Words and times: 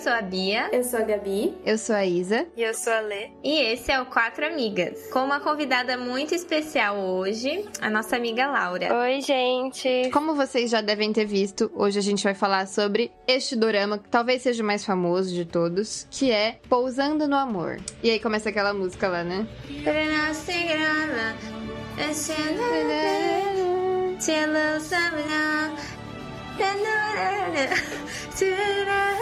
sou 0.00 0.12
a 0.12 0.22
Bia. 0.22 0.70
Eu 0.72 0.82
sou 0.82 0.98
a 0.98 1.02
Gabi. 1.02 1.54
Eu 1.64 1.76
sou 1.76 1.94
a 1.94 2.06
Isa. 2.06 2.46
E 2.56 2.62
eu 2.62 2.72
sou 2.72 2.90
a 2.92 3.00
Lê. 3.00 3.28
E 3.44 3.60
esse 3.60 3.92
é 3.92 4.00
o 4.00 4.06
Quatro 4.06 4.46
Amigas. 4.46 5.08
Com 5.12 5.18
uma 5.20 5.40
convidada 5.40 5.98
muito 5.98 6.34
especial 6.34 6.96
hoje, 6.96 7.68
a 7.82 7.90
nossa 7.90 8.16
amiga 8.16 8.46
Laura. 8.46 8.88
Oi, 9.02 9.20
gente. 9.20 10.08
Como 10.10 10.34
vocês 10.34 10.70
já 10.70 10.80
devem 10.80 11.12
ter 11.12 11.26
visto, 11.26 11.70
hoje 11.74 11.98
a 11.98 12.02
gente 12.02 12.24
vai 12.24 12.32
falar 12.32 12.66
sobre 12.66 13.12
este 13.28 13.54
dorama, 13.54 13.98
que 13.98 14.08
talvez 14.08 14.40
seja 14.40 14.62
o 14.62 14.66
mais 14.66 14.86
famoso 14.86 15.34
de 15.34 15.44
todos, 15.44 16.06
que 16.10 16.32
é 16.32 16.58
Pousando 16.66 17.28
no 17.28 17.36
Amor. 17.36 17.76
E 18.02 18.10
aí 18.10 18.18
começa 18.18 18.48
aquela 18.48 18.72
música 18.72 19.06
lá, 19.06 19.22
né? 19.22 19.46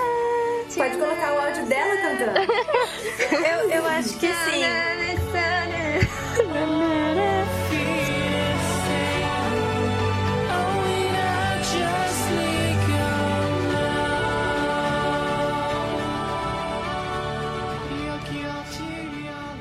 Pode 0.79 0.97
colocar 0.97 1.33
o 1.35 1.39
áudio 1.41 1.67
dela 1.67 1.97
cantando. 1.97 2.53
Eu, 3.33 3.71
eu 3.71 3.87
acho 3.87 4.17
que 4.19 4.29
sim. 4.29 4.63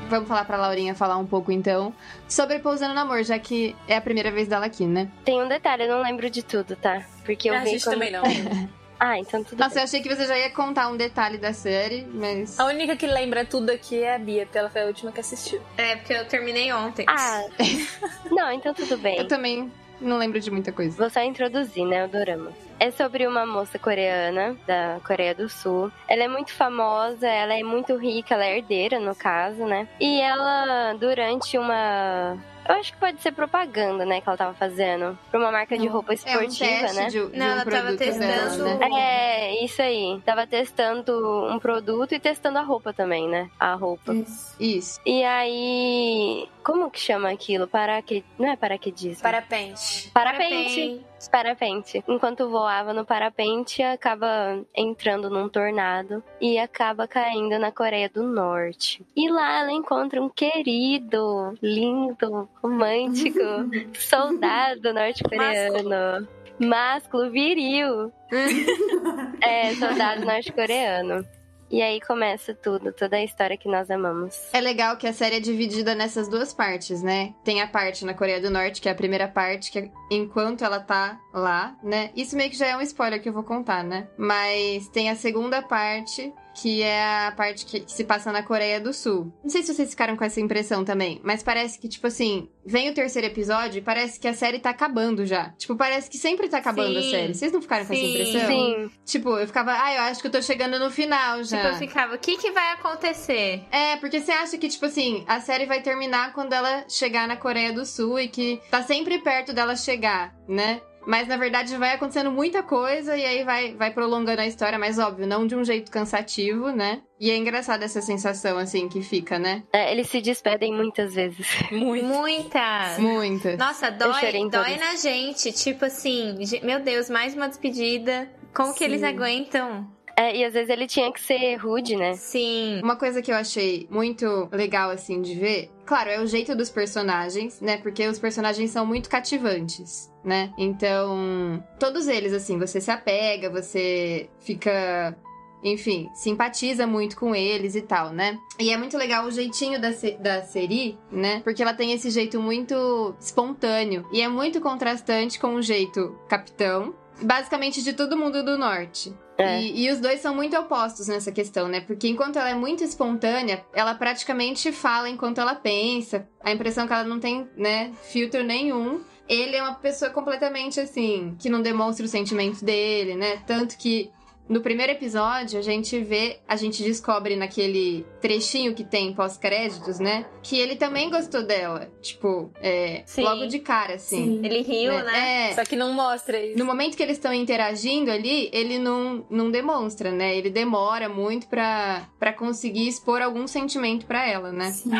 Vamos 0.08 0.26
falar 0.26 0.46
pra 0.46 0.56
Laurinha 0.56 0.94
falar 0.94 1.18
um 1.18 1.26
pouco 1.26 1.52
então 1.52 1.92
sobre 2.26 2.58
Pousando 2.60 2.94
no 2.94 3.00
Amor, 3.00 3.22
já 3.24 3.38
que 3.38 3.76
é 3.86 3.94
a 3.96 4.00
primeira 4.00 4.30
vez 4.30 4.48
dela 4.48 4.64
aqui, 4.64 4.86
né? 4.86 5.08
Tem 5.22 5.42
um 5.42 5.46
detalhe, 5.46 5.82
eu 5.84 5.88
não 5.88 6.02
lembro 6.02 6.30
de 6.30 6.42
tudo, 6.42 6.74
tá? 6.76 7.02
Porque 7.26 7.50
eu 7.50 7.54
a 7.54 7.58
vi 7.58 7.70
gente 7.72 7.84
quando- 7.84 7.94
também 7.94 8.10
não. 8.12 8.22
Ah, 8.98 9.18
então 9.18 9.44
tudo 9.44 9.58
Nossa, 9.58 9.76
bem. 9.76 9.82
eu 9.82 9.84
achei 9.84 10.00
que 10.00 10.08
você 10.08 10.26
já 10.26 10.36
ia 10.36 10.50
contar 10.50 10.88
um 10.88 10.96
detalhe 10.96 11.38
da 11.38 11.52
série, 11.52 12.06
mas. 12.12 12.58
A 12.58 12.64
única 12.66 12.96
que 12.96 13.06
lembra 13.06 13.44
tudo 13.44 13.70
aqui 13.70 14.02
é 14.02 14.14
a 14.14 14.18
Bia, 14.18 14.44
porque 14.44 14.58
ela 14.58 14.70
foi 14.70 14.82
a 14.82 14.86
última 14.86 15.12
que 15.12 15.20
assistiu. 15.20 15.60
É, 15.76 15.96
porque 15.96 16.12
eu 16.12 16.26
terminei 16.26 16.72
ontem. 16.72 17.06
Ah, 17.08 17.44
não, 18.30 18.50
então 18.52 18.74
tudo 18.74 18.98
bem. 18.98 19.18
Eu 19.18 19.28
também 19.28 19.70
não 20.00 20.18
lembro 20.18 20.40
de 20.40 20.50
muita 20.50 20.72
coisa. 20.72 20.96
Vou 20.96 21.10
só 21.10 21.22
introduzir, 21.22 21.84
né, 21.84 22.04
o 22.04 22.08
dorama. 22.08 22.52
É 22.80 22.90
sobre 22.92 23.26
uma 23.26 23.44
moça 23.44 23.78
coreana, 23.78 24.56
da 24.66 25.00
Coreia 25.04 25.34
do 25.34 25.48
Sul. 25.48 25.90
Ela 26.06 26.24
é 26.24 26.28
muito 26.28 26.52
famosa, 26.52 27.26
ela 27.26 27.54
é 27.54 27.62
muito 27.62 27.96
rica, 27.96 28.34
ela 28.34 28.44
é 28.44 28.58
herdeira, 28.58 29.00
no 29.00 29.14
caso, 29.16 29.64
né? 29.64 29.88
E 30.00 30.20
ela, 30.20 30.94
durante 30.94 31.58
uma... 31.58 32.36
Eu 32.68 32.74
acho 32.74 32.92
que 32.92 32.98
pode 32.98 33.20
ser 33.22 33.32
propaganda, 33.32 34.04
né, 34.04 34.20
que 34.20 34.28
ela 34.28 34.36
tava 34.36 34.52
fazendo. 34.52 35.18
Pra 35.30 35.40
uma 35.40 35.50
marca 35.50 35.78
de 35.78 35.86
roupa 35.86 36.12
É 36.12 36.14
um 36.14 36.16
esportiva, 36.42 36.80
teste 36.82 36.96
né? 36.96 37.06
de, 37.06 37.26
de 37.30 37.38
Não, 37.38 37.46
um 37.46 37.50
ela 37.50 37.64
tava 37.64 37.70
produto 37.86 37.98
dela, 37.98 38.50
testando- 38.50 38.64
né? 38.78 38.88
É, 38.92 39.64
isso 39.64 39.80
aí. 39.80 40.20
Tava 40.24 40.46
testando 40.46 41.46
um 41.50 41.58
produto 41.58 42.14
e 42.14 42.20
testando 42.20 42.58
a 42.58 42.62
roupa 42.62 42.92
também, 42.92 43.26
né? 43.26 43.48
A 43.58 43.74
roupa. 43.74 44.12
Isso. 44.14 44.54
Isso. 44.60 45.00
E 45.06 45.24
aí. 45.24 46.46
Como 46.68 46.90
que 46.90 47.00
chama 47.00 47.30
aquilo? 47.30 47.66
Paraque... 47.66 48.22
Não 48.38 48.46
é 48.46 48.54
paraquedismo? 48.54 49.22
Parapente. 49.22 50.10
Parapente. 50.12 51.02
Parapente. 51.32 52.04
Enquanto 52.06 52.50
voava 52.50 52.92
no 52.92 53.06
parapente, 53.06 53.82
acaba 53.82 54.62
entrando 54.76 55.30
num 55.30 55.48
tornado 55.48 56.22
e 56.38 56.58
acaba 56.58 57.08
caindo 57.08 57.58
na 57.58 57.72
Coreia 57.72 58.10
do 58.10 58.22
Norte. 58.22 59.02
E 59.16 59.30
lá 59.30 59.60
ela 59.60 59.72
encontra 59.72 60.20
um 60.22 60.28
querido, 60.28 61.54
lindo, 61.62 62.46
romântico 62.62 63.40
soldado 63.98 64.92
norte-coreano. 64.92 66.28
Másculo 66.60 67.30
viril. 67.30 68.12
é, 69.40 69.74
soldado 69.74 70.22
norte-coreano. 70.26 71.24
E 71.70 71.82
aí 71.82 72.00
começa 72.00 72.54
tudo, 72.54 72.92
toda 72.92 73.16
a 73.16 73.24
história 73.24 73.56
que 73.56 73.68
nós 73.68 73.90
amamos. 73.90 74.34
É 74.52 74.60
legal 74.60 74.96
que 74.96 75.06
a 75.06 75.12
série 75.12 75.36
é 75.36 75.40
dividida 75.40 75.94
nessas 75.94 76.28
duas 76.28 76.52
partes, 76.52 77.02
né? 77.02 77.34
Tem 77.44 77.60
a 77.60 77.66
parte 77.66 78.04
na 78.04 78.14
Coreia 78.14 78.40
do 78.40 78.50
Norte, 78.50 78.80
que 78.80 78.88
é 78.88 78.92
a 78.92 78.94
primeira 78.94 79.28
parte, 79.28 79.70
que 79.70 79.78
é 79.78 79.90
enquanto 80.10 80.64
ela 80.64 80.80
tá 80.80 81.20
lá, 81.32 81.76
né? 81.82 82.10
Isso 82.16 82.36
meio 82.36 82.50
que 82.50 82.56
já 82.56 82.66
é 82.66 82.76
um 82.76 82.80
spoiler 82.80 83.20
que 83.20 83.28
eu 83.28 83.32
vou 83.32 83.42
contar, 83.42 83.84
né? 83.84 84.08
Mas 84.16 84.88
tem 84.88 85.10
a 85.10 85.16
segunda 85.16 85.60
parte, 85.60 86.32
que 86.60 86.82
é 86.82 87.26
a 87.26 87.32
parte 87.32 87.64
que, 87.64 87.80
que 87.80 87.92
se 87.92 88.04
passa 88.04 88.32
na 88.32 88.42
Coreia 88.42 88.80
do 88.80 88.92
Sul. 88.92 89.32
Não 89.42 89.50
sei 89.50 89.62
se 89.62 89.74
vocês 89.74 89.90
ficaram 89.90 90.16
com 90.16 90.24
essa 90.24 90.40
impressão 90.40 90.84
também, 90.84 91.20
mas 91.22 91.42
parece 91.42 91.78
que, 91.78 91.88
tipo 91.88 92.06
assim, 92.06 92.48
vem 92.66 92.90
o 92.90 92.94
terceiro 92.94 93.26
episódio 93.28 93.78
e 93.78 93.82
parece 93.82 94.18
que 94.18 94.26
a 94.26 94.34
série 94.34 94.58
tá 94.58 94.70
acabando 94.70 95.24
já. 95.24 95.50
Tipo, 95.50 95.76
parece 95.76 96.10
que 96.10 96.18
sempre 96.18 96.48
tá 96.48 96.58
acabando 96.58 97.00
Sim. 97.00 97.08
a 97.08 97.10
série. 97.10 97.34
Vocês 97.34 97.52
não 97.52 97.62
ficaram 97.62 97.86
com 97.86 97.92
essa 97.92 98.02
Sim. 98.02 98.10
impressão? 98.10 98.48
Sim, 98.48 98.90
Tipo, 99.04 99.38
eu 99.38 99.46
ficava, 99.46 99.72
ah, 99.72 99.94
eu 99.94 100.02
acho 100.02 100.20
que 100.20 100.26
eu 100.26 100.32
tô 100.32 100.42
chegando 100.42 100.78
no 100.78 100.90
final 100.90 101.42
já. 101.44 101.56
Tipo, 101.58 101.68
eu 101.68 101.74
ficava, 101.76 102.14
o 102.14 102.18
que 102.18 102.36
que 102.36 102.50
vai 102.50 102.72
acontecer? 102.72 103.62
É, 103.70 103.96
porque 103.96 104.20
você 104.20 104.32
acha 104.32 104.58
que, 104.58 104.68
tipo 104.68 104.84
assim, 104.86 105.24
a 105.26 105.40
série 105.40 105.66
vai 105.66 105.80
terminar 105.80 106.32
quando 106.32 106.52
ela 106.52 106.84
chegar 106.88 107.28
na 107.28 107.36
Coreia 107.36 107.72
do 107.72 107.86
Sul 107.86 108.18
e 108.18 108.28
que 108.28 108.60
tá 108.70 108.82
sempre 108.82 109.18
perto 109.20 109.52
dela 109.52 109.76
chegar, 109.76 110.34
né? 110.48 110.80
Mas 111.08 111.26
na 111.26 111.38
verdade 111.38 111.74
vai 111.78 111.94
acontecendo 111.94 112.30
muita 112.30 112.62
coisa 112.62 113.16
e 113.16 113.24
aí 113.24 113.42
vai, 113.42 113.72
vai 113.72 113.90
prolongando 113.90 114.42
a 114.42 114.46
história, 114.46 114.78
mas 114.78 114.98
óbvio, 114.98 115.26
não 115.26 115.46
de 115.46 115.56
um 115.56 115.64
jeito 115.64 115.90
cansativo, 115.90 116.68
né? 116.68 117.00
E 117.18 117.30
é 117.30 117.36
engraçada 117.36 117.82
essa 117.82 118.02
sensação, 118.02 118.58
assim, 118.58 118.90
que 118.90 119.00
fica, 119.00 119.38
né? 119.38 119.62
É, 119.72 119.90
eles 119.90 120.10
se 120.10 120.20
despedem 120.20 120.70
muitas 120.70 121.14
vezes. 121.14 121.48
Muito. 121.72 122.04
Muitas. 122.04 122.98
Muita. 122.98 123.56
Nossa, 123.56 123.90
dói, 123.90 124.50
dói 124.50 124.76
na 124.76 124.96
gente. 124.96 125.50
Tipo 125.50 125.86
assim, 125.86 126.36
meu 126.62 126.78
Deus, 126.80 127.08
mais 127.08 127.34
uma 127.34 127.48
despedida. 127.48 128.30
Como 128.54 128.74
que 128.74 128.84
eles 128.84 129.00
Sim. 129.00 129.06
aguentam? 129.06 129.90
É, 130.18 130.36
e 130.36 130.44
às 130.44 130.52
vezes 130.52 130.68
ele 130.68 130.88
tinha 130.88 131.12
que 131.12 131.20
ser 131.20 131.54
rude, 131.54 131.94
né? 131.96 132.14
Sim. 132.14 132.80
Uma 132.82 132.96
coisa 132.96 133.22
que 133.22 133.30
eu 133.30 133.36
achei 133.36 133.86
muito 133.88 134.48
legal, 134.50 134.90
assim, 134.90 135.22
de 135.22 135.34
ver, 135.36 135.70
claro, 135.88 136.10
é 136.10 136.20
o 136.20 136.26
jeito 136.26 136.54
dos 136.54 136.68
personagens, 136.68 137.60
né? 137.62 137.78
Porque 137.78 138.06
os 138.06 138.18
personagens 138.18 138.70
são 138.70 138.84
muito 138.84 139.08
cativantes, 139.08 140.12
né? 140.22 140.52
Então, 140.58 141.64
todos 141.80 142.06
eles, 142.08 142.34
assim, 142.34 142.58
você 142.58 142.78
se 142.80 142.90
apega, 142.90 143.48
você 143.48 144.28
fica. 144.40 145.16
Enfim, 145.64 146.08
simpatiza 146.14 146.86
muito 146.86 147.16
com 147.16 147.34
eles 147.34 147.74
e 147.74 147.80
tal, 147.82 148.10
né? 148.10 148.38
E 148.60 148.70
é 148.70 148.76
muito 148.76 148.96
legal 148.96 149.24
o 149.26 149.30
jeitinho 149.30 149.80
da, 149.80 149.92
Se- 149.92 150.16
da 150.18 150.42
Seri, 150.42 150.96
né? 151.10 151.40
Porque 151.42 151.60
ela 151.62 151.74
tem 151.74 151.92
esse 151.92 152.10
jeito 152.10 152.40
muito 152.40 153.12
espontâneo. 153.20 154.06
E 154.12 154.20
é 154.20 154.28
muito 154.28 154.60
contrastante 154.60 155.36
com 155.40 155.54
o 155.56 155.62
jeito 155.62 156.16
capitão, 156.28 156.94
basicamente 157.22 157.82
de 157.82 157.92
todo 157.92 158.16
mundo 158.16 158.42
do 158.42 158.56
norte. 158.56 159.14
É. 159.36 159.60
E, 159.60 159.84
e 159.84 159.90
os 159.90 160.00
dois 160.00 160.20
são 160.20 160.34
muito 160.34 160.56
opostos 160.58 161.06
nessa 161.06 161.30
questão, 161.30 161.68
né? 161.68 161.80
Porque 161.80 162.08
enquanto 162.08 162.38
ela 162.38 162.50
é 162.50 162.54
muito 162.54 162.82
espontânea, 162.82 163.64
ela 163.72 163.94
praticamente 163.94 164.72
fala 164.72 165.08
enquanto 165.08 165.40
ela 165.40 165.54
pensa. 165.54 166.28
A 166.42 166.50
impressão 166.50 166.86
que 166.86 166.92
ela 166.92 167.04
não 167.04 167.20
tem, 167.20 167.48
né, 167.56 167.92
filtro 168.02 168.42
nenhum. 168.42 169.00
Ele 169.28 169.56
é 169.56 169.62
uma 169.62 169.74
pessoa 169.74 170.10
completamente 170.10 170.80
assim, 170.80 171.36
que 171.38 171.50
não 171.50 171.60
demonstra 171.62 172.04
os 172.04 172.10
sentimentos 172.10 172.62
dele, 172.62 173.14
né? 173.14 173.42
Tanto 173.46 173.76
que 173.76 174.10
no 174.48 174.60
primeiro 174.60 174.92
episódio 174.92 175.58
a 175.58 175.62
gente 175.62 175.98
vê, 176.00 176.38
a 176.48 176.56
gente 176.56 176.82
descobre 176.82 177.36
naquele 177.36 178.06
trechinho 178.20 178.74
que 178.74 178.84
tem 178.84 179.12
pós-créditos, 179.12 179.98
né? 179.98 180.26
Que 180.42 180.58
ele 180.58 180.76
também 180.76 181.10
gostou 181.10 181.42
dela. 181.42 181.90
Tipo, 182.00 182.50
é, 182.60 183.04
logo 183.18 183.46
de 183.46 183.58
cara, 183.58 183.94
assim. 183.94 184.40
Sim. 184.40 184.40
Ele 184.44 184.62
riu, 184.62 184.92
né? 184.92 185.50
É, 185.50 185.54
Só 185.54 185.64
que 185.64 185.76
não 185.76 185.92
mostra 185.92 186.40
isso. 186.40 186.58
no 186.58 186.64
momento 186.64 186.96
que 186.96 187.02
eles 187.02 187.16
estão 187.16 187.32
interagindo 187.32 188.10
ali, 188.10 188.48
ele 188.52 188.78
não, 188.78 189.26
não 189.30 189.50
demonstra, 189.50 190.10
né? 190.10 190.36
Ele 190.36 190.50
demora 190.50 191.08
muito 191.08 191.46
pra, 191.48 192.08
pra 192.18 192.32
conseguir 192.32 192.88
expor 192.88 193.20
algum 193.20 193.46
sentimento 193.46 194.06
pra 194.06 194.26
ela, 194.26 194.50
né? 194.52 194.70
Sim. 194.70 194.90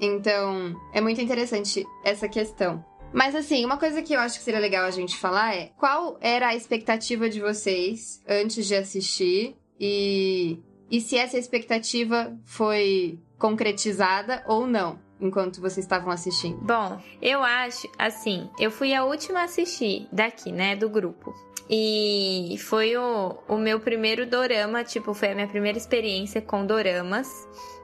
Então, 0.00 0.74
é 0.92 1.00
muito 1.00 1.20
interessante 1.20 1.84
essa 2.04 2.28
questão. 2.28 2.84
Mas 3.12 3.34
assim, 3.34 3.64
uma 3.64 3.76
coisa 3.76 4.02
que 4.02 4.12
eu 4.12 4.20
acho 4.20 4.38
que 4.38 4.44
seria 4.44 4.60
legal 4.60 4.84
a 4.84 4.90
gente 4.90 5.16
falar 5.16 5.54
é 5.54 5.70
qual 5.76 6.16
era 6.20 6.48
a 6.48 6.54
expectativa 6.54 7.28
de 7.28 7.40
vocês 7.40 8.22
antes 8.28 8.66
de 8.66 8.74
assistir 8.74 9.56
e, 9.78 10.58
e 10.90 11.00
se 11.00 11.16
essa 11.16 11.38
expectativa 11.38 12.36
foi 12.44 13.18
concretizada 13.38 14.44
ou 14.46 14.66
não 14.66 14.98
enquanto 15.20 15.60
vocês 15.60 15.84
estavam 15.84 16.10
assistindo. 16.10 16.58
Bom, 16.62 17.00
eu 17.20 17.42
acho, 17.42 17.88
assim, 17.98 18.48
eu 18.58 18.70
fui 18.70 18.94
a 18.94 19.04
última 19.04 19.40
a 19.40 19.44
assistir 19.44 20.08
daqui, 20.10 20.50
né, 20.50 20.74
do 20.74 20.88
grupo. 20.88 21.34
E 21.68 22.56
foi 22.58 22.96
o, 22.96 23.36
o 23.46 23.56
meu 23.56 23.78
primeiro 23.78 24.26
dorama, 24.26 24.82
tipo, 24.82 25.14
foi 25.14 25.30
a 25.30 25.34
minha 25.34 25.46
primeira 25.46 25.78
experiência 25.78 26.40
com 26.40 26.66
doramas. 26.66 27.28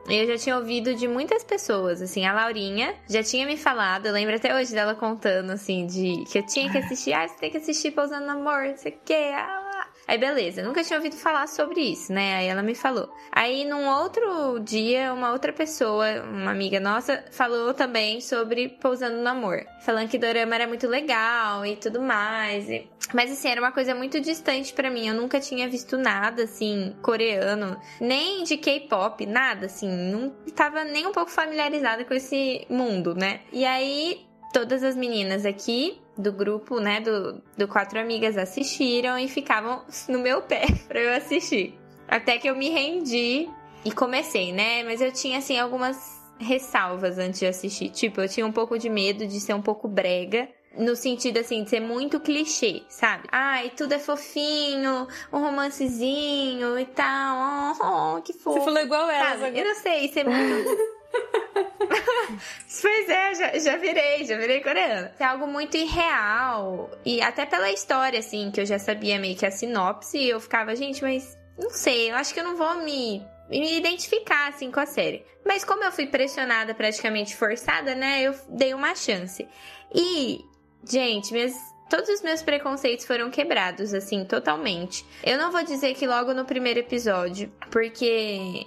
Eu 0.08 0.26
já 0.26 0.38
tinha 0.38 0.56
ouvido 0.56 0.94
de 0.94 1.08
muitas 1.08 1.43
pessoas, 1.43 2.00
assim, 2.00 2.25
a 2.25 2.32
Laurinha 2.32 2.94
já 3.08 3.23
tinha 3.23 3.44
me 3.44 3.56
falado, 3.56 4.06
eu 4.06 4.12
lembro 4.12 4.37
até 4.37 4.55
hoje 4.55 4.73
dela 4.73 4.94
contando, 4.94 5.50
assim, 5.50 5.87
de 5.87 6.25
que 6.31 6.38
eu 6.38 6.47
tinha 6.47 6.70
que 6.70 6.79
assistir, 6.79 7.12
ah, 7.12 7.26
você 7.26 7.37
tem 7.38 7.50
que 7.50 7.56
assistir 7.56 7.91
Pousando 7.91 8.25
no 8.25 8.32
Amor, 8.32 8.69
não 8.69 8.76
sei 8.76 8.93
o 8.93 8.99
quê, 9.05 9.31
ah. 9.35 9.65
Aí 10.08 10.19
beleza, 10.19 10.62
nunca 10.62 10.85
tinha 10.85 10.99
ouvido 10.99 11.17
falar 11.17 11.49
sobre 11.49 11.81
isso, 11.81 12.12
né? 12.12 12.37
Aí 12.37 12.47
ela 12.47 12.62
me 12.62 12.75
falou. 12.75 13.12
Aí 13.32 13.64
num 13.64 13.88
outro 13.88 14.61
dia, 14.61 15.12
uma 15.12 15.32
outra 15.32 15.53
pessoa, 15.53 16.23
uma 16.23 16.53
amiga 16.53 16.79
nossa, 16.79 17.25
falou 17.32 17.75
também 17.75 18.20
sobre 18.20 18.69
Pousando 18.69 19.17
no 19.17 19.29
Amor. 19.29 19.64
Falando 19.85 20.08
que 20.08 20.19
Dorama 20.19 20.55
era 20.55 20.67
muito 20.69 20.87
legal 20.87 21.67
e 21.67 21.75
tudo 21.75 22.00
mais. 22.00 22.69
E... 22.69 22.88
Mas 23.12 23.32
assim, 23.32 23.49
era 23.49 23.61
uma 23.61 23.73
coisa 23.73 23.97
muito 23.97 24.20
distante 24.20 24.73
para 24.73 24.91
mim. 24.91 25.08
Eu 25.08 25.14
nunca 25.14 25.41
tinha 25.41 25.69
visto 25.69 25.99
nada 25.99 26.44
assim, 26.44 26.94
coreano, 27.02 27.76
nem 28.00 28.44
de 28.44 28.56
K-pop, 28.56 29.26
nada 29.26 29.67
assim. 29.67 29.88
Não 29.88 30.31
tava 30.55 30.85
nem 30.85 31.06
um 31.06 31.12
pouco 31.12 31.31
familiarizada 31.32 32.05
com 32.05 32.14
esse 32.14 32.64
mundo, 32.70 33.12
né? 33.14 33.41
E 33.52 33.64
aí, 33.64 34.25
todas 34.52 34.85
as 34.85 34.94
meninas 34.94 35.44
aqui 35.44 36.00
do 36.16 36.32
grupo, 36.32 36.80
né, 36.80 37.00
do, 37.00 37.42
do 37.56 37.68
Quatro 37.68 37.98
Amigas 37.98 38.36
assistiram 38.36 39.18
e 39.18 39.28
ficavam 39.28 39.82
no 40.08 40.18
meu 40.18 40.42
pé 40.42 40.66
pra 40.88 41.00
eu 41.00 41.14
assistir. 41.14 41.78
Até 42.08 42.38
que 42.38 42.48
eu 42.48 42.56
me 42.56 42.70
rendi 42.70 43.48
e 43.84 43.92
comecei, 43.92 44.52
né? 44.52 44.82
Mas 44.84 45.00
eu 45.00 45.12
tinha, 45.12 45.38
assim, 45.38 45.58
algumas 45.58 45.96
ressalvas 46.38 47.18
antes 47.18 47.40
de 47.40 47.46
assistir. 47.46 47.90
Tipo, 47.90 48.20
eu 48.20 48.28
tinha 48.28 48.46
um 48.46 48.52
pouco 48.52 48.78
de 48.78 48.88
medo 48.88 49.26
de 49.26 49.40
ser 49.40 49.54
um 49.54 49.62
pouco 49.62 49.88
brega. 49.88 50.48
No 50.78 50.94
sentido, 50.94 51.38
assim, 51.38 51.64
de 51.64 51.70
ser 51.70 51.80
muito 51.80 52.20
clichê, 52.20 52.82
sabe? 52.86 53.26
Ai, 53.32 53.72
tudo 53.74 53.94
é 53.94 53.98
fofinho, 53.98 55.08
um 55.32 55.38
romancezinho 55.38 56.78
e 56.78 56.84
tal. 56.84 57.74
Oh, 57.80 58.16
oh 58.18 58.22
que 58.22 58.34
fofo. 58.34 58.58
Você 58.58 58.64
falou 58.66 58.82
igual 58.82 59.08
ela. 59.08 59.38
Sabe? 59.38 59.58
Eu 59.58 59.64
não 59.64 59.74
sei, 59.74 60.08
ser 60.08 60.24
muito... 60.24 60.95
pois 62.82 63.08
é, 63.08 63.34
já, 63.34 63.58
já 63.58 63.76
virei, 63.76 64.24
já 64.24 64.36
virei 64.36 64.60
coreana. 64.60 65.12
É 65.18 65.24
algo 65.24 65.46
muito 65.46 65.76
irreal. 65.76 66.90
E 67.04 67.20
até 67.22 67.46
pela 67.46 67.70
história, 67.70 68.18
assim, 68.18 68.50
que 68.50 68.60
eu 68.60 68.66
já 68.66 68.78
sabia 68.78 69.18
meio 69.18 69.36
que 69.36 69.46
a 69.46 69.50
sinopse, 69.50 70.22
eu 70.24 70.40
ficava, 70.40 70.74
gente, 70.74 71.02
mas 71.02 71.36
não 71.58 71.70
sei, 71.70 72.10
eu 72.10 72.16
acho 72.16 72.34
que 72.34 72.40
eu 72.40 72.44
não 72.44 72.56
vou 72.56 72.76
me, 72.76 73.22
me 73.48 73.78
identificar, 73.78 74.48
assim, 74.48 74.70
com 74.70 74.80
a 74.80 74.86
série. 74.86 75.24
Mas 75.44 75.64
como 75.64 75.84
eu 75.84 75.92
fui 75.92 76.06
pressionada, 76.06 76.74
praticamente 76.74 77.36
forçada, 77.36 77.94
né, 77.94 78.22
eu 78.22 78.34
dei 78.48 78.74
uma 78.74 78.94
chance. 78.94 79.46
E, 79.94 80.44
gente, 80.84 81.32
minhas 81.32 81.54
todos 81.88 82.08
os 82.08 82.22
meus 82.22 82.42
preconceitos 82.42 83.06
foram 83.06 83.30
quebrados, 83.30 83.94
assim, 83.94 84.24
totalmente. 84.24 85.04
Eu 85.22 85.38
não 85.38 85.50
vou 85.50 85.62
dizer 85.62 85.94
que 85.94 86.06
logo 86.06 86.34
no 86.34 86.44
primeiro 86.44 86.80
episódio, 86.80 87.52
porque 87.70 88.66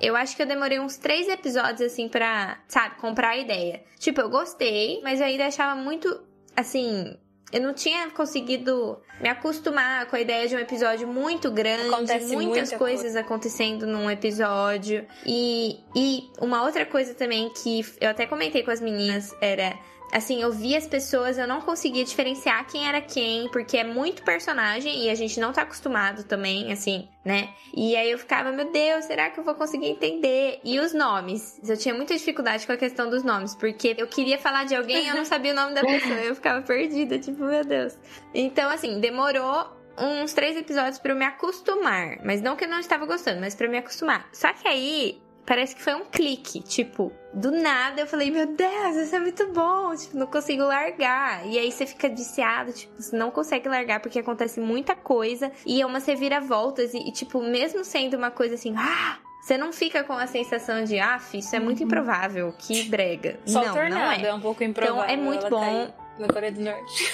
eu 0.00 0.14
acho 0.16 0.36
que 0.36 0.42
eu 0.42 0.46
demorei 0.46 0.78
uns 0.80 0.96
três 0.96 1.28
episódios, 1.28 1.80
assim, 1.80 2.08
pra, 2.08 2.58
sabe, 2.68 2.96
comprar 2.96 3.30
a 3.30 3.36
ideia. 3.36 3.82
Tipo, 3.98 4.20
eu 4.20 4.30
gostei, 4.30 5.00
mas 5.02 5.20
eu 5.20 5.26
ainda 5.26 5.46
achava 5.46 5.80
muito, 5.80 6.22
assim. 6.56 7.16
Eu 7.50 7.62
não 7.62 7.72
tinha 7.72 8.10
conseguido 8.10 9.00
me 9.22 9.28
acostumar 9.28 10.06
com 10.06 10.16
a 10.16 10.20
ideia 10.20 10.46
de 10.46 10.54
um 10.54 10.58
episódio 10.58 11.08
muito 11.08 11.50
grande, 11.50 11.88
Acontece 11.88 12.34
muitas 12.34 12.68
muita 12.70 12.78
coisas 12.78 13.02
coisa. 13.02 13.20
acontecendo 13.20 13.86
num 13.86 14.10
episódio. 14.10 15.06
E, 15.24 15.80
e 15.96 16.30
uma 16.40 16.62
outra 16.62 16.84
coisa 16.84 17.14
também 17.14 17.50
que 17.50 17.80
eu 18.00 18.10
até 18.10 18.26
comentei 18.26 18.62
com 18.62 18.70
as 18.70 18.80
meninas 18.82 19.34
era 19.40 19.78
assim, 20.12 20.42
eu 20.42 20.52
via 20.52 20.78
as 20.78 20.86
pessoas, 20.86 21.38
eu 21.38 21.46
não 21.46 21.60
conseguia 21.60 22.04
diferenciar 22.04 22.66
quem 22.66 22.88
era 22.88 23.00
quem, 23.00 23.48
porque 23.50 23.76
é 23.76 23.84
muito 23.84 24.22
personagem 24.22 25.04
e 25.04 25.10
a 25.10 25.14
gente 25.14 25.38
não 25.38 25.52
tá 25.52 25.62
acostumado 25.62 26.24
também, 26.24 26.72
assim, 26.72 27.08
né? 27.24 27.50
E 27.74 27.96
aí 27.96 28.10
eu 28.10 28.18
ficava, 28.18 28.50
meu 28.50 28.70
Deus, 28.70 29.04
será 29.04 29.30
que 29.30 29.38
eu 29.38 29.44
vou 29.44 29.54
conseguir 29.54 29.88
entender? 29.88 30.60
E 30.64 30.78
os 30.80 30.92
nomes? 30.92 31.60
Eu 31.66 31.76
tinha 31.76 31.94
muita 31.94 32.14
dificuldade 32.14 32.66
com 32.66 32.72
a 32.72 32.76
questão 32.76 33.10
dos 33.10 33.22
nomes, 33.22 33.54
porque 33.54 33.94
eu 33.98 34.06
queria 34.06 34.38
falar 34.38 34.64
de 34.64 34.74
alguém 34.74 35.04
e 35.04 35.08
eu 35.08 35.14
não 35.14 35.24
sabia 35.26 35.52
o 35.52 35.56
nome 35.56 35.74
da 35.74 35.82
pessoa, 35.82 36.14
eu 36.14 36.34
ficava 36.34 36.62
perdida, 36.62 37.18
tipo, 37.18 37.44
meu 37.44 37.64
Deus. 37.64 37.96
Então, 38.34 38.70
assim, 38.70 39.00
demorou 39.00 39.76
uns 40.00 40.32
três 40.32 40.56
episódios 40.56 40.98
pra 40.98 41.12
eu 41.12 41.16
me 41.16 41.24
acostumar, 41.24 42.18
mas 42.24 42.40
não 42.40 42.56
que 42.56 42.64
eu 42.64 42.68
não 42.68 42.78
estava 42.78 43.04
gostando, 43.04 43.40
mas 43.40 43.54
pra 43.54 43.68
me 43.68 43.78
acostumar. 43.78 44.28
Só 44.32 44.52
que 44.52 44.66
aí 44.66 45.20
parece 45.48 45.74
que 45.74 45.80
foi 45.80 45.94
um 45.94 46.04
clique, 46.04 46.60
tipo, 46.60 47.10
do 47.32 47.50
nada 47.50 48.02
eu 48.02 48.06
falei, 48.06 48.30
meu 48.30 48.46
Deus, 48.46 48.96
isso 48.96 49.16
é 49.16 49.18
muito 49.18 49.50
bom, 49.50 49.96
tipo, 49.96 50.18
não 50.18 50.26
consigo 50.26 50.62
largar. 50.62 51.46
E 51.46 51.58
aí 51.58 51.72
você 51.72 51.86
fica 51.86 52.06
viciado, 52.10 52.70
tipo, 52.70 53.00
você 53.00 53.16
não 53.16 53.30
consegue 53.30 53.66
largar 53.66 54.00
porque 54.00 54.18
acontece 54.18 54.60
muita 54.60 54.94
coisa 54.94 55.50
e 55.64 55.80
é 55.80 55.86
uma 55.86 56.00
reviravoltas 56.00 56.92
e, 56.92 56.98
e 56.98 57.12
tipo, 57.12 57.40
mesmo 57.40 57.82
sendo 57.82 58.18
uma 58.18 58.30
coisa 58.30 58.56
assim, 58.56 58.74
ah, 58.76 59.16
você 59.40 59.56
não 59.56 59.72
fica 59.72 60.04
com 60.04 60.12
a 60.12 60.26
sensação 60.26 60.84
de, 60.84 60.98
ah, 60.98 61.18
isso 61.32 61.56
é 61.56 61.58
muito 61.58 61.82
improvável, 61.82 62.52
que 62.58 62.82
brega. 62.82 63.40
Só 63.46 63.64
não, 63.64 63.72
tornado 63.72 63.94
não 63.94 64.26
é. 64.26 64.28
é. 64.28 64.34
um 64.34 64.40
pouco 64.40 64.62
improvável. 64.62 65.02
Então 65.02 65.14
é 65.14 65.16
muito 65.16 65.48
bom. 65.48 65.60
cair 65.60 66.07
Na 66.18 66.28
Coreia 66.28 66.52
do 66.52 66.60
Norte. 66.60 67.12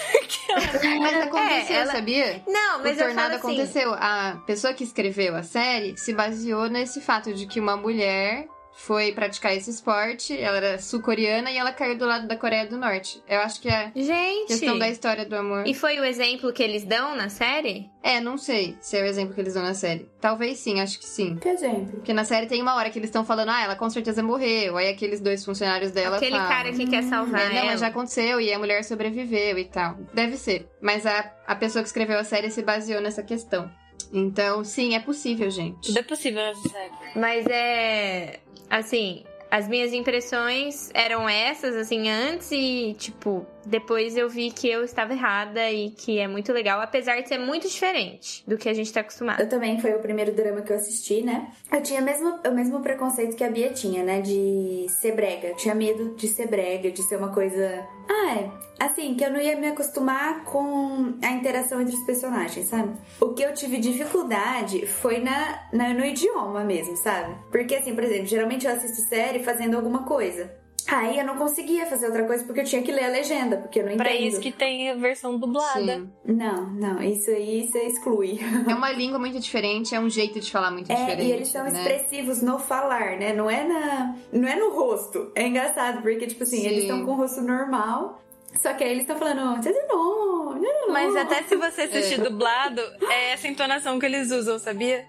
Mas 1.00 1.22
aconteceu, 1.22 1.76
É, 1.76 1.80
ela- 1.80 1.92
sabia? 1.92 2.42
Não, 2.46 2.78
mas 2.82 2.96
o 2.96 3.00
eu 3.00 3.06
tornado 3.06 3.34
assim, 3.34 3.38
aconteceu. 3.38 3.92
A 3.94 4.40
pessoa 4.46 4.72
que 4.72 4.84
escreveu 4.84 5.34
a 5.34 5.42
série 5.42 5.96
se 5.96 6.12
baseou 6.12 6.68
nesse 6.68 7.00
fato 7.00 7.32
de 7.34 7.46
que 7.46 7.58
uma 7.58 7.76
mulher 7.76 8.46
foi 8.76 9.12
praticar 9.12 9.54
esse 9.56 9.70
esporte, 9.70 10.36
ela 10.38 10.56
era 10.56 10.78
sul-coreana 10.78 11.50
e 11.50 11.56
ela 11.56 11.72
caiu 11.72 11.96
do 11.96 12.04
lado 12.04 12.26
da 12.26 12.36
Coreia 12.36 12.66
do 12.66 12.76
Norte. 12.76 13.22
Eu 13.28 13.40
acho 13.40 13.60
que 13.60 13.68
é 13.68 13.92
gente. 13.94 14.48
questão 14.48 14.78
da 14.78 14.88
história 14.88 15.24
do 15.24 15.36
amor. 15.36 15.66
E 15.66 15.72
foi 15.74 15.98
o 15.98 16.04
exemplo 16.04 16.52
que 16.52 16.62
eles 16.62 16.84
dão 16.84 17.14
na 17.16 17.28
série? 17.28 17.88
É, 18.02 18.20
não 18.20 18.36
sei 18.36 18.76
se 18.80 18.98
é 18.98 19.02
o 19.02 19.06
exemplo 19.06 19.34
que 19.34 19.40
eles 19.40 19.54
dão 19.54 19.62
na 19.62 19.74
série. 19.74 20.08
Talvez 20.20 20.58
sim, 20.58 20.80
acho 20.80 20.98
que 20.98 21.06
sim. 21.06 21.36
Que 21.36 21.48
exemplo? 21.48 21.92
Porque 21.96 22.12
na 22.12 22.24
série 22.24 22.46
tem 22.46 22.60
uma 22.60 22.74
hora 22.74 22.90
que 22.90 22.98
eles 22.98 23.08
estão 23.08 23.24
falando, 23.24 23.48
ah, 23.50 23.62
ela 23.62 23.76
com 23.76 23.88
certeza 23.88 24.22
morreu. 24.22 24.76
Aí 24.76 24.88
aqueles 24.88 25.20
dois 25.20 25.44
funcionários 25.44 25.92
dela 25.92 26.16
Aquele 26.16 26.32
falam, 26.32 26.48
cara 26.48 26.72
que 26.72 26.86
quer 26.86 27.04
salvar 27.04 27.40
É, 27.40 27.48
não, 27.48 27.56
ela. 27.56 27.66
mas 27.70 27.80
já 27.80 27.86
aconteceu 27.86 28.40
e 28.40 28.52
a 28.52 28.58
mulher 28.58 28.84
sobreviveu 28.84 29.56
e 29.58 29.64
tal. 29.64 29.96
Deve 30.12 30.36
ser. 30.36 30.68
Mas 30.82 31.06
a, 31.06 31.32
a 31.46 31.54
pessoa 31.54 31.82
que 31.82 31.88
escreveu 31.88 32.18
a 32.18 32.24
série 32.24 32.50
se 32.50 32.62
baseou 32.62 33.00
nessa 33.00 33.22
questão. 33.22 33.70
Então, 34.12 34.64
sim, 34.64 34.94
é 34.94 35.00
possível, 35.00 35.50
gente. 35.50 35.88
Tudo 35.88 35.98
é 35.98 36.02
possível 36.02 36.42
nessa 36.42 36.68
série. 36.68 36.92
Mas 37.16 37.46
é. 37.46 38.40
Assim, 38.70 39.24
as 39.50 39.68
minhas 39.68 39.92
impressões 39.92 40.90
eram 40.94 41.28
essas, 41.28 41.76
assim, 41.76 42.08
antes 42.08 42.50
e, 42.50 42.94
tipo, 42.98 43.46
depois 43.66 44.16
eu 44.16 44.28
vi 44.28 44.50
que 44.50 44.68
eu 44.68 44.84
estava 44.84 45.12
errada 45.12 45.70
e 45.70 45.90
que 45.90 46.18
é 46.18 46.28
muito 46.28 46.52
legal, 46.52 46.80
apesar 46.80 47.20
de 47.20 47.28
ser 47.28 47.38
muito 47.38 47.68
diferente 47.68 48.44
do 48.46 48.56
que 48.56 48.68
a 48.68 48.74
gente 48.74 48.92
tá 48.92 49.00
acostumado. 49.00 49.40
Eu 49.40 49.48
também 49.48 49.80
foi 49.80 49.92
o 49.94 49.98
primeiro 49.98 50.32
drama 50.32 50.62
que 50.62 50.72
eu 50.72 50.76
assisti, 50.76 51.22
né? 51.22 51.48
Eu 51.72 51.82
tinha 51.82 52.00
mesmo, 52.00 52.40
o 52.46 52.54
mesmo 52.54 52.80
preconceito 52.80 53.36
que 53.36 53.44
a 53.44 53.50
Bia 53.50 53.70
tinha, 53.70 54.02
né? 54.02 54.20
De 54.20 54.86
ser 54.88 55.12
brega. 55.12 55.48
Eu 55.48 55.56
tinha 55.56 55.74
medo 55.74 56.14
de 56.14 56.28
ser 56.28 56.48
brega, 56.48 56.90
de 56.90 57.02
ser 57.02 57.16
uma 57.16 57.32
coisa. 57.32 57.86
Ah, 58.08 58.34
é. 58.36 58.50
Assim, 58.78 59.14
que 59.14 59.24
eu 59.24 59.30
não 59.30 59.40
ia 59.40 59.56
me 59.56 59.68
acostumar 59.68 60.44
com 60.44 61.14
a 61.22 61.30
interação 61.30 61.80
entre 61.80 61.94
os 61.94 62.04
personagens, 62.04 62.66
sabe? 62.66 62.98
O 63.20 63.32
que 63.32 63.42
eu 63.42 63.54
tive 63.54 63.78
dificuldade 63.78 64.86
foi 64.86 65.20
na, 65.20 65.68
na, 65.72 65.94
no 65.94 66.04
idioma 66.04 66.64
mesmo, 66.64 66.96
sabe? 66.96 67.34
Porque, 67.50 67.76
assim, 67.76 67.94
por 67.94 68.04
exemplo, 68.04 68.26
geralmente 68.26 68.66
eu 68.66 68.72
assisto 68.72 69.08
série 69.08 69.42
fazendo 69.42 69.76
alguma 69.76 70.04
coisa. 70.04 70.63
Aí 70.88 71.18
eu 71.18 71.24
não 71.24 71.36
conseguia 71.36 71.86
fazer 71.86 72.06
outra 72.06 72.24
coisa 72.24 72.44
porque 72.44 72.60
eu 72.60 72.64
tinha 72.64 72.82
que 72.82 72.92
ler 72.92 73.04
a 73.04 73.08
legenda, 73.08 73.56
porque 73.56 73.80
eu 73.80 73.86
não 73.86 73.96
Pra 73.96 74.12
entendo. 74.14 74.26
isso 74.28 74.40
que 74.40 74.52
tem 74.52 74.90
a 74.90 74.94
versão 74.94 75.38
dublada. 75.38 75.96
Sim. 75.98 76.10
Não, 76.24 76.70
não, 76.72 77.02
isso 77.02 77.30
aí 77.30 77.66
você 77.68 77.80
exclui. 77.86 78.38
É 78.68 78.74
uma 78.74 78.90
língua 78.92 79.18
muito 79.18 79.38
diferente, 79.40 79.94
é 79.94 80.00
um 80.00 80.10
jeito 80.10 80.40
de 80.40 80.50
falar 80.50 80.70
muito 80.70 80.90
É, 80.90 80.94
diferente. 80.94 81.26
e 81.28 81.32
eles 81.32 81.48
são 81.48 81.64
né? 81.64 81.70
expressivos 81.70 82.42
no 82.42 82.58
falar, 82.58 83.16
né? 83.18 83.32
Não 83.32 83.50
é 83.50 83.64
na, 83.66 84.14
não 84.32 84.48
é 84.48 84.56
no 84.56 84.70
rosto. 84.70 85.30
É 85.34 85.46
engraçado 85.46 86.02
porque 86.02 86.26
tipo 86.26 86.42
assim, 86.42 86.58
Sim. 86.60 86.66
eles 86.66 86.82
estão 86.84 87.04
com 87.04 87.12
o 87.12 87.16
rosto 87.16 87.40
normal, 87.40 88.20
só 88.60 88.72
que 88.74 88.84
aí 88.84 88.90
eles 88.90 89.02
estão 89.02 89.16
falando, 89.18 89.60
"Tchau, 89.62 89.72
não, 89.88 90.54
não, 90.54 90.86
não, 90.86 90.92
Mas 90.92 91.16
até 91.16 91.42
se 91.42 91.56
você 91.56 91.82
assistir 91.82 92.20
É. 92.20 92.24
dublado, 92.24 92.80
é 93.10 93.32
essa 93.32 93.48
entonação 93.48 93.98
que 93.98 94.06
eles 94.06 94.30
usam, 94.30 94.58
sabia? 94.58 95.04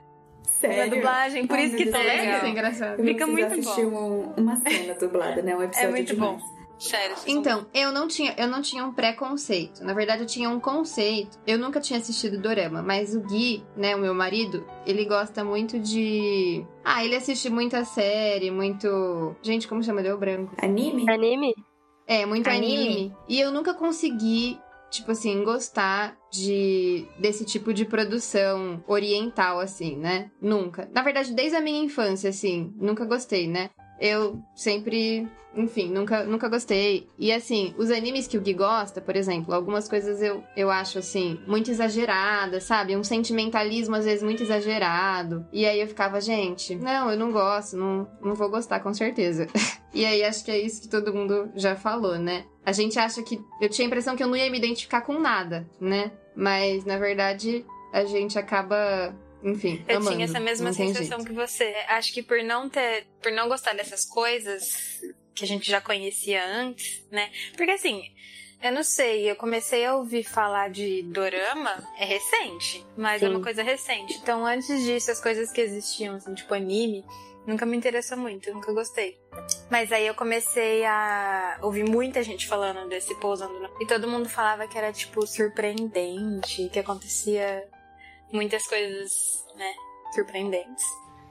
Na 0.45 0.51
sério. 0.73 0.95
dublagem, 0.95 1.47
por 1.47 1.57
Ai, 1.57 1.65
isso 1.65 1.77
que 1.77 1.85
tá 1.87 1.99
É, 1.99 2.03
legal. 2.17 2.37
isso 2.37 2.45
é 2.45 2.49
engraçado. 2.49 2.99
Eu 2.99 3.05
Fica 3.05 3.27
muito 3.27 3.45
assistir 3.45 3.85
um- 3.85 4.33
uma 4.37 4.55
cena 4.57 4.93
dublada, 4.95 5.41
né? 5.41 5.55
Um 5.55 5.61
episódio 5.63 5.87
É 5.87 5.91
muito 5.91 6.13
demais. 6.13 6.41
bom. 6.41 6.55
Sério. 6.77 7.15
Então, 7.25 7.65
eu 7.73 7.89
não 7.89 8.05
tinha, 8.05 8.33
eu 8.37 8.47
não 8.49 8.61
tinha 8.61 8.83
um 8.85 8.91
preconceito. 8.93 9.81
Na 9.81 9.93
verdade, 9.93 10.23
eu 10.23 10.27
tinha 10.27 10.49
um 10.49 10.59
conceito. 10.59 11.39
Eu 11.47 11.57
nunca 11.57 11.79
tinha 11.79 11.97
assistido 11.97 12.37
dorama, 12.37 12.81
mas 12.81 13.15
o 13.15 13.21
Gui, 13.21 13.63
né, 13.77 13.95
o 13.95 13.99
meu 13.99 14.13
marido, 14.13 14.67
ele 14.85 15.05
gosta 15.05 15.41
muito 15.43 15.79
de 15.79 16.65
Ah, 16.83 17.03
ele 17.05 17.15
assiste 17.15 17.49
muita 17.49 17.85
série, 17.85 18.51
muito 18.51 19.35
Gente, 19.41 19.69
como 19.69 19.81
chama? 19.81 20.03
Deu 20.03 20.17
branco. 20.17 20.53
Anime? 20.61 21.09
Anime? 21.09 21.55
É, 22.05 22.25
muito 22.25 22.47
Anime? 22.49 22.75
anime. 22.75 23.15
E 23.29 23.39
eu 23.39 23.51
nunca 23.51 23.73
consegui, 23.73 24.59
tipo 24.95 25.11
assim, 25.11 25.43
gostar 25.43 26.17
de 26.31 27.05
desse 27.19 27.45
tipo 27.45 27.73
de 27.73 27.85
produção 27.85 28.83
oriental, 28.87 29.59
assim, 29.59 29.95
né? 29.95 30.31
Nunca. 30.41 30.89
Na 30.93 31.01
verdade, 31.01 31.33
desde 31.33 31.55
a 31.55 31.61
minha 31.61 31.83
infância, 31.83 32.29
assim, 32.29 32.73
nunca 32.77 33.05
gostei, 33.05 33.47
né? 33.47 33.69
Eu 33.99 34.41
sempre, 34.53 35.27
enfim, 35.55 35.89
nunca, 35.89 36.23
nunca 36.23 36.49
gostei. 36.49 37.07
E 37.17 37.31
assim, 37.31 37.73
os 37.77 37.89
animes 37.89 38.27
que 38.27 38.37
o 38.37 38.41
Gui 38.41 38.53
gosta, 38.53 38.99
por 38.99 39.15
exemplo, 39.15 39.53
algumas 39.53 39.87
coisas 39.87 40.21
eu, 40.21 40.43
eu 40.55 40.69
acho 40.69 40.99
assim, 40.99 41.39
muito 41.47 41.71
exageradas, 41.71 42.63
sabe? 42.63 42.95
Um 42.95 43.03
sentimentalismo 43.03 43.95
às 43.95 44.05
vezes 44.05 44.23
muito 44.23 44.43
exagerado. 44.43 45.45
E 45.51 45.65
aí 45.65 45.79
eu 45.79 45.87
ficava, 45.87 46.19
gente, 46.19 46.75
não, 46.75 47.09
eu 47.09 47.17
não 47.17 47.31
gosto, 47.31 47.77
não, 47.77 48.07
não 48.21 48.35
vou 48.35 48.49
gostar 48.49 48.79
com 48.81 48.93
certeza. 48.93 49.47
e 49.93 50.05
aí 50.05 50.23
acho 50.23 50.43
que 50.43 50.51
é 50.51 50.59
isso 50.59 50.81
que 50.81 50.89
todo 50.89 51.13
mundo 51.13 51.49
já 51.55 51.75
falou, 51.75 52.17
né? 52.17 52.45
A 52.65 52.71
gente 52.71 52.97
acha 52.99 53.21
que. 53.21 53.39
Eu 53.61 53.69
tinha 53.69 53.85
a 53.85 53.87
impressão 53.87 54.15
que 54.15 54.23
eu 54.23 54.27
não 54.27 54.35
ia 54.35 54.49
me 54.49 54.57
identificar 54.57 55.01
com 55.01 55.19
nada, 55.19 55.69
né? 55.79 56.11
Mas 56.35 56.83
na 56.83 56.97
verdade 56.97 57.63
a 57.93 58.03
gente 58.03 58.37
acaba 58.37 59.15
enfim, 59.45 59.85
Eu 59.87 59.97
amando. 59.97 60.15
tinha 60.15 60.25
essa 60.25 60.39
mesma 60.39 60.69
não 60.69 60.73
sensação 60.73 61.23
que 61.23 61.31
você. 61.31 61.75
Acho 61.87 62.11
que 62.11 62.23
por 62.23 62.41
não 62.43 62.67
ter. 62.67 63.05
Por 63.21 63.31
não 63.31 63.47
gostar 63.47 63.73
dessas 63.73 64.03
coisas 64.03 64.99
que 65.33 65.45
a 65.45 65.47
gente 65.47 65.69
já 65.69 65.79
conhecia 65.79 66.43
antes, 66.45 67.03
né? 67.11 67.31
Porque 67.55 67.71
assim. 67.71 68.03
Eu 68.63 68.71
não 68.71 68.83
sei, 68.83 69.29
eu 69.29 69.35
comecei 69.35 69.85
a 69.85 69.95
ouvir 69.95 70.23
falar 70.23 70.71
de 70.71 71.03
dorama, 71.03 71.87
é 71.99 72.05
recente, 72.05 72.83
mas 72.97 73.21
é 73.21 73.27
Sim. 73.27 73.35
uma 73.35 73.43
coisa 73.43 73.61
recente. 73.61 74.13
Então, 74.15 74.43
antes 74.43 74.81
disso, 74.83 75.11
as 75.11 75.19
coisas 75.21 75.51
que 75.51 75.61
existiam, 75.61 76.15
assim, 76.15 76.33
tipo 76.33 76.51
anime, 76.51 77.05
nunca 77.45 77.63
me 77.65 77.77
interessou 77.77 78.17
muito, 78.17 78.51
nunca 78.51 78.73
gostei. 78.73 79.19
Mas 79.69 79.91
aí 79.91 80.07
eu 80.07 80.15
comecei 80.15 80.83
a 80.85 81.59
ouvir 81.61 81.87
muita 81.87 82.23
gente 82.23 82.47
falando 82.47 82.87
desse 82.89 83.13
pousando. 83.15 83.69
E 83.79 83.85
todo 83.85 84.07
mundo 84.07 84.27
falava 84.27 84.67
que 84.67 84.77
era, 84.77 84.91
tipo, 84.91 85.27
surpreendente, 85.27 86.69
que 86.69 86.79
acontecia 86.79 87.67
muitas 88.35 88.67
coisas, 88.67 89.11
né, 89.55 89.73
surpreendentes. 90.13 90.85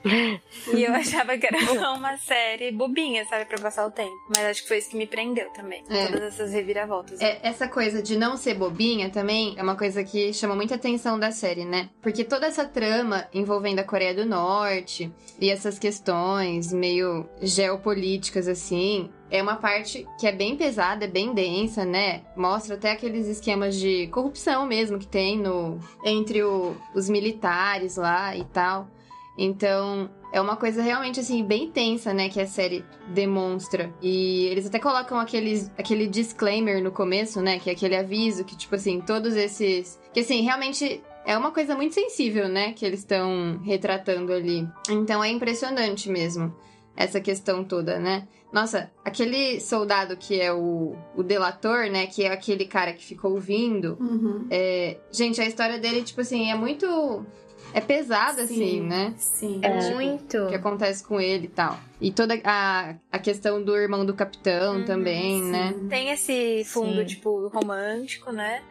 e 0.74 0.84
eu 0.84 0.92
achava 0.92 1.36
que 1.38 1.46
era 1.46 1.58
só 1.66 1.94
uma 1.96 2.16
série 2.18 2.70
bobinha, 2.70 3.24
sabe, 3.24 3.46
pra 3.46 3.58
passar 3.58 3.86
o 3.86 3.90
tempo. 3.90 4.14
Mas 4.28 4.44
acho 4.44 4.62
que 4.62 4.68
foi 4.68 4.78
isso 4.78 4.90
que 4.90 4.96
me 4.96 5.06
prendeu 5.06 5.48
também. 5.50 5.82
É. 5.88 6.06
Todas 6.06 6.34
essas 6.34 6.52
reviravoltas. 6.52 7.20
É, 7.20 7.40
essa 7.42 7.66
coisa 7.66 8.02
de 8.02 8.16
não 8.16 8.36
ser 8.36 8.54
bobinha 8.54 9.08
também 9.08 9.54
é 9.56 9.62
uma 9.62 9.76
coisa 9.76 10.04
que 10.04 10.32
chama 10.32 10.54
muita 10.54 10.74
atenção 10.74 11.18
da 11.18 11.30
série, 11.30 11.64
né? 11.64 11.88
Porque 12.02 12.22
toda 12.22 12.46
essa 12.46 12.66
trama 12.66 13.26
envolvendo 13.32 13.78
a 13.78 13.84
Coreia 13.84 14.14
do 14.14 14.26
Norte 14.26 15.10
e 15.40 15.48
essas 15.48 15.78
questões 15.78 16.72
meio 16.72 17.26
geopolíticas, 17.40 18.46
assim, 18.46 19.10
é 19.36 19.42
uma 19.42 19.56
parte 19.56 20.06
que 20.18 20.26
é 20.26 20.32
bem 20.32 20.56
pesada, 20.56 21.04
é 21.04 21.08
bem 21.08 21.34
densa, 21.34 21.84
né? 21.84 22.22
Mostra 22.36 22.74
até 22.76 22.92
aqueles 22.92 23.26
esquemas 23.26 23.74
de 23.76 24.06
corrupção 24.08 24.66
mesmo 24.66 24.98
que 24.98 25.06
tem 25.06 25.38
no 25.38 25.78
entre 26.04 26.42
o- 26.42 26.76
os 26.94 27.08
militares 27.08 27.96
lá 27.96 28.36
e 28.36 28.44
tal. 28.44 28.88
Então, 29.36 30.08
é 30.32 30.40
uma 30.40 30.54
coisa 30.56 30.80
realmente, 30.80 31.18
assim, 31.18 31.42
bem 31.44 31.68
tensa, 31.68 32.14
né? 32.14 32.28
Que 32.28 32.40
a 32.40 32.46
série 32.46 32.84
demonstra. 33.08 33.92
E 34.00 34.44
eles 34.46 34.66
até 34.66 34.78
colocam 34.78 35.18
aqueles, 35.18 35.70
aquele 35.76 36.06
disclaimer 36.06 36.80
no 36.82 36.92
começo, 36.92 37.40
né? 37.40 37.58
Que 37.58 37.70
é 37.70 37.72
aquele 37.72 37.96
aviso 37.96 38.44
que, 38.44 38.56
tipo 38.56 38.76
assim, 38.76 39.00
todos 39.00 39.34
esses. 39.34 40.00
Que, 40.12 40.20
assim, 40.20 40.42
realmente. 40.42 41.02
É 41.26 41.38
uma 41.38 41.50
coisa 41.52 41.74
muito 41.74 41.94
sensível, 41.94 42.48
né? 42.48 42.74
Que 42.74 42.84
eles 42.84 43.00
estão 43.00 43.58
retratando 43.64 44.30
ali. 44.30 44.68
Então 44.90 45.24
é 45.24 45.30
impressionante 45.30 46.10
mesmo 46.10 46.54
essa 46.94 47.18
questão 47.18 47.64
toda, 47.64 47.98
né? 47.98 48.28
Nossa, 48.54 48.88
aquele 49.04 49.58
soldado 49.60 50.16
que 50.16 50.40
é 50.40 50.52
o, 50.52 50.94
o 51.16 51.24
delator, 51.24 51.90
né? 51.90 52.06
Que 52.06 52.22
é 52.22 52.32
aquele 52.32 52.64
cara 52.66 52.92
que 52.92 53.04
ficou 53.04 53.32
ouvindo. 53.32 53.96
Uhum. 53.98 54.46
É, 54.48 54.96
gente, 55.10 55.40
a 55.40 55.44
história 55.44 55.76
dele, 55.76 56.04
tipo 56.04 56.20
assim, 56.20 56.52
é 56.52 56.54
muito. 56.54 57.26
É 57.72 57.80
pesada, 57.80 58.42
assim, 58.42 58.80
né? 58.80 59.12
Sim. 59.16 59.58
É. 59.60 59.92
Muito. 59.92 60.38
O 60.38 60.46
que 60.46 60.54
acontece 60.54 61.02
com 61.02 61.20
ele 61.20 61.46
e 61.46 61.48
tal. 61.48 61.76
E 62.00 62.12
toda 62.12 62.40
a, 62.44 62.94
a 63.10 63.18
questão 63.18 63.60
do 63.60 63.76
irmão 63.76 64.06
do 64.06 64.14
capitão 64.14 64.76
Uhum, 64.76 64.84
também, 64.84 65.42
Sim. 65.42 65.50
né? 65.50 65.74
Tem 65.90 66.10
esse 66.10 66.62
fundo, 66.64 67.00
Sim. 67.00 67.06
tipo, 67.06 67.48
romântico, 67.48 68.30
né? 68.30 68.62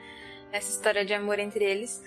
Essa 0.53 0.69
história 0.69 1.03
de 1.03 1.13
amor 1.13 1.39
entre 1.39 1.65
eles. 1.65 2.01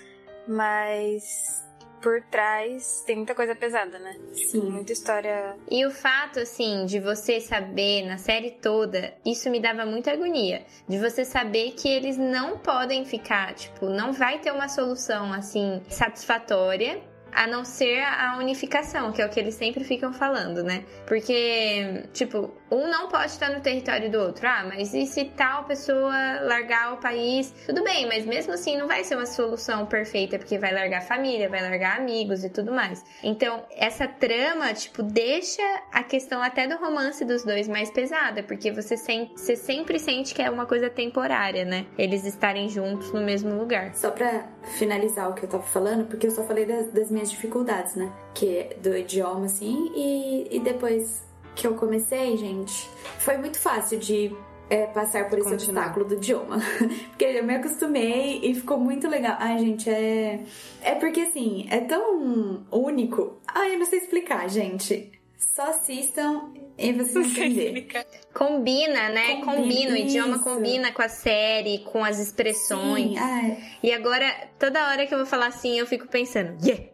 Mas 0.48 1.62
por 2.06 2.22
trás 2.22 3.02
tem 3.04 3.16
muita 3.16 3.34
coisa 3.34 3.52
pesada, 3.52 3.98
né? 3.98 4.14
Sim. 4.32 4.70
Muita 4.70 4.92
história. 4.92 5.56
E 5.68 5.84
o 5.84 5.90
fato, 5.90 6.38
assim, 6.38 6.86
de 6.86 7.00
você 7.00 7.40
saber 7.40 8.06
na 8.06 8.16
série 8.16 8.52
toda, 8.52 9.12
isso 9.26 9.50
me 9.50 9.58
dava 9.58 9.84
muita 9.84 10.12
agonia. 10.12 10.64
De 10.88 11.00
você 11.00 11.24
saber 11.24 11.72
que 11.72 11.88
eles 11.88 12.16
não 12.16 12.58
podem 12.58 13.04
ficar, 13.04 13.54
tipo, 13.54 13.86
não 13.86 14.12
vai 14.12 14.38
ter 14.38 14.52
uma 14.52 14.68
solução, 14.68 15.32
assim, 15.32 15.82
satisfatória. 15.88 17.02
A 17.32 17.48
não 17.48 17.64
ser 17.64 18.02
a 18.02 18.38
unificação, 18.38 19.12
que 19.12 19.20
é 19.20 19.26
o 19.26 19.28
que 19.28 19.40
eles 19.40 19.56
sempre 19.56 19.82
ficam 19.82 20.12
falando, 20.12 20.62
né? 20.62 20.84
Porque, 21.06 22.04
tipo, 22.12 22.54
um 22.70 22.88
não 22.88 23.08
pode 23.08 23.26
estar 23.26 23.50
no 23.50 23.60
território 23.60 24.10
do 24.10 24.18
outro. 24.18 24.46
Ah, 24.46 24.64
mas 24.68 24.92
e 24.94 25.06
se 25.06 25.24
tal 25.24 25.64
pessoa 25.64 26.40
largar 26.42 26.94
o 26.94 26.96
país? 26.98 27.52
Tudo 27.66 27.82
bem, 27.84 28.06
mas 28.06 28.24
mesmo 28.26 28.52
assim 28.52 28.76
não 28.76 28.86
vai 28.86 29.04
ser 29.04 29.14
uma 29.16 29.26
solução 29.26 29.86
perfeita, 29.86 30.38
porque 30.38 30.58
vai 30.58 30.72
largar 30.72 31.02
família, 31.02 31.48
vai 31.48 31.62
largar 31.62 31.98
amigos 31.98 32.44
e 32.44 32.50
tudo 32.50 32.72
mais. 32.72 33.04
Então, 33.22 33.64
essa 33.70 34.06
trama, 34.08 34.72
tipo, 34.74 35.02
deixa 35.02 35.62
a 35.92 36.02
questão 36.02 36.42
até 36.42 36.66
do 36.66 36.76
romance 36.76 37.24
dos 37.24 37.44
dois 37.44 37.68
mais 37.68 37.90
pesada, 37.90 38.42
porque 38.42 38.70
você, 38.72 38.96
sen- 38.96 39.30
você 39.36 39.54
sempre 39.56 39.98
sente 39.98 40.34
que 40.34 40.42
é 40.42 40.50
uma 40.50 40.66
coisa 40.66 40.90
temporária, 40.90 41.64
né? 41.64 41.86
Eles 41.96 42.24
estarem 42.24 42.68
juntos 42.68 43.12
no 43.12 43.20
mesmo 43.20 43.54
lugar. 43.54 43.94
Só 43.94 44.10
pra 44.10 44.46
finalizar 44.76 45.30
o 45.30 45.34
que 45.34 45.44
eu 45.44 45.48
tava 45.48 45.62
falando, 45.62 46.06
porque 46.06 46.26
eu 46.26 46.30
só 46.30 46.42
falei 46.44 46.66
das, 46.66 46.88
das 46.92 47.10
minhas 47.10 47.30
dificuldades, 47.30 47.94
né? 47.94 48.12
Que 48.34 48.58
é 48.58 48.74
do 48.80 48.96
idioma, 48.96 49.46
assim, 49.46 49.90
e, 49.94 50.56
e 50.56 50.60
depois 50.60 51.25
que 51.56 51.66
eu 51.66 51.74
comecei, 51.74 52.36
gente, 52.36 52.88
foi 53.18 53.38
muito 53.38 53.58
fácil 53.58 53.98
de 53.98 54.32
é, 54.68 54.86
passar 54.86 55.28
por 55.28 55.38
esse 55.38 55.48
Continuar. 55.48 55.82
obstáculo 55.84 56.06
do 56.06 56.14
idioma. 56.14 56.58
porque 57.10 57.24
eu 57.24 57.44
me 57.44 57.56
acostumei 57.56 58.40
e 58.42 58.54
ficou 58.54 58.78
muito 58.78 59.08
legal. 59.08 59.36
Ai, 59.40 59.58
gente, 59.58 59.88
é. 59.88 60.40
É 60.82 60.94
porque 60.94 61.22
assim, 61.22 61.66
é 61.70 61.80
tão 61.80 62.64
único. 62.70 63.40
Ai, 63.46 63.74
eu 63.74 63.78
não 63.78 63.86
sei 63.86 64.00
explicar, 64.00 64.48
gente. 64.48 65.12
Só 65.38 65.70
assistam 65.70 66.52
e 66.78 66.92
vocês 66.92 67.14
vão 67.14 67.22
entender. 67.22 67.88
Combina, 68.34 69.08
né? 69.08 69.36
Combina, 69.36 69.56
Combina, 69.56 69.92
o 69.92 69.96
idioma 69.96 70.36
isso. 70.36 70.44
combina 70.44 70.92
com 70.92 71.02
a 71.02 71.08
série, 71.08 71.78
com 71.78 72.04
as 72.04 72.18
expressões. 72.18 73.18
Sim. 73.18 73.56
E 73.82 73.92
agora, 73.92 74.30
toda 74.58 74.88
hora 74.88 75.06
que 75.06 75.14
eu 75.14 75.18
vou 75.18 75.26
falar 75.26 75.46
assim, 75.46 75.78
eu 75.78 75.86
fico 75.86 76.06
pensando, 76.08 76.56
yeah! 76.62 76.84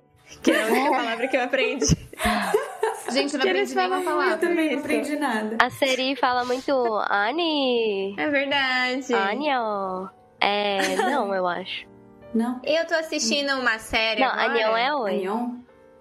Que 0.42 0.50
é 0.50 0.62
a 0.62 0.66
única 0.66 0.90
palavra 0.96 1.28
que 1.28 1.36
eu 1.36 1.42
aprendi. 1.42 1.96
Gente, 3.10 3.34
eu 3.34 3.38
não 3.40 3.46
aprendi 3.46 3.74
nenhuma 3.74 4.00
falam 4.00 4.00
Eu 4.00 4.04
palavra. 4.04 4.38
também 4.38 4.72
não 4.72 4.78
aprendi 4.78 5.16
nada. 5.16 5.56
A 5.60 5.70
Seri 5.70 6.16
fala 6.16 6.44
muito 6.44 6.72
Ani. 7.08 8.14
É 8.18 8.28
verdade. 8.28 9.12
Anion. 9.14 10.06
É, 10.40 10.96
não, 10.96 11.34
eu 11.34 11.46
acho. 11.46 11.86
Não? 12.34 12.60
Eu 12.64 12.86
tô 12.86 12.94
assistindo 12.94 13.52
uma 13.58 13.78
série 13.78 14.20
Não, 14.20 14.28
agora. 14.28 14.44
Anion 14.50 14.76
é 14.76 14.94
oi. 14.94 15.10
Anion? 15.16 15.48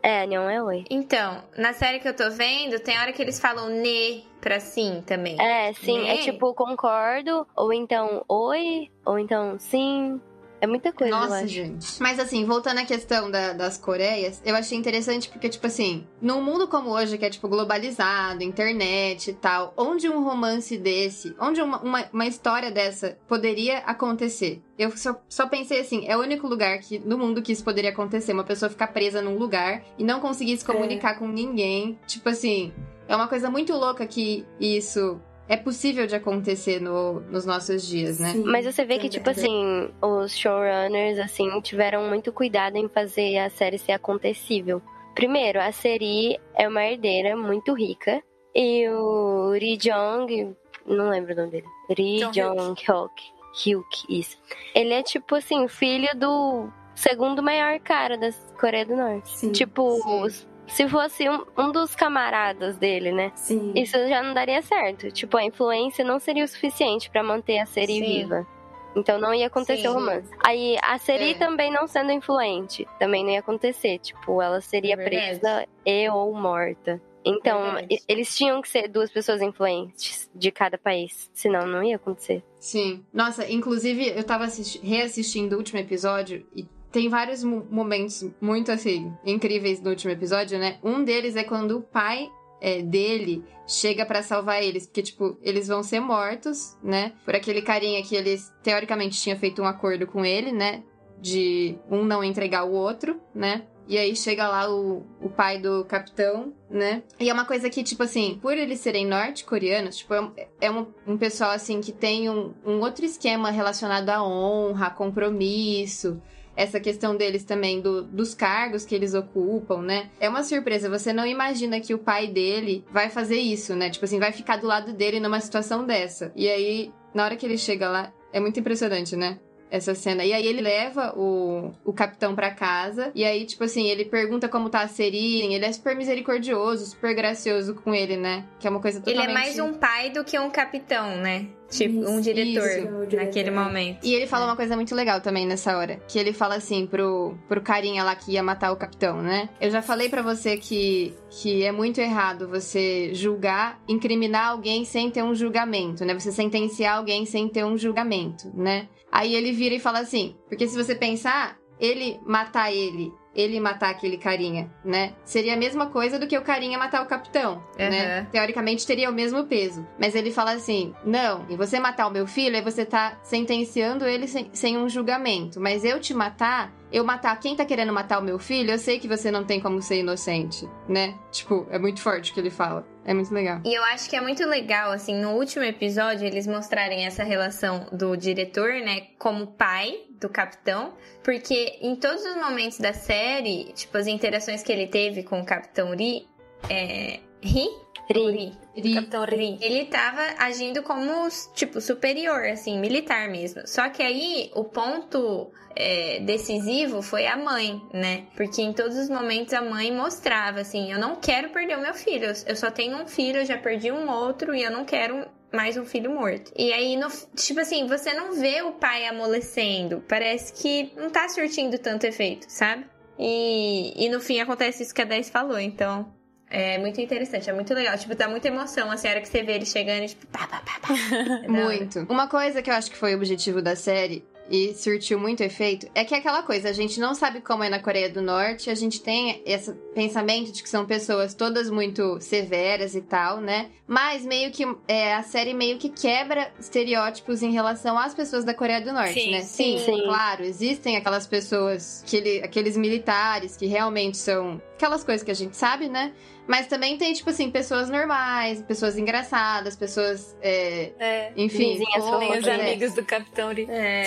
É, 0.03 0.21
Anion 0.23 0.49
é 0.49 0.63
oi. 0.63 0.85
Então, 0.89 1.43
na 1.57 1.73
série 1.73 1.99
que 1.99 2.07
eu 2.07 2.15
tô 2.15 2.29
vendo, 2.31 2.79
tem 2.79 2.97
hora 2.97 3.11
que 3.13 3.21
eles 3.21 3.39
falam 3.39 3.69
ne 3.69 4.25
pra 4.39 4.59
sim 4.59 5.03
também. 5.05 5.39
É, 5.39 5.73
sim, 5.73 6.07
é 6.09 6.15
Né? 6.15 6.17
tipo 6.21 6.53
concordo, 6.55 7.45
ou 7.55 7.71
então 7.71 8.23
oi, 8.27 8.89
ou 9.05 9.19
então 9.19 9.59
sim. 9.59 10.19
É 10.61 10.67
muita 10.67 10.93
coisa, 10.93 11.11
Nossa, 11.17 11.47
gente. 11.47 11.99
Mas 11.99 12.19
assim, 12.19 12.45
voltando 12.45 12.77
à 12.79 12.85
questão 12.85 13.29
da- 13.31 13.51
das 13.53 13.77
Coreias, 13.79 14.39
eu 14.45 14.55
achei 14.55 14.77
interessante 14.77 15.27
porque, 15.27 15.49
tipo 15.49 15.65
assim, 15.65 16.05
num 16.21 16.41
mundo 16.41 16.67
como 16.67 16.91
hoje, 16.91 17.17
que 17.17 17.25
é, 17.25 17.29
tipo, 17.31 17.47
globalizado, 17.49 18.43
internet 18.43 19.31
e 19.31 19.33
tal, 19.33 19.73
onde 19.75 20.07
um 20.07 20.23
romance 20.23 20.77
desse, 20.77 21.35
onde 21.39 21.59
uma, 21.61 21.79
uma, 21.81 22.05
uma 22.13 22.25
história 22.27 22.69
dessa 22.71 23.17
poderia 23.27 23.79
acontecer? 23.79 24.61
Eu 24.77 24.95
só, 24.95 25.19
só 25.27 25.47
pensei 25.47 25.79
assim, 25.81 26.07
é 26.07 26.15
o 26.15 26.21
único 26.21 26.47
lugar 26.47 26.77
que, 26.79 26.99
no 26.99 27.17
mundo 27.17 27.41
que 27.41 27.51
isso 27.51 27.63
poderia 27.63 27.89
acontecer, 27.89 28.31
uma 28.33 28.43
pessoa 28.43 28.69
ficar 28.69 28.87
presa 28.87 29.21
num 29.21 29.37
lugar 29.37 29.83
e 29.97 30.03
não 30.03 30.19
conseguir 30.19 30.55
se 30.57 30.65
comunicar 30.65 31.17
com 31.17 31.27
ninguém. 31.27 31.97
Tipo 32.05 32.29
assim, 32.29 32.71
é 33.07 33.15
uma 33.15 33.27
coisa 33.27 33.49
muito 33.49 33.73
louca 33.73 34.05
que 34.05 34.45
isso 34.59 35.19
é 35.53 35.57
possível 35.57 36.07
de 36.07 36.15
acontecer 36.15 36.79
no- 36.81 37.19
nos 37.21 37.45
nossos 37.45 37.85
dias, 37.85 38.19
né? 38.19 38.31
Sim, 38.31 38.43
Mas 38.45 38.65
você 38.65 38.85
vê 38.85 38.97
que, 38.97 39.09
tipo 39.09 39.29
assim, 39.29 39.91
os 40.01 40.37
showrunners, 40.37 41.19
assim, 41.19 41.59
tiveram 41.61 42.07
muito 42.07 42.31
cuidado 42.31 42.77
em 42.77 42.87
fazer 42.87 43.37
a 43.37 43.49
série 43.49 43.77
ser 43.77 43.91
acontecível. 43.91 44.81
Primeiro, 45.13 45.59
a 45.59 45.71
Seri 45.71 46.39
é 46.55 46.67
uma 46.67 46.83
herdeira 46.85 47.35
muito 47.35 47.73
rica. 47.73 48.23
E 48.55 48.87
o 48.89 49.51
Ri 49.53 49.77
Jong, 49.77 50.55
não 50.85 51.09
lembro 51.09 51.33
o 51.33 51.35
nome 51.35 51.51
dele. 51.51 51.67
Ri 51.89 52.19
Jong 52.19 52.31
Jong 52.31 52.81
Hyuk. 52.87 53.23
Hyuk, 53.65 54.05
isso. 54.09 54.37
Ele 54.73 54.93
é, 54.93 55.03
tipo 55.03 55.35
assim, 55.35 55.67
filho 55.67 56.07
do 56.15 56.69
segundo 56.95 57.43
maior 57.43 57.79
cara 57.79 58.17
da 58.17 58.29
Coreia 58.59 58.85
do 58.85 58.95
Norte. 58.95 59.29
Sim, 59.37 59.51
tipo, 59.51 60.29
sim. 60.29 60.45
Se 60.67 60.87
fosse 60.87 61.27
um, 61.29 61.43
um 61.57 61.71
dos 61.71 61.95
camaradas 61.95 62.77
dele, 62.77 63.11
né? 63.11 63.31
Sim. 63.35 63.73
Isso 63.75 63.97
já 64.07 64.23
não 64.23 64.33
daria 64.33 64.61
certo. 64.61 65.11
Tipo, 65.11 65.37
a 65.37 65.43
influência 65.43 66.03
não 66.05 66.19
seria 66.19 66.43
o 66.43 66.47
suficiente 66.47 67.09
pra 67.09 67.21
manter 67.23 67.59
a 67.59 67.65
Seri 67.65 67.93
Sim. 67.99 68.01
viva. 68.05 68.47
Então 68.95 69.17
não 69.19 69.33
ia 69.33 69.47
acontecer 69.47 69.83
Sim. 69.83 69.87
o 69.87 69.93
romance. 69.93 70.29
Aí 70.45 70.77
a 70.81 70.97
Seri 70.97 71.31
É. 71.31 71.33
também 71.35 71.71
não 71.71 71.87
sendo 71.87 72.11
influente, 72.11 72.85
também 72.99 73.23
não 73.23 73.31
ia 73.31 73.39
acontecer. 73.39 73.99
Tipo, 73.99 74.41
ela 74.41 74.59
seria 74.61 74.95
É 74.95 74.97
presa 74.97 75.67
e 75.85 76.09
ou 76.09 76.33
morta. 76.33 77.01
Então, 77.23 77.77
e- 77.89 77.99
eles 78.07 78.35
tinham 78.35 78.59
que 78.61 78.67
ser 78.67 78.87
duas 78.87 79.11
pessoas 79.11 79.41
influentes 79.43 80.27
de 80.33 80.51
cada 80.51 80.75
país, 80.77 81.29
senão 81.33 81.67
não 81.67 81.83
ia 81.83 81.95
acontecer. 81.97 82.43
Sim. 82.59 83.05
Nossa, 83.13 83.49
inclusive 83.49 84.09
eu 84.09 84.23
tava 84.23 84.45
assisti- 84.45 84.79
reassistindo 84.83 85.55
o 85.55 85.59
último 85.59 85.79
episódio 85.79 86.45
e 86.55 86.65
tem 86.91 87.09
vários 87.09 87.43
mo- 87.43 87.65
momentos 87.69 88.29
muito 88.39 88.71
assim 88.71 89.11
incríveis 89.25 89.81
no 89.81 89.89
último 89.89 90.11
episódio, 90.11 90.59
né? 90.59 90.77
Um 90.83 91.03
deles 91.03 91.35
é 91.35 91.43
quando 91.43 91.77
o 91.77 91.81
pai 91.81 92.29
é, 92.59 92.81
dele 92.81 93.43
chega 93.67 94.05
pra 94.05 94.21
salvar 94.21 94.61
eles, 94.63 94.85
porque 94.85 95.01
tipo, 95.01 95.37
eles 95.41 95.67
vão 95.67 95.81
ser 95.81 95.99
mortos, 95.99 96.77
né? 96.83 97.13
Por 97.25 97.35
aquele 97.35 97.61
carinha 97.61 98.03
que 98.03 98.15
eles 98.15 98.51
teoricamente 98.61 99.19
tinha 99.19 99.35
feito 99.35 99.61
um 99.61 99.65
acordo 99.65 100.05
com 100.05 100.25
ele, 100.25 100.51
né? 100.51 100.83
de 101.21 101.77
um 101.89 102.03
não 102.03 102.23
entregar 102.23 102.63
o 102.63 102.73
outro, 102.73 103.21
né? 103.33 103.63
E 103.87 103.97
aí 103.97 104.15
chega 104.15 104.47
lá 104.47 104.69
o, 104.73 105.05
o 105.21 105.29
pai 105.29 105.59
do 105.59 105.85
capitão, 105.85 106.53
né? 106.69 107.03
E 107.19 107.29
é 107.29 107.33
uma 107.33 107.45
coisa 107.45 107.69
que, 107.69 107.83
tipo 107.83 108.03
assim, 108.03 108.39
por 108.41 108.57
eles 108.57 108.79
serem 108.79 109.05
norte-coreanos, 109.05 109.97
tipo, 109.97 110.13
é, 110.13 110.21
um, 110.21 110.31
é 110.61 110.71
um, 110.71 110.87
um, 111.05 111.17
pessoal, 111.17 111.51
assim, 111.51 111.81
que 111.81 111.91
tem 111.91 112.29
um, 112.29 112.53
um 112.65 112.79
outro 112.79 113.05
esquema 113.05 113.51
relacionado 113.51 114.09
à 114.09 114.23
honra, 114.23 114.89
compromisso 114.89 116.21
essa 116.55 116.79
questão 116.79 117.15
deles 117.15 117.43
também 117.43 117.81
do, 117.81 118.03
dos 118.03 118.33
cargos 118.33 118.85
que 118.85 118.93
eles 118.93 119.13
ocupam, 119.13 119.81
né? 119.81 120.09
É 120.19 120.29
uma 120.29 120.43
surpresa. 120.43 120.89
Você 120.89 121.13
não 121.13 121.25
imagina 121.25 121.79
que 121.79 121.93
o 121.93 121.99
pai 121.99 122.27
dele 122.27 122.83
vai 122.91 123.09
fazer 123.09 123.37
isso, 123.37 123.75
né? 123.75 123.89
Tipo 123.89 124.05
assim, 124.05 124.19
vai 124.19 124.31
ficar 124.31 124.57
do 124.57 124.67
lado 124.67 124.93
dele 124.93 125.19
numa 125.19 125.39
situação 125.39 125.85
dessa. 125.85 126.31
E 126.35 126.49
aí, 126.49 126.91
na 127.13 127.23
hora 127.25 127.35
que 127.35 127.45
ele 127.45 127.57
chega 127.57 127.89
lá, 127.89 128.13
é 128.33 128.39
muito 128.39 128.59
impressionante, 128.59 129.15
né? 129.15 129.39
Essa 129.71 129.95
cena. 129.95 130.23
E 130.25 130.33
aí 130.33 130.45
ele 130.45 130.61
leva 130.61 131.13
o, 131.17 131.73
o 131.85 131.93
capitão 131.93 132.35
para 132.35 132.51
casa. 132.51 133.11
E 133.15 133.23
aí, 133.23 133.45
tipo 133.45 133.63
assim, 133.63 133.87
ele 133.87 134.05
pergunta 134.05 134.49
como 134.49 134.69
tá 134.69 134.81
a 134.81 134.87
Serin. 134.87 135.53
Ele 135.53 135.65
é 135.65 135.71
super 135.71 135.95
misericordioso, 135.95 136.85
super 136.85 137.15
gracioso 137.15 137.73
com 137.75 137.95
ele, 137.95 138.17
né? 138.17 138.45
Que 138.59 138.67
é 138.67 138.69
uma 138.69 138.81
coisa 138.81 138.99
totalmente... 138.99 139.23
Ele 139.23 139.31
é 139.31 139.33
mais 139.33 139.57
um 139.57 139.73
pai 139.73 140.09
do 140.09 140.23
que 140.23 140.37
um 140.37 140.49
capitão, 140.49 141.15
né? 141.15 141.47
Tipo, 141.69 142.09
um 142.09 142.19
diretor 142.19 142.67
isso. 142.67 143.15
naquele 143.15 143.49
momento. 143.49 144.05
E 144.05 144.13
ele 144.13 144.27
fala 144.27 144.45
uma 144.45 144.57
coisa 144.57 144.75
muito 144.75 144.93
legal 144.93 145.21
também 145.21 145.47
nessa 145.47 145.77
hora. 145.77 146.01
Que 146.05 146.19
ele 146.19 146.33
fala 146.33 146.55
assim 146.55 146.85
pro, 146.85 147.37
pro 147.47 147.61
carinha 147.61 148.03
lá 148.03 148.13
que 148.13 148.33
ia 148.33 148.43
matar 148.43 148.73
o 148.73 148.75
capitão, 148.75 149.21
né? 149.21 149.47
Eu 149.59 149.71
já 149.71 149.81
falei 149.81 150.09
para 150.09 150.21
você 150.21 150.57
que, 150.57 151.13
que 151.29 151.63
é 151.63 151.71
muito 151.71 152.01
errado 152.01 152.49
você 152.49 153.13
julgar, 153.13 153.79
incriminar 153.87 154.49
alguém 154.49 154.83
sem 154.83 155.09
ter 155.09 155.23
um 155.23 155.33
julgamento, 155.33 156.03
né? 156.03 156.13
Você 156.13 156.31
sentenciar 156.31 156.97
alguém 156.97 157.25
sem 157.25 157.47
ter 157.47 157.63
um 157.63 157.77
julgamento, 157.77 158.51
né? 158.53 158.89
Aí 159.11 159.35
ele 159.35 159.51
vira 159.51 159.75
e 159.75 159.79
fala 159.79 159.99
assim: 159.99 160.35
porque 160.47 160.67
se 160.67 160.75
você 160.75 160.95
pensar, 160.95 161.57
ele 161.79 162.19
matar 162.25 162.71
ele, 162.71 163.11
ele 163.35 163.59
matar 163.59 163.89
aquele 163.89 164.17
carinha, 164.17 164.71
né? 164.83 165.13
Seria 165.23 165.53
a 165.53 165.57
mesma 165.57 165.87
coisa 165.87 166.19
do 166.19 166.27
que 166.27 166.37
o 166.37 166.41
carinha 166.41 166.77
matar 166.77 167.01
o 167.01 167.07
capitão, 167.07 167.55
uhum. 167.55 167.89
né? 167.89 168.27
Teoricamente 168.31 168.85
teria 168.85 169.09
o 169.09 169.13
mesmo 169.13 169.45
peso. 169.45 169.85
Mas 169.99 170.15
ele 170.15 170.31
fala 170.31 170.51
assim: 170.51 170.93
não, 171.03 171.45
e 171.49 171.55
você 171.55 171.79
matar 171.79 172.07
o 172.07 172.11
meu 172.11 172.27
filho, 172.27 172.55
aí 172.55 172.61
você 172.61 172.85
tá 172.85 173.17
sentenciando 173.23 174.05
ele 174.05 174.27
sem, 174.27 174.49
sem 174.53 174.77
um 174.77 174.87
julgamento. 174.87 175.59
Mas 175.59 175.83
eu 175.83 175.99
te 175.99 176.13
matar, 176.13 176.73
eu 176.91 177.03
matar 177.03 177.39
quem 177.39 177.55
tá 177.55 177.65
querendo 177.65 177.93
matar 177.93 178.19
o 178.19 178.23
meu 178.23 178.37
filho, 178.37 178.71
eu 178.71 178.79
sei 178.79 178.99
que 178.99 179.07
você 179.07 179.31
não 179.31 179.43
tem 179.43 179.59
como 179.59 179.81
ser 179.81 179.99
inocente, 179.99 180.67
né? 180.87 181.15
Tipo, 181.31 181.65
é 181.69 181.79
muito 181.79 182.01
forte 182.01 182.31
o 182.31 182.33
que 182.33 182.39
ele 182.39 182.51
fala. 182.51 182.85
É 183.03 183.13
muito 183.13 183.33
legal. 183.33 183.61
E 183.65 183.73
eu 183.73 183.83
acho 183.85 184.09
que 184.09 184.15
é 184.15 184.21
muito 184.21 184.45
legal, 184.45 184.91
assim, 184.91 185.19
no 185.19 185.31
último 185.31 185.63
episódio, 185.63 186.25
eles 186.25 186.45
mostrarem 186.45 187.05
essa 187.05 187.23
relação 187.23 187.87
do 187.91 188.15
diretor, 188.15 188.73
né, 188.73 189.07
como 189.17 189.47
pai 189.47 190.03
do 190.19 190.29
capitão, 190.29 190.93
porque 191.23 191.79
em 191.81 191.95
todos 191.95 192.23
os 192.23 192.35
momentos 192.35 192.77
da 192.77 192.93
série, 192.93 193.71
tipo, 193.73 193.97
as 193.97 194.05
interações 194.05 194.61
que 194.61 194.71
ele 194.71 194.87
teve 194.87 195.23
com 195.23 195.41
o 195.41 195.45
capitão 195.45 195.95
Ri, 195.95 196.27
é. 196.69 197.19
Ri? 197.43 197.67
Ri. 198.11 198.53
Ri. 198.75 198.95
Capitão 198.95 199.25
Ri. 199.25 199.57
Ele 199.61 199.85
tava 199.85 200.21
agindo 200.37 200.83
como, 200.83 201.27
tipo, 201.53 201.79
superior, 201.81 202.45
assim, 202.45 202.79
militar 202.79 203.29
mesmo. 203.29 203.67
Só 203.67 203.89
que 203.89 204.01
aí 204.01 204.51
o 204.53 204.63
ponto 204.63 205.51
é, 205.75 206.19
decisivo 206.19 207.01
foi 207.01 207.27
a 207.27 207.37
mãe, 207.37 207.81
né? 207.93 208.25
Porque 208.35 208.61
em 208.61 208.73
todos 208.73 208.97
os 208.97 209.09
momentos 209.09 209.53
a 209.53 209.61
mãe 209.61 209.91
mostrava 209.91 210.61
assim: 210.61 210.91
eu 210.91 210.99
não 210.99 211.15
quero 211.15 211.49
perder 211.49 211.77
o 211.77 211.81
meu 211.81 211.93
filho, 211.93 212.31
eu 212.45 212.55
só 212.55 212.69
tenho 212.71 212.97
um 212.97 213.07
filho, 213.07 213.39
eu 213.39 213.45
já 213.45 213.57
perdi 213.57 213.91
um 213.91 214.09
outro 214.09 214.53
e 214.55 214.63
eu 214.63 214.71
não 214.71 214.85
quero 214.85 215.25
mais 215.51 215.77
um 215.77 215.85
filho 215.85 216.11
morto. 216.11 216.51
E 216.55 216.71
aí, 216.71 216.95
no, 216.95 217.07
tipo 217.35 217.59
assim, 217.59 217.85
você 217.87 218.13
não 218.13 218.33
vê 218.33 218.61
o 218.61 218.73
pai 218.73 219.05
amolecendo. 219.05 220.03
Parece 220.07 220.53
que 220.53 220.91
não 220.95 221.09
tá 221.09 221.27
surtindo 221.27 221.77
tanto 221.77 222.05
efeito, 222.05 222.45
sabe? 222.49 222.85
E, 223.19 223.93
e 224.05 224.09
no 224.09 224.19
fim 224.19 224.39
acontece 224.39 224.83
isso 224.83 224.93
que 224.93 225.01
a 225.01 225.05
10 225.05 225.29
falou, 225.29 225.59
então. 225.59 226.11
É 226.51 226.77
muito 226.77 226.99
interessante, 226.99 227.49
é 227.49 227.53
muito 227.53 227.73
legal. 227.73 227.97
Tipo, 227.97 228.13
dá 228.13 228.27
muita 228.27 228.49
emoção, 228.49 228.91
assim, 228.91 229.07
a 229.07 229.11
hora 229.11 229.21
que 229.21 229.29
você 229.29 229.41
vê 229.41 229.53
ele 229.53 229.65
chegando 229.65 230.03
e, 230.03 230.09
tipo, 230.09 230.27
pá, 230.27 230.45
pá, 230.47 230.61
pá, 230.65 230.79
pá. 230.81 230.93
É 231.43 231.47
muito. 231.47 232.05
Uma 232.09 232.27
coisa 232.27 232.61
que 232.61 232.69
eu 232.69 232.73
acho 232.73 232.91
que 232.91 232.97
foi 232.97 233.13
o 233.13 233.17
objetivo 233.17 233.61
da 233.61 233.75
série 233.75 234.23
e 234.51 234.73
surtiu 234.73 235.17
muito 235.17 235.41
efeito, 235.41 235.87
é 235.95 236.03
que 236.03 236.13
é 236.13 236.17
aquela 236.17 236.43
coisa, 236.43 236.67
a 236.67 236.73
gente 236.73 236.99
não 236.99 237.15
sabe 237.15 237.39
como 237.39 237.63
é 237.63 237.69
na 237.69 237.79
Coreia 237.79 238.09
do 238.09 238.21
Norte, 238.21 238.69
a 238.69 238.75
gente 238.75 239.01
tem 239.01 239.41
esse 239.45 239.71
pensamento 239.95 240.51
de 240.51 240.61
que 240.61 240.67
são 240.67 240.85
pessoas 240.85 241.33
todas 241.33 241.69
muito 241.69 242.19
severas 242.19 242.93
e 242.93 243.01
tal, 243.01 243.39
né? 243.39 243.69
Mas 243.87 244.25
meio 244.25 244.51
que 244.51 244.67
é, 244.89 245.13
a 245.13 245.23
série 245.23 245.53
meio 245.53 245.77
que 245.77 245.87
quebra 245.87 246.51
estereótipos 246.59 247.41
em 247.41 247.51
relação 247.51 247.97
às 247.97 248.13
pessoas 248.13 248.43
da 248.43 248.53
Coreia 248.53 248.81
do 248.81 248.91
Norte, 248.91 249.13
sim, 249.13 249.31
né? 249.31 249.41
Sim, 249.41 249.77
sim, 249.77 250.03
claro, 250.03 250.43
existem 250.43 250.97
aquelas 250.97 251.25
pessoas, 251.25 252.03
aquele, 252.05 252.43
aqueles 252.43 252.75
militares 252.75 253.55
que 253.55 253.67
realmente 253.67 254.17
são 254.17 254.61
aquelas 254.75 255.03
coisas 255.03 255.23
que 255.23 255.31
a 255.31 255.35
gente 255.35 255.55
sabe, 255.55 255.87
né? 255.87 256.11
Mas 256.51 256.67
também 256.67 256.97
tem, 256.97 257.13
tipo 257.13 257.29
assim, 257.29 257.49
pessoas 257.49 257.89
normais, 257.89 258.61
pessoas 258.61 258.97
engraçadas, 258.97 259.73
pessoas. 259.77 260.35
É, 260.41 260.91
é. 260.99 261.31
Enfim, 261.37 261.81
os 261.97 262.45
é. 262.45 262.53
amigos 262.55 262.93
do 262.93 263.05
Capitão 263.05 263.47
Uri. 263.47 263.67
É. 263.69 264.03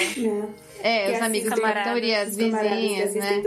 É, 0.83 1.11
é 1.11 1.17
os 1.17 1.23
amigos 1.23 1.55
do 1.55 1.63
Capitão 1.63 1.95
Uri, 1.95 2.15
as 2.15 2.37
vizinhas, 2.37 3.15
né? 3.15 3.43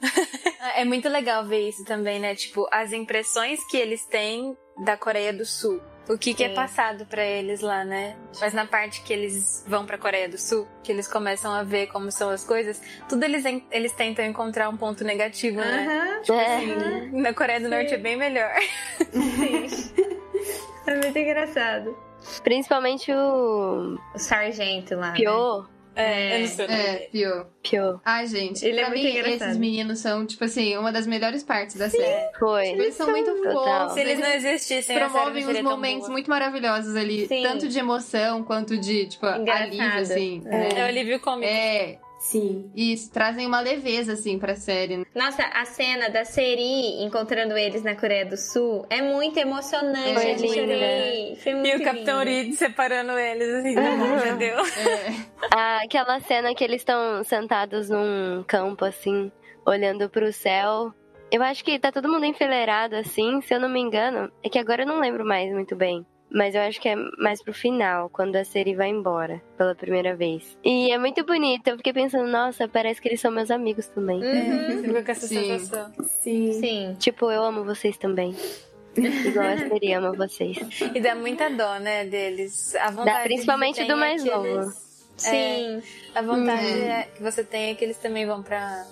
É 0.76 0.84
muito 0.84 1.08
legal 1.08 1.44
ver 1.44 1.68
isso 1.68 1.84
também, 1.84 2.20
né? 2.20 2.36
Tipo, 2.36 2.68
as 2.70 2.92
impressões 2.92 3.58
que 3.68 3.76
eles 3.76 4.04
têm 4.04 4.56
da 4.84 4.96
Coreia 4.96 5.32
do 5.32 5.44
Sul 5.44 5.80
o 6.08 6.18
que, 6.18 6.34
que 6.34 6.44
é 6.44 6.48
passado 6.48 7.06
para 7.06 7.24
eles 7.24 7.60
lá, 7.60 7.84
né? 7.84 8.16
Mas 8.40 8.52
na 8.52 8.66
parte 8.66 9.02
que 9.02 9.12
eles 9.12 9.64
vão 9.66 9.86
para 9.86 9.96
Coreia 9.96 10.28
do 10.28 10.38
Sul, 10.38 10.66
que 10.82 10.90
eles 10.90 11.06
começam 11.06 11.52
a 11.52 11.62
ver 11.62 11.86
como 11.88 12.10
são 12.10 12.30
as 12.30 12.44
coisas, 12.44 12.80
tudo 13.08 13.24
eles, 13.24 13.44
eles 13.70 13.92
tentam 13.92 14.24
encontrar 14.24 14.68
um 14.68 14.76
ponto 14.76 15.04
negativo, 15.04 15.58
né? 15.58 16.20
Tipo 16.22 16.38
é. 16.38 16.56
assim, 16.56 17.10
na 17.12 17.32
Coreia 17.32 17.60
do 17.60 17.64
Sim. 17.64 17.70
Norte 17.70 17.94
é 17.94 17.98
bem 17.98 18.16
melhor. 18.16 18.52
Sim. 19.10 19.68
é 20.86 20.96
muito 20.96 21.18
engraçado. 21.18 21.96
Principalmente 22.42 23.12
o. 23.12 23.98
O 24.14 24.18
sargento 24.18 24.96
lá. 24.96 25.12
Pio. 25.12 25.62
Né? 25.62 25.79
É, 25.94 26.36
eu 26.36 26.40
não 26.40 26.46
sei. 26.46 26.64
É, 26.66 27.08
Pio. 27.10 27.46
Pio. 27.62 28.00
Ai, 28.04 28.26
gente. 28.26 28.64
Ele 28.64 28.78
é 28.78 28.84
pra 28.84 28.90
muito 28.90 29.02
mim, 29.04 29.10
engraçado. 29.10 29.42
esses 29.48 29.56
meninos 29.56 29.98
são, 29.98 30.24
tipo 30.26 30.44
assim, 30.44 30.76
uma 30.76 30.92
das 30.92 31.06
melhores 31.06 31.42
partes 31.42 31.76
da 31.76 31.90
série. 31.90 32.30
Foi. 32.38 32.64
Tipo, 32.70 32.82
eles 32.82 32.94
são 32.94 33.10
muito 33.10 33.36
fofos. 33.42 33.92
Se 33.92 34.00
eles 34.00 34.18
não 34.18 34.30
existissem, 34.30 34.96
promovem 34.96 35.46
uns 35.46 35.60
momentos 35.60 36.08
muito 36.08 36.30
maravilhosos 36.30 36.94
ali. 36.96 37.26
Sim. 37.26 37.42
Tanto 37.42 37.68
de 37.68 37.78
emoção 37.78 38.42
quanto 38.44 38.76
de, 38.76 39.06
tipo, 39.06 39.26
Engraçado. 39.26 39.62
alívio, 39.62 40.00
assim. 40.00 40.42
É 40.46 40.56
o 40.56 40.74
né? 40.74 40.82
alívio 40.82 41.20
cômico. 41.20 41.50
É. 41.50 41.98
Sim. 42.20 42.70
Isso, 42.76 43.10
trazem 43.10 43.46
uma 43.46 43.60
leveza, 43.60 44.12
assim, 44.12 44.38
pra 44.38 44.54
série. 44.54 44.98
né? 44.98 45.04
Nossa, 45.14 45.42
a 45.42 45.64
cena 45.64 46.10
da 46.10 46.22
Seri 46.22 47.02
encontrando 47.02 47.56
eles 47.56 47.82
na 47.82 47.96
Coreia 47.96 48.26
do 48.26 48.36
Sul 48.36 48.84
é 48.90 49.00
muito 49.00 49.38
emocionante. 49.38 50.12
Foi 50.14 50.34
linda. 50.34 50.48
chorei. 50.48 51.36
Foi 51.42 51.54
muito 51.54 51.66
E 51.66 51.76
o 51.76 51.82
Capitão 51.82 52.22
lindo. 52.22 52.30
Reed 52.30 52.52
separando 52.54 53.18
eles, 53.18 53.48
assim, 53.48 53.74
tá 53.74 53.96
bom, 53.96 54.18
já 54.18 54.34
deu. 54.36 54.58
É. 54.58 55.30
Ah, 55.50 55.80
aquela 55.82 56.20
cena 56.20 56.54
que 56.54 56.62
eles 56.62 56.82
estão 56.82 57.24
sentados 57.24 57.88
num 57.88 58.44
campo, 58.46 58.84
assim, 58.84 59.32
olhando 59.66 60.08
pro 60.10 60.30
céu. 60.30 60.92
Eu 61.32 61.42
acho 61.42 61.64
que 61.64 61.78
tá 61.78 61.90
todo 61.90 62.10
mundo 62.10 62.26
enfileirado, 62.26 62.96
assim, 62.96 63.40
se 63.40 63.54
eu 63.54 63.60
não 63.60 63.68
me 63.68 63.80
engano. 63.80 64.30
É 64.44 64.48
que 64.50 64.58
agora 64.58 64.82
eu 64.82 64.86
não 64.86 65.00
lembro 65.00 65.24
mais 65.24 65.50
muito 65.52 65.74
bem. 65.74 66.04
Mas 66.32 66.54
eu 66.54 66.60
acho 66.62 66.80
que 66.80 66.88
é 66.88 66.94
mais 67.18 67.42
pro 67.42 67.52
final, 67.52 68.08
quando 68.08 68.36
a 68.36 68.44
Seri 68.44 68.74
vai 68.74 68.88
embora 68.88 69.42
pela 69.58 69.74
primeira 69.74 70.14
vez. 70.14 70.56
E 70.64 70.92
é 70.92 70.96
muito 70.98 71.24
bonito. 71.24 71.66
Eu 71.68 71.76
fiquei 71.76 71.92
pensando, 71.92 72.28
nossa, 72.30 72.68
parece 72.68 73.02
que 73.02 73.08
eles 73.08 73.20
são 73.20 73.32
meus 73.32 73.50
amigos 73.50 73.88
também. 73.88 74.22
Uhum. 74.22 74.82
Ficou 74.84 75.02
com 75.04 75.10
essa 75.10 75.26
Sim. 75.26 75.58
sensação. 75.58 75.92
Sim. 76.06 76.52
Sim. 76.52 76.96
Tipo, 77.00 77.30
eu 77.32 77.42
amo 77.42 77.64
vocês 77.64 77.96
também. 77.96 78.34
Igual 78.96 79.46
a 79.46 79.56
Seri 79.58 79.92
ama 79.92 80.12
vocês. 80.12 80.56
E 80.94 81.00
dá 81.00 81.14
muita 81.14 81.48
dó, 81.50 81.78
né, 81.78 82.04
deles. 82.04 82.74
A 82.76 82.90
vontade 82.90 83.18
Dá, 83.18 83.22
principalmente 83.24 83.80
do 83.80 83.86
tem 83.88 83.96
mais 83.96 84.20
é 84.24 84.28
que 84.28 84.34
novo. 84.34 84.46
eles- 84.46 84.90
Sim. 85.16 85.82
A 86.14 86.22
vontade 86.22 86.64
Hum. 86.64 86.82
é- 86.90 87.08
que 87.14 87.22
você 87.22 87.44
tem 87.44 87.70
é 87.70 87.74
que 87.74 87.84
eles 87.84 87.98
também 87.98 88.24
vão 88.24 88.42
pra, 88.42 88.84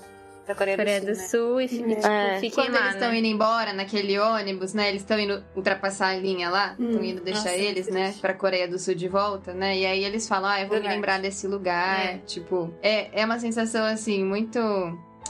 pra 0.48 0.54
Coreia, 0.56 0.76
Coreia 0.76 1.00
do 1.00 1.06
do 1.08 1.14
Sul, 1.14 1.20
né? 1.20 1.28
Sul 1.28 1.60
e 1.60 1.68
tipo, 1.68 2.06
É. 2.06 2.40
fiquem 2.40 2.64
Quando 2.64 2.72
lá, 2.74 2.80
eles 2.80 2.94
estão 2.94 3.10
né? 3.10 3.18
indo 3.18 3.26
embora 3.26 3.72
naquele 3.72 4.18
ônibus, 4.18 4.74
né? 4.74 4.88
Eles 4.88 5.02
estão 5.02 5.18
indo 5.18 5.42
ultrapassar 5.54 6.08
a 6.08 6.16
linha 6.16 6.48
lá, 6.50 6.72
estão 6.72 7.00
Hum. 7.00 7.04
indo 7.04 7.20
deixar 7.22 7.44
Nossa, 7.50 7.56
eles, 7.56 7.86
que 7.86 7.92
né, 7.92 8.14
pra 8.20 8.34
Coreia 8.34 8.66
do 8.66 8.78
Sul 8.78 8.94
de 8.94 9.08
volta, 9.08 9.52
né? 9.52 9.76
E 9.78 9.84
aí 9.86 10.04
eles 10.04 10.26
falam, 10.28 10.50
ah, 10.50 10.60
eu 10.62 10.68
vou 10.68 10.76
Do 10.78 10.82
me 10.82 10.88
lembrar 10.88 11.20
desse 11.20 11.46
lugar. 11.46 12.04
É. 12.14 12.18
Tipo, 12.26 12.72
é, 12.82 13.20
é 13.20 13.24
uma 13.24 13.38
sensação 13.38 13.84
assim, 13.84 14.24
muito. 14.24 14.58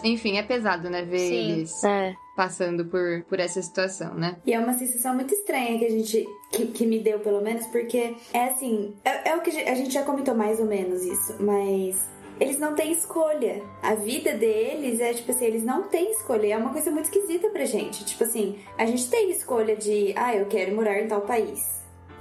Enfim, 0.04 0.36
é 0.38 0.42
pesado, 0.44 0.88
né? 0.88 1.02
Ver 1.02 1.18
Sim. 1.18 1.50
eles 1.52 1.82
É. 1.84 2.14
passando 2.36 2.84
por, 2.84 3.24
por 3.28 3.40
essa 3.40 3.60
situação, 3.60 4.14
né? 4.14 4.36
E 4.46 4.54
é 4.54 4.58
uma 4.60 4.72
sensação 4.74 5.12
muito 5.12 5.34
estranha 5.34 5.76
que 5.78 5.84
a 5.84 5.90
gente. 5.90 6.24
Que, 6.52 6.66
que 6.66 6.86
me 6.86 7.00
deu, 7.00 7.18
pelo 7.18 7.42
menos, 7.42 7.66
porque 7.66 8.14
é 8.32 8.44
assim. 8.44 8.94
É, 9.04 9.30
é 9.30 9.36
o 9.36 9.40
que 9.40 9.50
a 9.50 9.52
gente- 9.52 9.68
a 9.68 9.74
gente 9.74 9.92
já 9.92 10.02
comentou 10.04 10.34
mais 10.36 10.60
ou 10.60 10.66
menos 10.66 11.02
isso, 11.04 11.36
mas. 11.40 12.08
Eles 12.40 12.58
não 12.58 12.74
têm 12.74 12.92
escolha. 12.92 13.62
A 13.82 13.94
vida 13.94 14.34
deles 14.34 15.00
é 15.00 15.12
tipo 15.12 15.30
assim, 15.30 15.44
eles 15.44 15.64
não 15.64 15.84
têm 15.84 16.12
escolha. 16.12 16.54
É 16.54 16.56
uma 16.56 16.72
coisa 16.72 16.90
muito 16.90 17.06
esquisita 17.06 17.48
pra 17.50 17.64
gente. 17.64 18.04
Tipo 18.04 18.24
assim, 18.24 18.58
a 18.76 18.86
gente 18.86 19.08
tem 19.08 19.30
escolha 19.30 19.76
de, 19.76 20.12
ah, 20.16 20.34
eu 20.34 20.46
quero 20.46 20.74
morar 20.74 21.00
em 21.00 21.08
tal 21.08 21.22
país. 21.22 21.60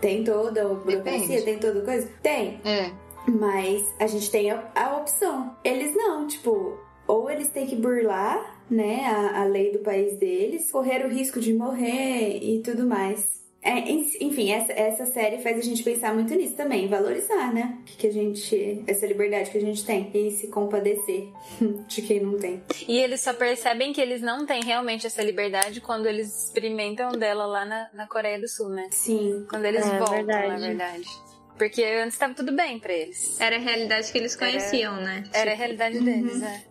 Tem 0.02 0.24
toda 0.24 0.62
a 0.62 0.74
burocracia, 0.74 1.42
tem 1.44 1.58
toda 1.58 1.82
coisa? 1.82 2.08
Tem. 2.22 2.62
É. 2.64 2.92
Mas 3.28 3.84
a 4.00 4.08
gente 4.08 4.30
tem 4.32 4.52
a, 4.52 4.72
a 4.76 4.98
opção. 4.98 5.56
Eles 5.64 5.96
não, 5.96 6.28
tipo, 6.28 6.78
ou 7.08 7.30
eles 7.30 7.50
têm 7.50 7.66
que 7.66 7.76
burlar, 7.76 8.58
né, 8.70 9.06
a, 9.06 9.42
a 9.42 9.46
lei 9.46 9.72
do 9.72 9.80
país 9.80 10.18
deles, 10.18 10.72
correr 10.72 11.06
o 11.06 11.10
risco 11.10 11.40
de 11.40 11.54
morrer 11.54 12.38
e 12.42 12.62
tudo 12.62 12.86
mais. 12.86 13.38
É, 13.70 13.80
enfim, 13.90 14.50
essa, 14.52 14.72
essa 14.72 15.06
série 15.08 15.40
faz 15.40 15.58
a 15.58 15.62
gente 15.62 15.84
pensar 15.84 16.14
muito 16.14 16.34
nisso 16.34 16.56
também, 16.56 16.88
valorizar, 16.88 17.54
né? 17.54 17.78
Que, 17.86 17.98
que 17.98 18.08
a 18.08 18.12
gente. 18.14 18.84
essa 18.88 19.06
liberdade 19.06 19.50
que 19.52 19.58
a 19.58 19.62
gente 19.62 19.86
tem 19.86 20.10
e 20.14 20.32
se 20.32 20.48
compadecer 20.48 21.28
de 21.86 22.02
quem 22.02 22.22
não 22.22 22.38
tem. 22.40 22.62
E 22.88 22.98
eles 22.98 23.20
só 23.20 23.34
percebem 23.34 23.92
que 23.92 24.00
eles 24.00 24.22
não 24.22 24.46
têm 24.46 24.64
realmente 24.64 25.06
essa 25.06 25.22
liberdade 25.22 25.82
quando 25.82 26.06
eles 26.06 26.46
experimentam 26.46 27.12
dela 27.12 27.46
lá 27.46 27.66
na, 27.66 27.90
na 27.94 28.08
Coreia 28.08 28.40
do 28.40 28.48
Sul, 28.48 28.70
né? 28.70 28.88
Sim. 28.92 29.46
Quando 29.50 29.66
eles 29.66 29.86
É, 29.86 29.98
voltam, 29.98 30.16
verdade. 30.16 30.48
na 30.48 30.58
verdade. 30.58 31.08
Porque 31.58 31.84
antes 31.84 32.14
estava 32.14 32.34
tudo 32.34 32.54
bem 32.54 32.80
pra 32.80 32.94
eles. 32.94 33.42
Era 33.42 33.58
a 33.58 33.60
realidade 33.60 34.12
que 34.12 34.18
eles 34.18 34.36
conheciam, 34.36 34.96
né? 35.02 35.24
Era 35.34 35.50
a 35.52 35.54
Tipo, 35.54 35.58
realidade 35.58 36.00
deles, 36.00 36.40
né? 36.40 36.64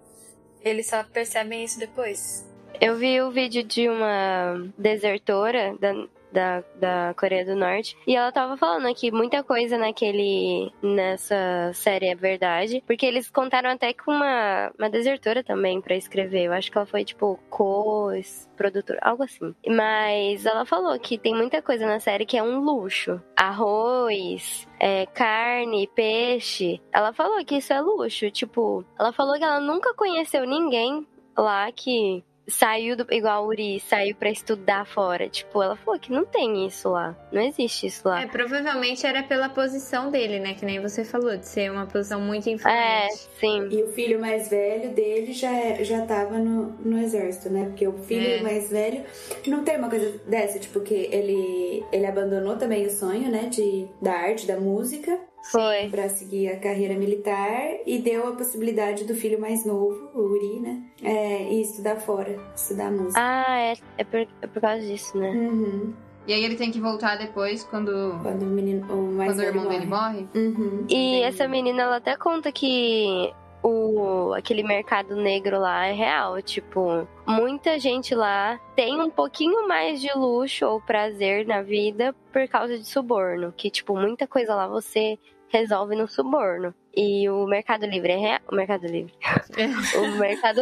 Eles 0.63 0.87
só 0.87 1.03
percebem 1.05 1.63
isso 1.65 1.79
depois. 1.79 2.47
Eu 2.81 2.97
vi 2.97 3.21
o 3.21 3.31
vídeo 3.31 3.63
de 3.63 3.89
uma 3.89 4.67
desertora 4.79 5.75
da, 5.81 5.93
da, 6.37 6.63
da 6.75 7.15
Coreia 7.15 7.47
do 7.47 7.57
Norte 7.57 7.97
e 8.07 8.15
ela 8.15 8.31
tava 8.31 8.59
falando 8.59 8.95
que 8.95 9.11
muita 9.11 9.43
coisa 9.43 9.79
naquele 9.79 10.71
nessa 10.83 11.73
série 11.73 12.09
é 12.09 12.15
verdade, 12.15 12.83
porque 12.87 13.07
eles 13.07 13.31
contaram 13.31 13.71
até 13.71 13.95
com 13.95 14.13
uma, 14.13 14.71
uma 14.79 14.91
desertora 14.91 15.43
também 15.43 15.81
pra 15.81 15.97
escrever. 15.97 16.45
Eu 16.45 16.53
acho 16.53 16.71
que 16.71 16.77
ela 16.77 16.87
foi 16.87 17.05
tipo 17.07 17.41
co-produtora, 17.49 18.99
algo 19.01 19.23
assim. 19.23 19.55
Mas 19.67 20.45
ela 20.45 20.67
falou 20.67 20.99
que 21.01 21.17
tem 21.17 21.35
muita 21.35 21.63
coisa 21.63 21.87
na 21.87 21.99
série 22.01 22.27
que 22.27 22.37
é 22.37 22.43
um 22.43 22.61
luxo. 22.61 23.19
Arroz, 23.35 24.69
é, 24.79 25.07
carne, 25.07 25.89
peixe. 25.95 26.83
Ela 26.93 27.15
falou 27.15 27.43
que 27.47 27.57
isso 27.57 27.73
é 27.73 27.81
luxo. 27.81 28.31
Tipo, 28.31 28.85
ela 28.99 29.13
falou 29.13 29.39
que 29.39 29.45
ela 29.45 29.61
nunca 29.61 29.95
conheceu 29.95 30.47
ninguém 30.47 31.07
lá 31.37 31.71
que 31.73 32.25
saiu 32.49 32.97
do, 32.97 33.07
igual 33.13 33.43
a 33.45 33.47
Uri, 33.47 33.81
saiu 33.81 34.15
pra 34.15 34.31
estudar 34.31 34.87
fora. 34.87 35.29
Tipo, 35.29 35.63
ela 35.63 35.77
falou 35.77 35.99
que 35.99 36.13
não 36.13 36.25
tem 36.25 36.67
isso 36.67 36.89
lá. 36.91 37.17
Não 37.33 37.43
existe 37.43 37.87
isso 37.87 38.07
lá. 38.09 38.23
É, 38.23 38.27
provavelmente 38.27 39.07
era 39.07 39.23
pela 39.23 39.49
posição 39.49 40.11
dele, 40.11 40.39
né? 40.39 40.55
Que 40.55 40.65
nem 40.65 40.81
você 40.81 41.05
falou, 41.05 41.37
de 41.37 41.47
ser 41.47 41.71
uma 41.71 41.87
posição 41.87 42.21
muito 42.21 42.49
É, 42.49 42.53
influente. 42.53 43.29
sim. 43.41 43.69
E 43.71 43.83
o 43.83 43.89
filho 43.89 44.21
mais 44.21 44.49
velho 44.49 44.91
dele 44.91 45.33
já, 45.33 45.51
já 45.83 46.05
tava 46.07 46.39
no, 46.39 46.73
no 46.85 46.99
exército, 47.01 47.51
né? 47.51 47.65
Porque 47.67 47.87
o 47.87 47.93
filho 47.99 48.27
É. 48.39 48.43
mais 48.43 48.71
velho 48.71 49.05
não 49.47 49.65
tem 49.65 49.77
uma 49.79 49.89
coisa 49.91 50.21
dessa, 50.27 50.59
tipo, 50.59 50.81
que 50.81 50.95
ele, 50.95 51.85
ele 51.93 52.07
abandonou 52.07 52.57
também 52.57 52.87
o 52.87 52.91
sonho, 52.91 53.31
né? 53.31 53.49
De, 53.51 53.87
da 54.01 54.13
arte, 54.13 54.47
da 54.47 54.59
música, 54.59 55.19
Foi. 55.51 55.89
pra 55.91 56.09
seguir 56.09 56.49
a 56.49 56.59
carreira 56.59 56.95
militar 56.95 57.61
e 57.87 57.99
deu 57.99 58.29
a 58.29 58.33
possibilidade 58.33 59.05
do 59.05 59.15
filho 59.15 59.41
mais 59.41 59.65
novo, 59.65 60.11
o 60.15 60.21
Uri, 60.21 60.61
né? 60.61 60.83
É, 61.03 61.53
ir 61.53 61.63
estudar 61.63 61.97
fora, 61.97 62.39
estudar 62.55 62.91
música. 62.91 63.21
Ah, 63.21 63.59
é, 63.59 63.75
é, 63.99 64.05
por, 64.05 64.21
é 64.21 64.47
por 64.47 64.61
causa 64.61 64.85
disso, 64.85 65.17
né? 65.17 65.31
Uhum. 65.31 65.95
E 66.27 66.33
aí 66.33 66.45
ele 66.45 66.57
tem 66.57 66.73
que 66.73 66.81
voltar 66.81 67.17
depois 67.17 67.63
quando, 67.63 68.19
Quando 68.21 68.43
o 68.43 68.47
menino, 68.47 68.93
o 68.93 69.13
mais 69.13 69.31
quando 69.31 69.39
o 69.39 69.43
irmão 69.43 69.69
dele 69.69 69.87
morre. 69.87 70.27
Uhum. 70.35 70.85
E 70.89 71.23
essa 71.23 71.47
menina, 71.47 71.83
ela 71.83 71.97
até 71.97 72.17
conta 72.17 72.51
que 72.51 73.33
o 73.63 74.33
aquele 74.35 74.63
mercado 74.63 75.15
negro 75.17 75.59
lá 75.59 75.87
é 75.87 75.93
real. 75.93 76.43
Tipo, 76.43 77.07
muita 77.27 77.79
gente 77.79 78.15
lá 78.15 78.61
tem 78.75 79.01
um 79.01 79.11
pouquinho 79.11 79.69
mais 79.69 80.01
de 80.01 80.11
luxo 80.17 80.67
ou 80.67 80.81
prazer 80.81 81.47
na 81.47 81.63
vida 81.63 82.15
por 82.33 82.47
causa 82.49 82.77
de 82.77 82.85
suborno. 82.85 83.53
Que, 83.57 83.71
tipo, 83.71 83.97
muita 83.97 84.27
coisa 84.27 84.55
lá 84.55 84.67
você 84.67 85.19
resolve 85.49 85.97
no 85.97 86.09
suborno. 86.09 86.75
E 86.95 87.29
o 87.29 87.47
Mercado 87.47 87.87
Livre 87.87 88.13
é 88.13 88.17
real. 88.17 88.41
O 88.51 88.55
Mercado 88.55 88.87
Livre. 88.87 89.13
o, 89.97 90.19
mercado, 90.19 90.61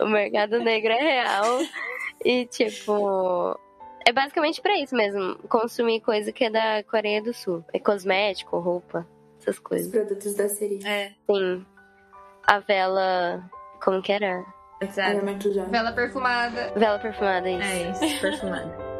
o 0.00 0.06
Mercado 0.06 0.58
Negro 0.58 0.92
é 0.92 1.00
real. 1.00 1.60
E, 2.24 2.46
tipo. 2.46 3.58
É 4.04 4.12
basicamente 4.12 4.60
pra 4.60 4.76
isso 4.78 4.94
mesmo. 4.94 5.36
Consumir 5.48 6.00
coisa 6.00 6.32
que 6.32 6.44
é 6.44 6.50
da 6.50 6.82
Coreia 6.84 7.22
do 7.22 7.32
Sul. 7.32 7.64
É 7.72 7.78
cosmético, 7.78 8.58
roupa, 8.58 9.06
essas 9.40 9.56
Os 9.56 9.60
coisas. 9.60 9.90
produtos 9.90 10.34
da 10.34 10.48
série. 10.48 10.80
É. 10.84 11.12
Sim. 11.30 11.64
A 12.46 12.58
vela. 12.58 13.42
Como 13.82 14.02
que 14.02 14.12
era? 14.12 14.44
Exato. 14.80 15.20
Vela 15.70 15.92
perfumada. 15.92 16.72
Vela 16.76 16.98
perfumada, 16.98 17.48
isso. 17.48 17.62
É 17.62 18.06
isso, 18.06 18.20
perfumada. 18.20 18.91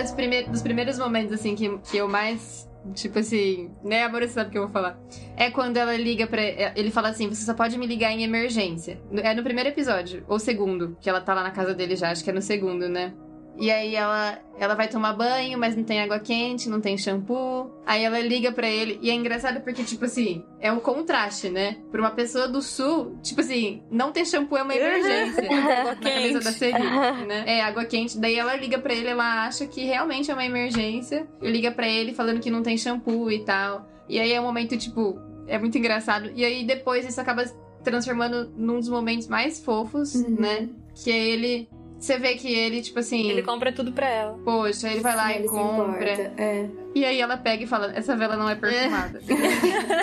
Das 0.00 0.12
prime 0.12 0.44
dos 0.44 0.62
primeiros 0.62 0.98
momentos, 0.98 1.32
assim, 1.32 1.54
que, 1.54 1.78
que 1.78 1.96
eu 1.98 2.08
mais. 2.08 2.68
Tipo 2.94 3.18
assim, 3.18 3.70
né, 3.84 4.04
amor, 4.04 4.22
você 4.22 4.28
sabe 4.28 4.48
o 4.48 4.52
que 4.52 4.56
eu 4.56 4.62
vou 4.62 4.70
falar. 4.70 4.98
É 5.36 5.50
quando 5.50 5.76
ela 5.76 5.94
liga 5.96 6.26
pra. 6.26 6.42
Ele 6.74 6.90
fala 6.90 7.10
assim: 7.10 7.28
você 7.28 7.44
só 7.44 7.52
pode 7.52 7.78
me 7.78 7.86
ligar 7.86 8.10
em 8.10 8.22
emergência. 8.22 9.00
É 9.22 9.34
no 9.34 9.42
primeiro 9.42 9.68
episódio, 9.68 10.24
ou 10.26 10.38
segundo, 10.38 10.96
que 11.00 11.08
ela 11.08 11.20
tá 11.20 11.34
lá 11.34 11.42
na 11.42 11.50
casa 11.50 11.74
dele 11.74 11.94
já, 11.94 12.10
acho 12.10 12.24
que 12.24 12.30
é 12.30 12.32
no 12.32 12.40
segundo, 12.40 12.88
né? 12.88 13.12
E 13.60 13.70
aí 13.70 13.94
ela, 13.94 14.38
ela 14.58 14.74
vai 14.74 14.88
tomar 14.88 15.12
banho, 15.12 15.58
mas 15.58 15.76
não 15.76 15.84
tem 15.84 16.00
água 16.00 16.18
quente, 16.18 16.66
não 16.70 16.80
tem 16.80 16.96
shampoo. 16.96 17.70
Aí 17.84 18.02
ela 18.02 18.18
liga 18.18 18.50
pra 18.50 18.66
ele. 18.66 18.98
E 19.02 19.10
é 19.10 19.14
engraçado 19.14 19.60
porque, 19.60 19.84
tipo 19.84 20.06
assim, 20.06 20.42
é 20.58 20.72
um 20.72 20.80
contraste, 20.80 21.50
né? 21.50 21.76
Pra 21.92 22.00
uma 22.00 22.10
pessoa 22.10 22.48
do 22.48 22.62
sul, 22.62 23.18
tipo 23.22 23.42
assim, 23.42 23.82
não 23.90 24.12
ter 24.12 24.24
shampoo 24.24 24.56
é 24.56 24.62
uma 24.62 24.74
emergência. 24.74 25.42
na 25.84 25.94
cabeça 25.94 26.40
da 26.40 26.52
Seri, 26.52 26.82
né? 27.26 27.44
É, 27.46 27.60
água 27.60 27.84
quente. 27.84 28.18
Daí 28.18 28.34
ela 28.34 28.56
liga 28.56 28.78
pra 28.78 28.94
ele, 28.94 29.08
ela 29.08 29.44
acha 29.44 29.66
que 29.66 29.84
realmente 29.84 30.30
é 30.30 30.34
uma 30.34 30.44
emergência. 30.46 31.28
E 31.42 31.50
liga 31.50 31.70
pra 31.70 31.86
ele 31.86 32.14
falando 32.14 32.40
que 32.40 32.50
não 32.50 32.62
tem 32.62 32.78
shampoo 32.78 33.30
e 33.30 33.44
tal. 33.44 33.86
E 34.08 34.18
aí 34.18 34.32
é 34.32 34.40
um 34.40 34.44
momento, 34.44 34.74
tipo, 34.78 35.20
é 35.46 35.58
muito 35.58 35.76
engraçado. 35.76 36.32
E 36.34 36.42
aí 36.46 36.64
depois 36.64 37.06
isso 37.06 37.20
acaba 37.20 37.44
se 37.46 37.54
transformando 37.84 38.50
num 38.56 38.78
dos 38.78 38.88
momentos 38.88 39.26
mais 39.28 39.62
fofos, 39.62 40.14
Uhum. 40.14 40.36
né? 40.40 40.68
Que 40.94 41.10
é 41.10 41.18
ele. 41.28 41.68
Você 42.00 42.18
vê 42.18 42.34
que 42.34 42.52
ele, 42.52 42.80
tipo 42.80 42.98
assim. 42.98 43.28
Ele 43.30 43.42
compra 43.42 43.70
tudo 43.72 43.92
pra 43.92 44.08
ela. 44.08 44.38
Poxa, 44.42 44.88
ele 44.88 45.00
vai 45.00 45.14
lá 45.14 45.34
Ele 45.34 45.44
e 45.44 45.48
compra. 45.48 46.12
importa, 46.14 46.42
É. 46.42 46.66
E 46.94 47.04
aí 47.04 47.20
ela 47.20 47.36
pega 47.36 47.62
e 47.62 47.66
fala: 47.66 47.92
Essa 47.94 48.16
vela 48.16 48.36
não 48.36 48.48
é 48.48 48.54
perfumada. 48.56 49.20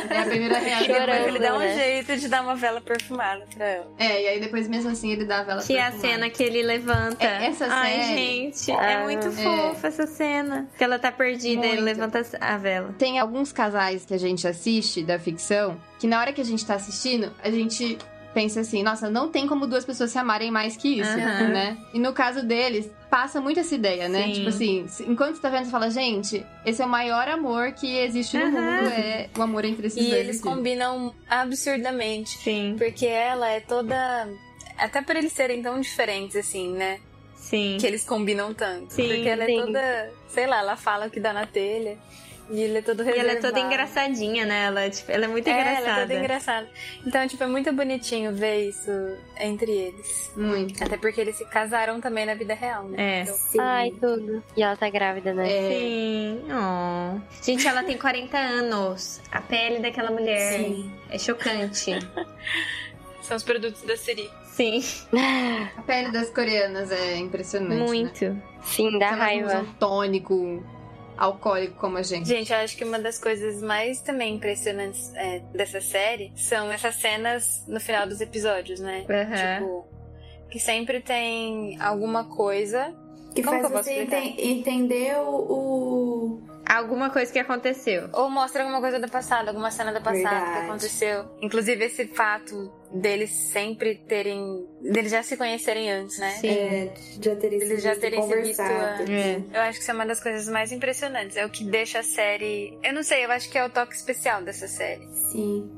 é 0.09 0.19
a 0.19 0.25
primeira 0.25 0.57
reação. 0.59 0.85
Chorando. 0.85 1.27
Ele 1.27 1.39
dá 1.39 1.55
um 1.55 1.59
né? 1.59 1.75
jeito 1.75 2.17
de 2.17 2.27
dar 2.29 2.43
uma 2.43 2.55
vela 2.55 2.79
perfumada 2.79 3.45
pra 3.53 3.65
ela. 3.67 3.87
É, 3.97 4.23
e 4.23 4.27
aí 4.27 4.39
depois, 4.39 4.67
mesmo 4.69 4.91
assim, 4.91 5.11
ele 5.11 5.25
dá 5.25 5.39
a 5.39 5.43
vela 5.43 5.61
Que 5.63 5.75
é 5.75 5.81
a 5.81 5.91
perfumada. 5.91 6.13
cena 6.13 6.29
que 6.29 6.43
ele 6.43 6.61
levanta. 6.63 7.25
É, 7.25 7.45
essa 7.47 7.65
Ai, 7.69 7.91
série- 7.93 8.15
gente, 8.15 8.71
Ah, 8.71 8.91
é 8.91 9.03
muito 9.03 9.27
é. 9.27 9.31
fofa 9.31 9.87
essa 9.87 10.05
cena. 10.07 10.69
Que 10.77 10.83
ela 10.83 10.99
tá 10.99 11.11
perdida 11.11 11.65
e 11.65 11.69
ele 11.69 11.81
Muito. 11.81 11.83
levanta 11.97 12.21
a 12.39 12.57
vela. 12.57 12.95
Tem 12.97 13.19
alguns 13.19 13.51
casais 13.51 14.05
que 14.05 14.13
a 14.13 14.19
gente 14.19 14.47
assiste 14.47 15.03
da 15.03 15.17
ficção 15.19 15.77
que 15.99 16.05
na 16.07 16.19
hora 16.21 16.31
que 16.31 16.39
a 16.39 16.45
gente 16.45 16.63
tá 16.65 16.75
assistindo, 16.75 17.33
a 17.43 17.49
gente 17.49 17.97
pensa 18.33 18.59
assim, 18.61 18.83
nossa, 18.83 19.09
não 19.09 19.29
tem 19.29 19.47
como 19.47 19.65
duas 19.65 19.83
pessoas 19.85 20.11
se 20.11 20.17
amarem 20.17 20.51
mais 20.51 20.77
que 20.77 20.99
isso, 20.99 21.09
Aham. 21.09 21.47
né? 21.49 21.77
E 21.93 21.99
no 21.99 22.13
caso 22.13 22.43
deles, 22.45 22.89
passa 23.09 23.41
muito 23.41 23.59
essa 23.59 23.73
ideia, 23.73 24.07
né? 24.07 24.25
Sim. 24.27 24.33
Tipo 24.33 24.49
assim, 24.49 24.85
enquanto 25.07 25.35
você 25.35 25.41
tá 25.41 25.49
vendo, 25.49 25.65
você 25.65 25.71
fala, 25.71 25.89
gente, 25.89 26.45
esse 26.65 26.81
é 26.81 26.85
o 26.85 26.89
maior 26.89 27.27
amor 27.27 27.71
que 27.71 27.97
existe 27.97 28.37
no 28.37 28.45
mundo, 28.51 28.89
é 28.89 29.29
o 29.37 29.41
amor 29.41 29.65
entre 29.65 29.87
esses 29.87 29.97
E 30.03 30.09
dois. 30.09 30.19
eles 30.19 30.39
aqui. 30.39 30.47
combinam 30.49 31.13
absurdamente. 31.29 32.37
Sim, 32.37 32.75
Porque 32.77 33.05
ela 33.05 33.49
é 33.49 33.59
toda. 33.59 34.29
Até 34.77 35.01
por 35.01 35.15
eles 35.15 35.33
serem 35.33 35.61
tão 35.61 35.79
diferentes 35.79 36.35
assim, 36.35 36.71
né? 36.73 36.99
sim. 37.35 37.77
Que 37.79 37.87
eles 37.87 38.03
combinam 38.03 38.53
tanto. 38.53 38.93
Sim, 38.93 39.07
Porque 39.07 39.29
ela 39.29 39.43
é 39.43 39.47
sim. 39.47 39.55
toda. 39.57 40.11
Sei 40.27 40.45
lá, 40.45 40.59
ela 40.59 40.75
fala 40.75 41.07
o 41.07 41.09
que 41.09 41.19
dá 41.19 41.31
na 41.33 41.45
telha. 41.45 41.97
E 42.49 42.61
ele 42.61 42.77
é 42.77 42.81
todo 42.81 43.01
E 43.01 43.05
reservado. 43.05 43.29
ela 43.29 43.39
é 43.39 43.41
toda 43.41 43.59
engraçadinha, 43.59 44.45
né? 44.45 44.65
Ela, 44.65 44.81
é, 44.83 44.89
tipo, 44.89 45.11
ela 45.11 45.25
é 45.25 45.27
muito 45.27 45.47
É, 45.47 45.51
engraçada. 45.51 45.77
ela 45.89 45.97
é 45.97 46.01
toda 46.01 46.13
engraçada. 46.13 46.67
Então, 47.05 47.27
tipo, 47.27 47.43
é 47.43 47.47
muito 47.47 47.73
bonitinho 47.73 48.31
ver 48.33 48.69
isso 48.69 48.91
entre 49.39 49.71
eles. 49.71 50.31
Muito. 50.35 50.81
Até 50.83 50.97
porque 50.97 51.19
eles 51.21 51.35
se 51.35 51.45
casaram 51.45 51.99
também 51.99 52.25
na 52.25 52.35
vida 52.35 52.53
real, 52.53 52.85
né? 52.85 52.95
É. 52.97 53.21
Então, 53.23 53.35
Sim. 53.35 53.59
Ai, 53.59 53.91
tudo. 53.99 54.43
E 54.55 54.63
ela 54.63 54.77
tá 54.77 54.89
grávida, 54.89 55.33
né? 55.33 55.49
É, 55.51 55.69
Sim. 55.69 56.41
Oh. 56.49 57.19
Gente, 57.43 57.67
ela 57.67 57.83
tem 57.83 57.97
40 57.97 58.37
anos. 58.37 59.21
A 59.31 59.41
pele 59.41 59.79
daquela 59.79 60.11
mulher 60.11 60.53
Sim. 60.53 60.91
é 61.09 61.17
chocante. 61.19 61.91
são 63.21 63.35
os 63.35 63.43
produtos 63.43 63.81
da 63.83 63.97
Siri. 63.97 64.29
Sim, 64.45 64.81
a 65.77 65.81
pele 65.83 66.11
das 66.11 66.29
coreanas 66.31 66.91
é 66.91 67.17
impressionante. 67.17 67.77
Né? 67.79 67.85
muito. 67.85 68.41
Sim, 68.63 68.97
dá 68.97 69.07
Elas 69.07 69.19
raiva. 69.19 69.47
usam 69.47 69.65
tônico, 69.79 70.63
alcoólico 71.17 71.75
como 71.75 71.97
a 71.97 72.03
gente. 72.03 72.27
Gente, 72.27 72.51
eu 72.53 72.59
acho 72.59 72.77
que 72.77 72.83
uma 72.83 72.99
das 72.99 73.17
coisas 73.17 73.61
mais 73.61 74.01
também 74.01 74.35
impressionantes 74.35 75.13
é, 75.15 75.39
dessa 75.53 75.81
série 75.81 76.31
são 76.35 76.71
essas 76.71 76.95
cenas 76.95 77.65
no 77.67 77.79
final 77.79 78.07
dos 78.07 78.21
episódios, 78.21 78.79
né? 78.79 79.05
Aham. 79.09 79.59
Tipo, 79.59 79.97
que 80.49 80.59
sempre 80.59 81.01
tem 81.01 81.79
alguma 81.81 82.25
coisa. 82.25 82.93
Que 83.41 83.43
Como 83.43 83.61
faz 83.61 83.67
que 83.71 83.83
você 83.83 84.03
enten- 84.03 84.35
entender 84.37 85.15
o, 85.19 85.29
o- 85.29 86.41
alguma 86.67 87.09
coisa 87.09 87.31
que 87.31 87.39
aconteceu. 87.39 88.09
Ou 88.13 88.29
mostra 88.29 88.63
alguma 88.63 88.81
coisa 88.81 88.99
do 88.99 89.09
passado, 89.09 89.47
alguma 89.49 89.71
cena 89.71 89.91
do 89.93 90.01
passado 90.01 90.21
Verdade. 90.23 90.51
que 90.59 90.65
aconteceu. 90.65 91.25
Inclusive 91.41 91.85
esse 91.85 92.07
fato 92.07 92.71
deles 92.91 93.29
sempre 93.31 93.95
terem. 94.07 94.65
deles 94.81 95.11
já 95.11 95.21
se 95.23 95.37
conhecerem 95.37 95.89
antes, 95.91 96.17
né? 96.19 96.29
Sim. 96.31 96.49
É, 96.49 96.93
já 97.21 97.35
terem 97.35 97.61
Eles 97.61 97.81
já 97.83 97.93
se 97.95 98.01
visto 98.09 98.21
conversado. 98.21 99.01
antes. 99.01 99.09
É. 99.09 99.41
Eu 99.53 99.61
acho 99.61 99.73
que 99.77 99.81
isso 99.83 99.91
é 99.91 99.93
uma 99.93 100.05
das 100.05 100.21
coisas 100.21 100.47
mais 100.49 100.71
impressionantes. 100.71 101.37
É 101.37 101.45
o 101.45 101.49
que 101.49 101.63
deixa 101.63 101.99
a 101.99 102.03
série. 102.03 102.77
Eu 102.83 102.93
não 102.93 103.03
sei, 103.03 103.23
eu 103.25 103.31
acho 103.31 103.49
que 103.51 103.57
é 103.57 103.65
o 103.65 103.69
toque 103.69 103.93
especial 103.95 104.41
dessa 104.41 104.67
série. 104.67 105.05
Sim. 105.31 105.69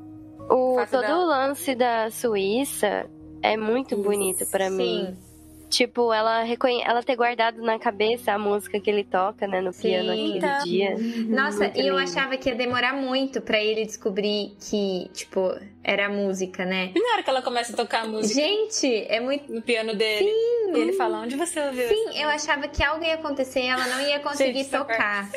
O, 0.50 0.76
fato 0.76 0.92
todo 0.92 1.02
dela- 1.02 1.18
o 1.24 1.28
lance 1.28 1.76
da 1.76 2.10
Suíça 2.10 3.06
é 3.44 3.56
muito 3.56 3.94
Isso. 3.94 4.04
bonito 4.04 4.46
pra 4.50 4.70
mim. 4.72 5.16
Sim. 5.16 5.29
Tipo, 5.70 6.12
ela, 6.12 6.42
reconhe... 6.44 6.82
ela 6.82 7.04
ter 7.04 7.16
guardado 7.16 7.62
na 7.62 7.78
cabeça 7.78 8.34
a 8.34 8.40
música 8.40 8.80
que 8.80 8.90
ele 8.90 9.04
toca, 9.04 9.48
né, 9.48 9.62
no 9.62 9.72
Sim. 9.72 9.82
piano 9.90 10.12
aquele 10.12 10.38
Então. 10.38 10.64
dia. 10.64 10.96
Nossa, 11.28 11.60
Muito 11.66 11.80
e 11.80 11.88
eu 11.88 11.98
achava 11.98 12.36
que 12.38 12.50
ia 12.50 12.56
demorar 12.56 12.94
muito 12.94 13.40
pra 13.42 13.60
ele 13.62 13.86
descobrir 13.86 14.56
que, 14.60 15.10
tipo, 15.14 15.56
era 15.84 16.10
música, 16.10 16.66
né? 16.66 16.92
E 16.96 17.00
na 17.00 17.14
hora 17.14 17.24
que 17.24 17.30
ela 17.30 17.42
começa 17.42 17.74
a 17.74 17.76
tocar 17.76 18.04
a 18.04 18.08
música 18.08 18.40
Gente, 18.42 19.06
é 19.08 19.20
muito. 19.20 19.52
no 19.52 19.62
piano 19.62 19.94
dele, 19.96 20.28
e 20.28 20.78
ele 20.78 20.94
fala: 20.94 21.20
Onde 21.22 21.36
você 21.36 21.60
ouviu? 21.60 21.88
Sim, 21.88 22.20
eu 22.22 22.30
achava 22.30 22.68
que 22.68 22.84
algo 22.84 23.04
ia 23.04 23.14
acontecer 23.16 23.62
e 23.62 23.68
ela 23.68 23.86
não 23.88 24.02
ia 24.02 24.20
conseguir 24.20 24.64
Gente, 24.64 24.68
essa 24.68 24.80
tocar. 24.80 25.30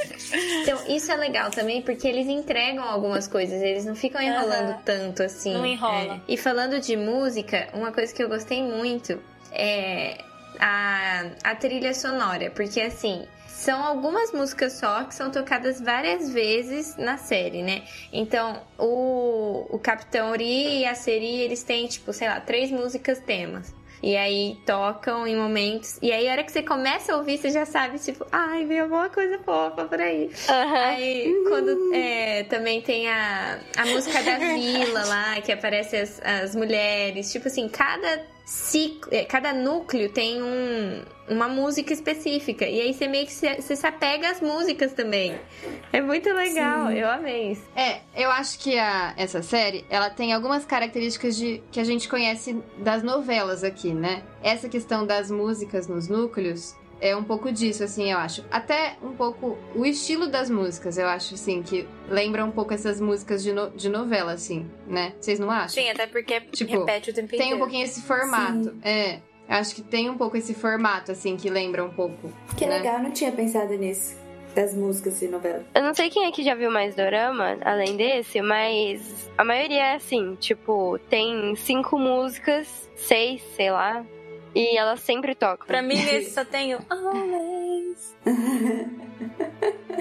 Então, 0.62 0.79
isso 0.88 1.12
é 1.12 1.16
legal 1.16 1.51
também, 1.51 1.83
porque 1.83 2.07
eles 2.09 2.27
entregam 2.27 2.85
algumas 2.85 3.29
coisas, 3.29 3.61
eles 3.62 3.85
não 3.85 3.95
ficam 3.95 4.21
enrolando 4.21 4.71
Aham. 4.71 4.83
tanto 4.85 5.23
assim. 5.23 5.53
Não 5.53 5.66
enrola. 5.66 6.14
É. 6.14 6.21
E 6.33 6.37
falando 6.37 6.81
de 6.81 6.97
música, 6.97 7.68
uma 7.75 7.92
coisa 7.92 8.14
que 8.14 8.23
eu 8.23 8.29
gostei 8.29 8.62
muito 8.62 9.21
é 9.52 10.18
a, 10.58 11.24
a 11.44 11.54
trilha 11.54 11.94
sonora, 11.94 12.50
porque 12.50 12.80
assim. 12.80 13.26
São 13.46 13.80
algumas 13.80 14.32
músicas 14.32 14.72
só 14.72 15.04
que 15.04 15.14
são 15.14 15.30
tocadas 15.30 15.80
várias 15.80 16.28
vezes 16.28 16.96
na 16.96 17.16
série, 17.16 17.62
né? 17.62 17.82
Então, 18.12 18.60
o, 18.76 19.68
o 19.70 19.78
Capitão 19.78 20.32
Uri 20.32 20.80
e 20.80 20.84
a 20.84 20.96
Seri, 20.96 21.42
eles 21.42 21.62
têm, 21.62 21.86
tipo, 21.86 22.12
sei 22.12 22.26
lá, 22.26 22.40
três 22.40 22.72
músicas 22.72 23.20
temas. 23.20 23.72
E 24.02 24.16
aí 24.16 24.58
tocam 24.66 25.26
em 25.28 25.36
momentos. 25.36 25.96
E 26.02 26.10
aí, 26.10 26.28
a 26.28 26.32
hora 26.32 26.42
que 26.42 26.50
você 26.50 26.62
começa 26.62 27.12
a 27.12 27.16
ouvir, 27.16 27.38
você 27.38 27.50
já 27.50 27.64
sabe, 27.64 28.00
tipo, 28.00 28.26
ai, 28.32 28.66
veio 28.66 28.82
alguma 28.82 29.08
coisa 29.08 29.38
fofa 29.38 29.84
por 29.84 30.00
aí. 30.00 30.28
Aham. 30.48 30.84
Aí, 30.86 31.44
quando 31.48 31.94
é, 31.94 32.42
também 32.44 32.82
tem 32.82 33.08
a, 33.08 33.60
a 33.76 33.86
música 33.86 34.20
da 34.24 34.38
vila 34.54 35.04
lá, 35.04 35.40
que 35.40 35.52
aparece 35.52 35.96
as, 35.96 36.20
as 36.24 36.56
mulheres. 36.56 37.30
Tipo 37.30 37.46
assim, 37.46 37.68
cada 37.68 38.26
ciclo, 38.44 39.09
é, 39.12 39.24
cada 39.24 39.52
núcleo 39.52 40.11
tem 40.11 40.42
um, 40.42 41.02
uma 41.28 41.48
música 41.48 41.92
específica. 41.92 42.66
E 42.66 42.81
aí 42.81 42.94
você 42.94 43.09
meio 43.09 43.26
que 43.26 43.33
se, 43.33 43.55
você 43.55 43.76
se 43.76 43.87
apega 43.87 44.31
às 44.31 44.40
músicas 44.40 44.92
também. 44.92 45.38
É 45.92 46.00
muito 46.00 46.33
legal, 46.33 46.90
eu 46.90 47.09
amei 47.09 47.52
isso. 47.52 47.62
É, 47.74 48.00
eu 48.14 48.31
acho 48.31 48.59
que 48.59 48.78
a, 48.78 49.14
essa 49.16 49.42
série, 49.42 49.85
ela 49.88 50.11
tem 50.11 50.33
algumas 50.33 50.64
características 50.64 51.37
de, 51.37 51.62
que 51.70 51.81
a 51.81 51.85
gente 51.85 52.09
conhece 52.09 52.61
das 52.78 53.02
novelas 53.02 53.64
aqui, 53.64 53.92
né? 53.92 54.22
Essa 54.42 54.68
questão 54.68 55.07
das 55.07 55.31
músicas 55.31 55.87
nos 55.87 56.09
núcleos 56.09 56.76
é 57.02 57.16
um 57.16 57.24
pouco 57.24 57.50
disso, 57.50 57.82
assim, 57.82 58.12
eu 58.12 58.16
acho. 58.18 58.44
Até 58.50 58.96
um 59.02 59.12
pouco 59.12 59.58
o 59.74 59.84
estilo 59.84 60.28
das 60.28 60.48
músicas, 60.48 60.96
eu 60.96 61.08
acho, 61.08 61.34
assim, 61.34 61.60
que 61.62 61.86
lembra 62.08 62.44
um 62.44 62.50
pouco 62.52 62.72
essas 62.72 63.00
músicas 63.00 63.42
de, 63.42 63.52
no- 63.52 63.70
de 63.70 63.88
novela, 63.88 64.32
assim, 64.32 64.70
né? 64.86 65.12
Vocês 65.20 65.40
não 65.40 65.50
acham? 65.50 65.82
Sim, 65.82 65.90
até 65.90 66.06
porque 66.06 66.40
Tipo, 66.52 66.78
repete 66.78 67.10
o 67.10 67.14
tempo 67.14 67.26
inteiro. 67.34 67.44
Tem 67.44 67.54
um 67.54 67.58
pouquinho 67.58 67.84
esse 67.84 68.00
formato, 68.02 68.74
é. 68.84 69.16
Eu 69.48 69.56
acho 69.56 69.74
que 69.74 69.82
tem 69.82 70.08
um 70.08 70.16
pouco 70.16 70.36
esse 70.36 70.54
formato, 70.54 71.10
assim, 71.10 71.36
que 71.36 71.50
lembra 71.50 71.84
um 71.84 71.90
pouco. 71.90 72.32
Que 72.56 72.64
né? 72.64 72.78
legal, 72.78 72.98
eu 72.98 73.02
não 73.02 73.10
tinha 73.10 73.32
pensado 73.32 73.74
nisso. 73.76 74.16
Das 74.54 74.74
músicas 74.74 75.18
de 75.18 75.28
novela. 75.28 75.64
Eu 75.74 75.82
não 75.82 75.94
sei 75.94 76.10
quem 76.10 76.26
é 76.26 76.30
que 76.30 76.42
já 76.44 76.54
viu 76.54 76.70
mais 76.70 76.94
dorama, 76.94 77.56
além 77.64 77.96
desse, 77.96 78.40
mas 78.42 79.28
a 79.36 79.42
maioria 79.42 79.82
é 79.82 79.94
assim, 79.94 80.36
tipo, 80.36 80.98
tem 81.08 81.56
cinco 81.56 81.98
músicas, 81.98 82.88
seis, 82.94 83.42
sei 83.56 83.70
lá, 83.70 84.04
e 84.54 84.76
elas 84.76 85.00
sempre 85.00 85.34
tocam. 85.34 85.66
Pra 85.66 85.82
mim, 85.82 85.94
nesse 85.96 86.30
só 86.34 86.44
tenho 86.44 86.78
Always. 86.88 88.16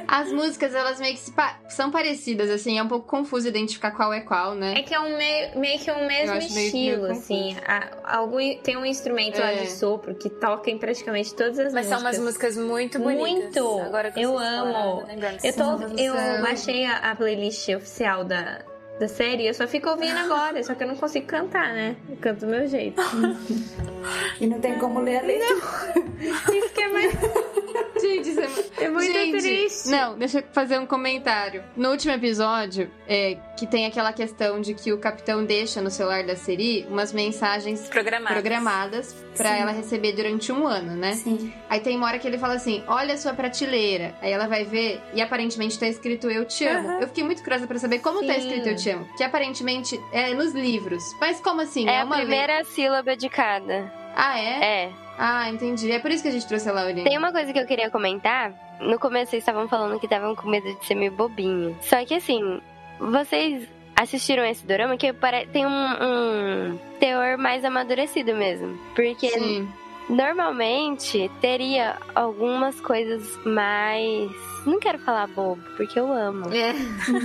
As 0.07 0.31
músicas, 0.31 0.73
elas 0.75 0.99
meio 0.99 1.13
que 1.13 1.19
se 1.21 1.31
pa- 1.31 1.57
são 1.69 1.89
parecidas, 1.89 2.49
assim, 2.49 2.77
é 2.77 2.83
um 2.83 2.87
pouco 2.87 3.07
confuso 3.07 3.47
identificar 3.47 3.91
qual 3.91 4.11
é 4.13 4.19
qual, 4.21 4.53
né? 4.55 4.73
É 4.77 4.81
que 4.83 4.93
é 4.93 4.99
um 4.99 5.17
meio, 5.17 5.57
meio 5.57 5.79
que 5.79 5.89
um 5.91 6.05
mesmo 6.05 6.37
estilo, 6.37 7.03
meio 7.03 7.11
assim. 7.13 7.55
A- 7.65 8.17
algum, 8.17 8.37
tem 8.57 8.75
um 8.77 8.85
instrumento 8.85 9.39
lá 9.39 9.51
É. 9.53 9.61
de 9.61 9.71
sopro 9.71 10.13
que 10.15 10.29
toca 10.29 10.69
em 10.69 10.77
praticamente 10.77 11.33
todas 11.33 11.57
as 11.59 11.73
Mas 11.73 11.85
músicas. 11.85 11.89
são 11.89 11.99
umas 11.99 12.19
músicas 12.19 12.57
muito 12.57 12.99
bonitas. 12.99 13.31
Muito! 13.31 13.79
Agora 13.79 14.11
que 14.11 14.21
Eu 14.21 14.33
vocês 14.33 14.49
amo. 14.49 15.03
Eu, 15.43 15.53
tô, 15.53 15.97
eu 15.97 16.13
baixei 16.41 16.85
a, 16.85 17.11
a 17.11 17.15
playlist 17.15 17.69
oficial 17.69 18.23
da, 18.25 18.61
da 19.01 19.07
série, 19.07 19.47
eu 19.47 19.53
só 19.53 19.67
fico 19.67 19.89
ouvindo 19.89 20.15
agora, 20.15 20.63
só 20.63 20.75
que 20.75 20.83
eu 20.83 20.87
não 20.87 20.95
consigo 20.95 21.25
cantar, 21.25 21.73
né? 21.73 21.95
Eu 22.07 22.17
canto 22.17 22.41
do 22.41 22.47
meu 22.47 22.67
jeito. 22.67 23.01
E 24.39 24.47
não 24.47 24.59
tem 24.59 24.79
como 24.79 24.99
ler 24.99 25.17
a 25.17 25.21
letra. 25.21 25.55
Isso 26.51 26.69
que 26.73 26.81
é 26.81 26.87
mais. 26.87 27.13
Gente, 28.01 28.29
isso 28.29 28.39
é 28.41 28.83
É 28.85 28.89
muito 28.89 29.11
Gente, 29.11 29.37
triste. 29.41 29.89
Não, 29.89 30.17
deixa 30.17 30.39
eu 30.39 30.43
fazer 30.51 30.79
um 30.79 30.85
comentário. 30.85 31.63
No 31.75 31.89
último 31.91 32.13
episódio, 32.13 32.89
é, 33.07 33.37
que 33.57 33.67
tem 33.67 33.85
aquela 33.85 34.11
questão 34.11 34.59
de 34.59 34.73
que 34.73 34.91
o 34.91 34.97
capitão 34.97 35.45
deixa 35.45 35.81
no 35.81 35.89
celular 35.91 36.23
da 36.23 36.35
Seri 36.35 36.85
umas 36.89 37.13
mensagens 37.13 37.87
Programadas. 37.89 38.33
programadas 38.33 39.15
pra 39.37 39.55
Sim. 39.55 39.61
ela 39.61 39.71
receber 39.71 40.13
durante 40.13 40.51
um 40.51 40.65
ano, 40.67 40.95
né? 40.95 41.13
Sim. 41.13 41.53
Aí 41.69 41.79
tem 41.79 41.95
uma 41.95 42.07
hora 42.07 42.19
que 42.19 42.27
ele 42.27 42.37
fala 42.37 42.55
assim: 42.55 42.83
Olha 42.87 43.13
a 43.13 43.17
sua 43.17 43.33
prateleira. 43.33 44.15
Aí 44.21 44.31
ela 44.31 44.47
vai 44.47 44.63
ver 44.65 44.99
e 45.13 45.21
aparentemente 45.21 45.77
tá 45.79 45.87
escrito 45.87 46.29
Eu 46.29 46.45
te 46.45 46.65
amo. 46.65 46.87
Aham. 46.89 46.99
Eu 47.01 47.07
fiquei 47.07 47.23
muito 47.23 47.41
curiosa 47.43 47.67
pra 47.67 47.77
saber 47.79 47.99
como 47.99 48.25
tá 48.25 48.33
Sim. 48.33 48.39
escrito 48.39 48.69
Eu 48.69 48.75
te 48.75 48.89
amo. 48.89 49.07
Que 49.15 49.23
aparentemente 49.23 49.99
é 50.11 50.33
nos 50.33 50.53
livros. 50.53 51.03
Mas 51.19 51.39
como 51.39 51.61
assim? 51.61 51.87
É 51.87 52.01
a 52.01 52.05
uma 52.05 52.15
vez? 52.17 52.27
primeira 52.27 52.63
sílaba 52.65 53.15
de 53.15 53.29
cada. 53.29 53.91
Ah, 54.15 54.37
é? 54.39 54.83
É. 54.85 54.91
Ah, 55.23 55.47
entendi. 55.51 55.91
É 55.91 55.99
por 55.99 56.09
isso 56.09 56.23
que 56.23 56.29
a 56.29 56.31
gente 56.31 56.47
trouxe 56.47 56.67
a 56.67 56.71
Laurinha. 56.71 57.03
Tem 57.03 57.15
uma 57.15 57.31
coisa 57.31 57.53
que 57.53 57.59
eu 57.59 57.67
queria 57.67 57.91
comentar. 57.91 58.51
No 58.79 58.97
começo 58.97 59.29
vocês 59.29 59.43
estavam 59.43 59.67
falando 59.67 59.99
que 59.99 60.07
estavam 60.07 60.35
com 60.35 60.49
medo 60.49 60.73
de 60.73 60.83
ser 60.83 60.95
meio 60.95 61.11
bobinho. 61.11 61.77
Só 61.79 62.03
que 62.03 62.15
assim, 62.15 62.59
vocês 62.99 63.67
assistiram 63.95 64.43
esse 64.43 64.65
dorama 64.65 64.97
que 64.97 65.13
tem 65.53 65.63
um, 65.63 65.69
um 65.69 66.79
teor 66.99 67.37
mais 67.37 67.63
amadurecido 67.63 68.33
mesmo. 68.33 68.79
Porque 68.95 69.29
Sim. 69.29 69.69
Normalmente 70.11 71.29
teria 71.41 71.97
algumas 72.13 72.79
coisas 72.81 73.37
mais. 73.45 74.31
Não 74.65 74.79
quero 74.79 74.99
falar 74.99 75.25
bobo, 75.27 75.61
porque 75.75 75.99
eu 75.99 76.11
amo. 76.11 76.45
É. 76.53 76.73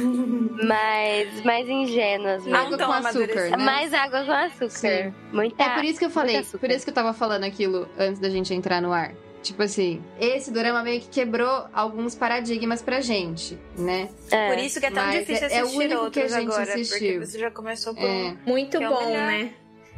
Mas 0.67 1.45
mais 1.45 1.69
ingênuas 1.69 2.45
mesmo. 2.45 2.57
Água 2.57 2.79
com 2.79 2.93
açúcar, 2.93 3.51
né? 3.51 3.57
Mais 3.59 3.93
água 3.93 4.25
com 4.25 4.33
açúcar. 4.33 4.71
Sim. 4.71 5.15
Muita. 5.33 5.63
É 5.63 5.75
por 5.75 5.85
isso 5.85 5.99
que 5.99 6.05
eu 6.07 6.11
falei, 6.11 6.37
muito 6.37 6.59
por 6.59 6.71
isso 6.71 6.85
que 6.85 6.91
eu 6.91 6.95
tava 6.95 7.13
falando 7.13 7.45
aquilo 7.45 7.89
antes 7.99 8.19
da 8.21 8.31
gente 8.31 8.55
entrar 8.55 8.81
no 8.81 8.93
ar. 8.93 9.13
Tipo 9.43 9.63
assim, 9.63 10.03
esse 10.19 10.51
dorama 10.51 10.83
meio 10.83 11.01
que 11.01 11.09
quebrou 11.09 11.67
alguns 11.73 12.17
paradigmas 12.17 12.83
pra 12.83 13.01
gente, 13.01 13.57
né? 13.79 14.09
É. 14.31 14.49
Por 14.53 14.59
isso 14.59 14.81
que 14.81 14.87
é 14.87 14.91
tão 14.91 15.05
Mas 15.05 15.21
difícil 15.21 15.47
é- 15.47 15.53
é 15.59 15.61
o 15.61 15.67
assistir 15.67 15.79
único 15.79 15.95
que 15.95 16.05
outros 16.21 16.33
a 16.33 16.41
gente 16.41 16.49
agora. 16.51 16.67
Porque 16.67 16.81
assistiu. 16.81 17.21
você 17.25 17.39
já 17.39 17.51
começou 17.51 17.95
por. 17.95 18.03
É. 18.05 18.35
Muito 18.45 18.79
Que 18.79 18.85
é 18.85 18.89
bom, 18.89 19.05
melhor. 19.07 19.27
né? 19.27 19.51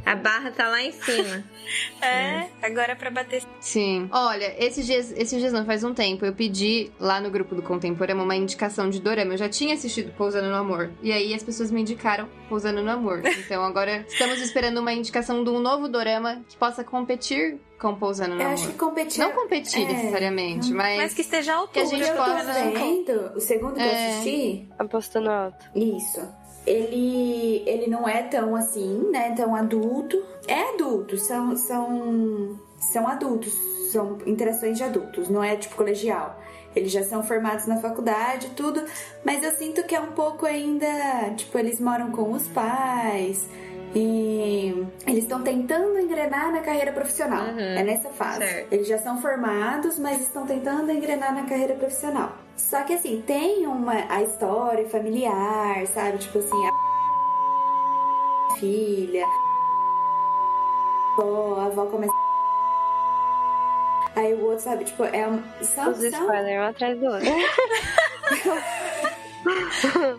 A 0.07 0.15
barra 0.15 0.51
tá 0.51 0.69
lá 0.69 0.83
em 0.83 0.93
cima. 0.93 1.45
É, 2.01 2.47
agora 2.63 2.93
é 2.93 2.95
pra 2.95 3.11
bater. 3.11 3.43
Sim. 3.61 4.09
Olha, 4.11 4.55
esses 4.59 4.87
dias, 4.87 5.13
esses 5.13 5.39
dias 5.39 5.53
não 5.53 5.67
faz 5.67 5.85
um 5.85 5.93
tempo, 5.93 6.25
eu 6.25 6.33
pedi 6.33 6.91
lá 6.99 7.21
no 7.21 7.29
grupo 7.31 7.55
do 7.55 7.61
Contemporâneo 7.61 8.23
uma 8.25 8.35
indicação 8.35 8.89
de 8.89 9.01
dorama. 9.03 9.35
Eu 9.35 9.37
já 9.37 9.51
tinha 9.51 9.75
assistido 9.75 10.11
Pousando 10.17 10.49
no 10.49 10.55
Amor. 10.55 10.91
E 11.03 11.13
aí 11.13 11.35
as 11.35 11.43
pessoas 11.43 11.71
me 11.71 11.83
indicaram 11.83 12.27
Pousando 12.49 12.83
no 12.83 12.91
Amor. 12.91 13.21
Então 13.49 13.63
agora 13.63 14.07
estamos 14.09 14.41
esperando 14.41 14.79
uma 14.79 14.93
indicação 14.95 15.45
de 15.45 15.51
um 15.51 15.61
novo 15.61 15.89
dorama 15.89 16.43
que 16.49 16.57
possa 16.57 16.83
competir 16.83 17.59
com 17.79 17.95
Pousando 17.97 18.35
no 18.35 18.41
Eu 18.41 18.47
Amor. 18.47 18.55
acho 18.59 18.69
que 18.69 18.79
competir. 18.79 19.19
Não 19.21 19.33
competir 19.33 19.83
É. 19.83 19.93
necessariamente, 19.93 20.73
mas, 20.73 20.97
Mas 20.99 21.15
que 21.15 21.21
esteja 21.21 21.55
altura. 21.55 21.73
Que 21.73 21.81
a 21.81 21.85
gente 21.85 22.09
eu 22.09 22.17
tô 22.17 22.25
possa- 22.25 22.53
vendo, 22.53 23.33
o 23.37 23.41
segundo 23.41 23.75
que 23.75 23.81
eu 23.81 23.85
É. 23.85 24.11
assisti, 24.11 24.69
Apostando 24.79 25.31
alto. 25.31 25.67
isso. 25.75 26.21
Ele, 26.69 27.63
ele 27.67 27.87
não 27.89 28.07
é 28.09 28.23
tão 28.25 28.55
assim, 28.55 29.09
né? 29.11 29.33
Tão 29.35 29.55
adulto. 29.55 30.23
É 30.47 30.75
adulto, 30.75 31.17
são, 31.17 31.57
são, 31.57 32.59
são 32.79 33.09
adultos, 33.09 33.53
são 33.91 34.19
interações 34.27 34.77
de 34.77 34.85
adultos, 34.85 35.29
não 35.29 35.43
é 35.43 35.57
tipo 35.57 35.77
colegial. 35.77 36.39
Eles 36.77 36.93
já 36.93 37.03
são 37.03 37.23
formados 37.23 37.67
na 37.67 37.79
faculdade, 37.79 38.51
tudo, 38.55 38.85
mas 39.25 39.43
eu 39.43 39.51
sinto 39.53 39.83
que 39.85 39.95
é 39.95 40.01
um 40.01 40.13
pouco 40.13 40.45
ainda, 40.47 40.87
tipo, 41.37 41.59
eles 41.59 41.81
moram 41.81 42.11
com 42.13 42.31
os 42.33 42.47
pais 42.49 43.49
e 43.95 44.87
eles 45.07 45.25
estão 45.25 45.43
tentando 45.43 45.99
engrenar 45.99 46.53
na 46.53 46.61
carreira 46.61 46.93
profissional. 46.93 47.47
Uhum, 47.47 47.59
É 47.59 47.83
nessa 47.83 48.11
fase. 48.11 48.39
certo. 48.39 48.73
Eles 48.73 48.87
já 48.87 48.99
são 48.99 49.21
formados, 49.21 49.99
mas 49.99 50.21
estão 50.21 50.47
tentando 50.47 50.91
engrenar 50.93 51.35
na 51.35 51.45
carreira 51.45 51.75
profissional. 51.75 52.33
Só 52.59 52.83
que 52.83 52.93
assim, 52.93 53.23
tem 53.27 53.67
uma 53.67 54.13
a 54.13 54.23
história 54.23 54.87
familiar, 54.89 55.87
sabe? 55.87 56.19
Tipo 56.19 56.39
assim, 56.39 56.67
a 56.67 56.71
filha, 58.59 59.25
a 59.25 59.29
avó, 61.23 61.61
a 61.61 61.67
avó 61.67 61.87
começa 61.87 62.13
Aí 64.17 64.35
o 64.35 64.47
outro, 64.47 64.65
sabe, 64.65 64.85
tipo, 64.85 65.05
é 65.05 65.29
um. 65.29 65.41
São, 65.63 65.93
Os 65.93 65.99
são 65.99 66.09
spoilers 66.09 66.61
um 66.61 66.65
atrás 66.65 66.99
do 66.99 67.07
outro. 67.07 67.29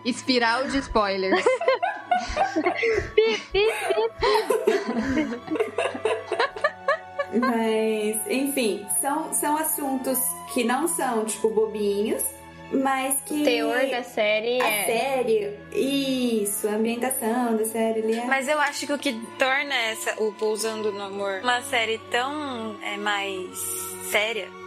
Espiral 0.06 0.66
de 0.68 0.78
spoilers. 0.78 1.44
Mas, 7.32 8.20
enfim, 8.28 8.86
são, 9.00 9.32
são 9.32 9.56
assuntos 9.56 10.18
que 10.52 10.64
não 10.64 10.88
são, 10.88 11.24
tipo, 11.24 11.48
bobinhos, 11.48 12.24
mas 12.72 13.20
que. 13.22 13.42
O 13.42 13.44
teor 13.44 13.90
da 13.90 14.02
série 14.02 14.60
A 14.60 14.68
é. 14.68 14.84
série, 14.84 15.58
isso, 15.72 16.68
a 16.68 16.72
ambientação 16.72 17.56
da 17.56 17.64
série 17.64 18.00
ali 18.00 18.18
é. 18.18 18.24
Mas 18.24 18.48
eu 18.48 18.60
acho 18.60 18.86
que 18.86 18.92
o 18.92 18.98
que 18.98 19.12
torna 19.38 19.74
essa, 19.74 20.14
o 20.22 20.32
Pousando 20.32 20.92
no 20.92 21.02
Amor, 21.02 21.40
uma 21.42 21.60
série 21.62 21.98
tão 22.10 22.76
é, 22.82 22.96
mais 22.96 23.58
séria 24.10 24.59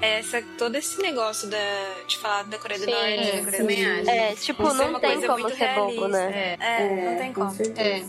essa, 0.00 0.42
todo 0.56 0.76
esse 0.76 1.00
negócio 1.00 1.48
da, 1.48 1.58
de 2.06 2.16
falar 2.18 2.44
da 2.44 2.58
Coreia 2.58 2.80
do 2.80 2.84
Sim, 2.84 2.90
Norte, 2.90 3.36
da 3.36 3.44
Coreia 3.44 3.64
do 3.64 4.00
acho. 4.00 4.10
É, 4.10 4.34
tipo, 4.34 4.62
Isso 4.62 4.82
é 4.82 4.90
não 4.90 5.00
tem 5.00 5.20
como 5.20 5.48
ser 5.50 5.74
bobo, 5.74 5.90
realista. 5.90 6.08
né? 6.08 6.56
É. 6.58 6.82
É, 6.82 7.10
não 7.10 7.16
tem 7.18 7.32
com 7.32 7.40
como. 7.40 7.56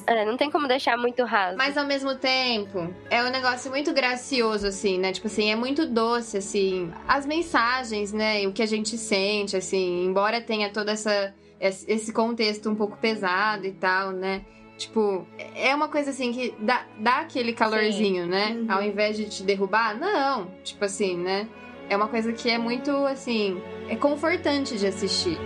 É, 0.07 0.25
não 0.25 0.37
tem 0.37 0.51
como 0.51 0.67
deixar 0.67 0.97
muito 0.97 1.23
raso. 1.23 1.57
Mas 1.57 1.77
ao 1.77 1.85
mesmo 1.85 2.15
tempo, 2.15 2.93
é 3.09 3.23
um 3.23 3.29
negócio 3.29 3.69
muito 3.69 3.93
gracioso, 3.93 4.67
assim, 4.67 4.97
né? 4.97 5.11
Tipo 5.11 5.27
assim, 5.27 5.51
é 5.51 5.55
muito 5.55 5.85
doce, 5.85 6.37
assim. 6.37 6.91
As 7.07 7.25
mensagens, 7.25 8.13
né? 8.13 8.43
E 8.43 8.47
o 8.47 8.53
que 8.53 8.61
a 8.61 8.67
gente 8.67 8.97
sente, 8.97 9.57
assim, 9.57 10.05
embora 10.05 10.41
tenha 10.41 10.69
toda 10.69 10.91
essa 10.91 11.33
esse 11.59 12.11
contexto 12.11 12.71
um 12.71 12.75
pouco 12.75 12.97
pesado 12.97 13.67
e 13.67 13.71
tal, 13.71 14.11
né? 14.11 14.41
Tipo, 14.79 15.27
é 15.53 15.75
uma 15.75 15.87
coisa 15.87 16.09
assim 16.09 16.33
que 16.33 16.55
dá, 16.59 16.87
dá 16.97 17.19
aquele 17.19 17.53
calorzinho, 17.53 18.25
né? 18.25 18.47
Uhum. 18.47 18.65
Ao 18.67 18.81
invés 18.81 19.15
de 19.15 19.29
te 19.29 19.43
derrubar, 19.43 19.95
não. 19.95 20.47
Tipo 20.63 20.85
assim, 20.85 21.15
né? 21.15 21.47
É 21.91 21.95
uma 21.97 22.07
coisa 22.07 22.31
que 22.31 22.49
é 22.49 22.57
muito, 22.57 22.89
assim, 23.05 23.61
é 23.89 23.97
confortante 23.97 24.77
de 24.77 24.87
assistir. 24.87 25.37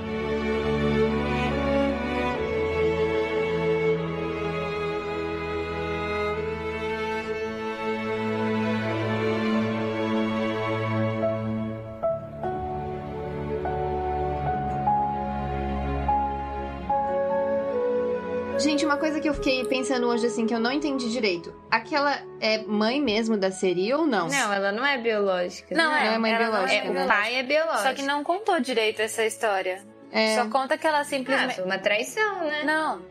Gente, 18.60 18.86
uma 18.86 18.98
coisa 18.98 19.20
que 19.20 19.28
eu 19.28 19.34
fiquei 19.34 19.64
pensando 19.66 20.08
hoje, 20.08 20.26
assim, 20.28 20.46
que 20.48 20.54
eu 20.54 20.60
não 20.60 20.72
entendi 20.72 21.12
direito. 21.12 21.54
Aquela 21.70 22.20
é 22.40 22.60
mãe 22.64 23.02
mesmo 23.02 23.38
da 23.38 23.52
Seri 23.52 23.94
ou 23.94 24.08
não? 24.08 24.28
Não, 24.28 24.54
ela 24.54 24.72
não 24.72 24.86
é 24.86 24.98
biológica. 24.98 25.76
Não, 25.76 25.92
né? 25.92 26.00
é, 26.02 26.06
Não 26.10 26.14
é 26.16 26.18
mãe 26.18 26.32
ela 26.34 26.46
não 26.46 26.52
biológica, 26.52 26.86
É, 26.88 26.90
né? 26.90 27.04
o 27.04 27.08
pai 27.08 27.36
é 27.36 27.44
biológico. 27.44 27.84
Só 27.84 27.94
que 27.94 28.02
não 28.02 28.24
contou 28.24 28.60
direito 28.60 29.02
essa 29.02 29.24
história. 29.26 29.82
É. 30.12 30.36
Só 30.36 30.50
conta 30.50 30.78
que 30.78 30.88
ela 30.88 31.00
Ah, 31.00 31.04
simplesmente. 31.04 31.56
foi 31.56 31.66
uma 31.66 31.78
traição, 31.78 32.40
né? 32.46 32.64
Não. 32.64 33.02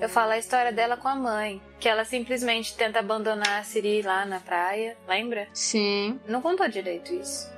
Eu 0.00 0.08
falo 0.08 0.30
a 0.32 0.38
história 0.38 0.72
dela 0.72 0.96
com 0.96 1.08
a 1.08 1.14
mãe. 1.16 1.60
Que 1.80 1.88
ela 1.88 2.04
simplesmente 2.04 2.76
tenta 2.76 3.00
abandonar 3.00 3.60
a 3.60 3.64
Siri 3.64 4.02
lá 4.02 4.24
na 4.24 4.38
praia. 4.38 4.96
Lembra? 5.08 5.48
Sim. 5.52 6.20
Não 6.28 6.40
contou 6.40 6.68
direito 6.68 7.12
isso. 7.12 7.50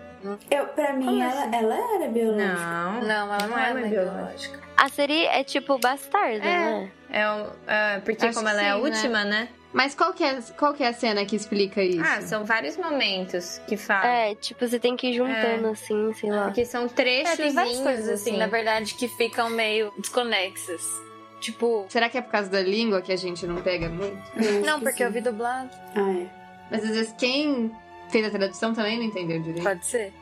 Eu, 0.50 0.66
pra 0.68 0.94
mim, 0.94 1.20
ela, 1.20 1.42
assim? 1.44 1.54
ela 1.56 1.74
era 1.96 2.08
biológica. 2.10 2.54
Não. 2.56 3.00
Não, 3.02 3.34
ela 3.34 3.38
não, 3.40 3.48
Não 3.48 3.58
é 3.58 3.70
é 3.70 3.74
mãe 3.74 3.82
mãe 3.82 3.90
biológica. 3.90 4.63
A 4.76 4.88
Siri 4.88 5.24
é 5.26 5.42
tipo 5.44 5.78
bastarda, 5.78 6.44
É. 6.44 6.58
né? 6.58 6.90
É, 7.10 7.28
o- 7.30 7.50
é, 7.66 7.98
porque 8.00 8.26
Acho 8.26 8.34
como 8.36 8.48
ela 8.48 8.60
é 8.62 8.70
a 8.70 8.74
sim, 8.76 8.82
né? 8.82 8.88
última, 8.88 9.24
né? 9.24 9.48
Mas 9.72 9.94
qual 9.94 10.12
que, 10.12 10.22
é, 10.22 10.38
qual 10.56 10.72
que 10.72 10.84
é 10.84 10.88
a 10.88 10.92
cena 10.92 11.24
que 11.24 11.34
explica 11.34 11.82
isso? 11.82 12.00
Ah, 12.04 12.20
são 12.22 12.44
vários 12.44 12.76
momentos 12.76 13.60
que 13.66 13.76
falam. 13.76 14.06
É, 14.06 14.34
tipo, 14.36 14.66
você 14.66 14.78
tem 14.78 14.96
que 14.96 15.08
ir 15.08 15.14
juntando 15.14 15.68
assim, 15.68 16.12
sei 16.14 16.30
lá. 16.30 16.44
Porque 16.44 16.64
são 16.64 16.84
É, 16.84 16.88
trechos. 16.88 17.54
várias 17.54 17.80
coisas 17.80 18.08
assim, 18.08 18.36
na 18.36 18.46
verdade, 18.46 18.94
que 18.94 19.08
ficam 19.08 19.50
meio 19.50 19.92
desconexas. 19.98 20.82
Tipo, 21.40 21.86
Será 21.88 22.08
que 22.08 22.16
é 22.16 22.22
por 22.22 22.30
causa 22.30 22.48
da 22.48 22.60
língua 22.62 23.02
que 23.02 23.12
a 23.12 23.16
gente 23.16 23.46
não 23.46 23.60
pega 23.62 23.88
muito? 23.88 24.16
Não, 24.64 24.78
que 24.78 24.84
porque 24.84 24.98
sim. 24.98 25.04
eu 25.04 25.10
vi 25.12 25.20
dublado. 25.20 25.70
Ah, 25.94 26.10
é. 26.22 26.26
Mas 26.70 26.84
às 26.84 26.90
vezes 26.90 27.14
quem 27.18 27.70
fez 28.10 28.26
a 28.26 28.30
tradução 28.30 28.72
também 28.72 28.96
não 28.96 29.04
entendeu 29.04 29.40
direito. 29.40 29.62
Pode 29.64 29.84
ser. 29.84 30.12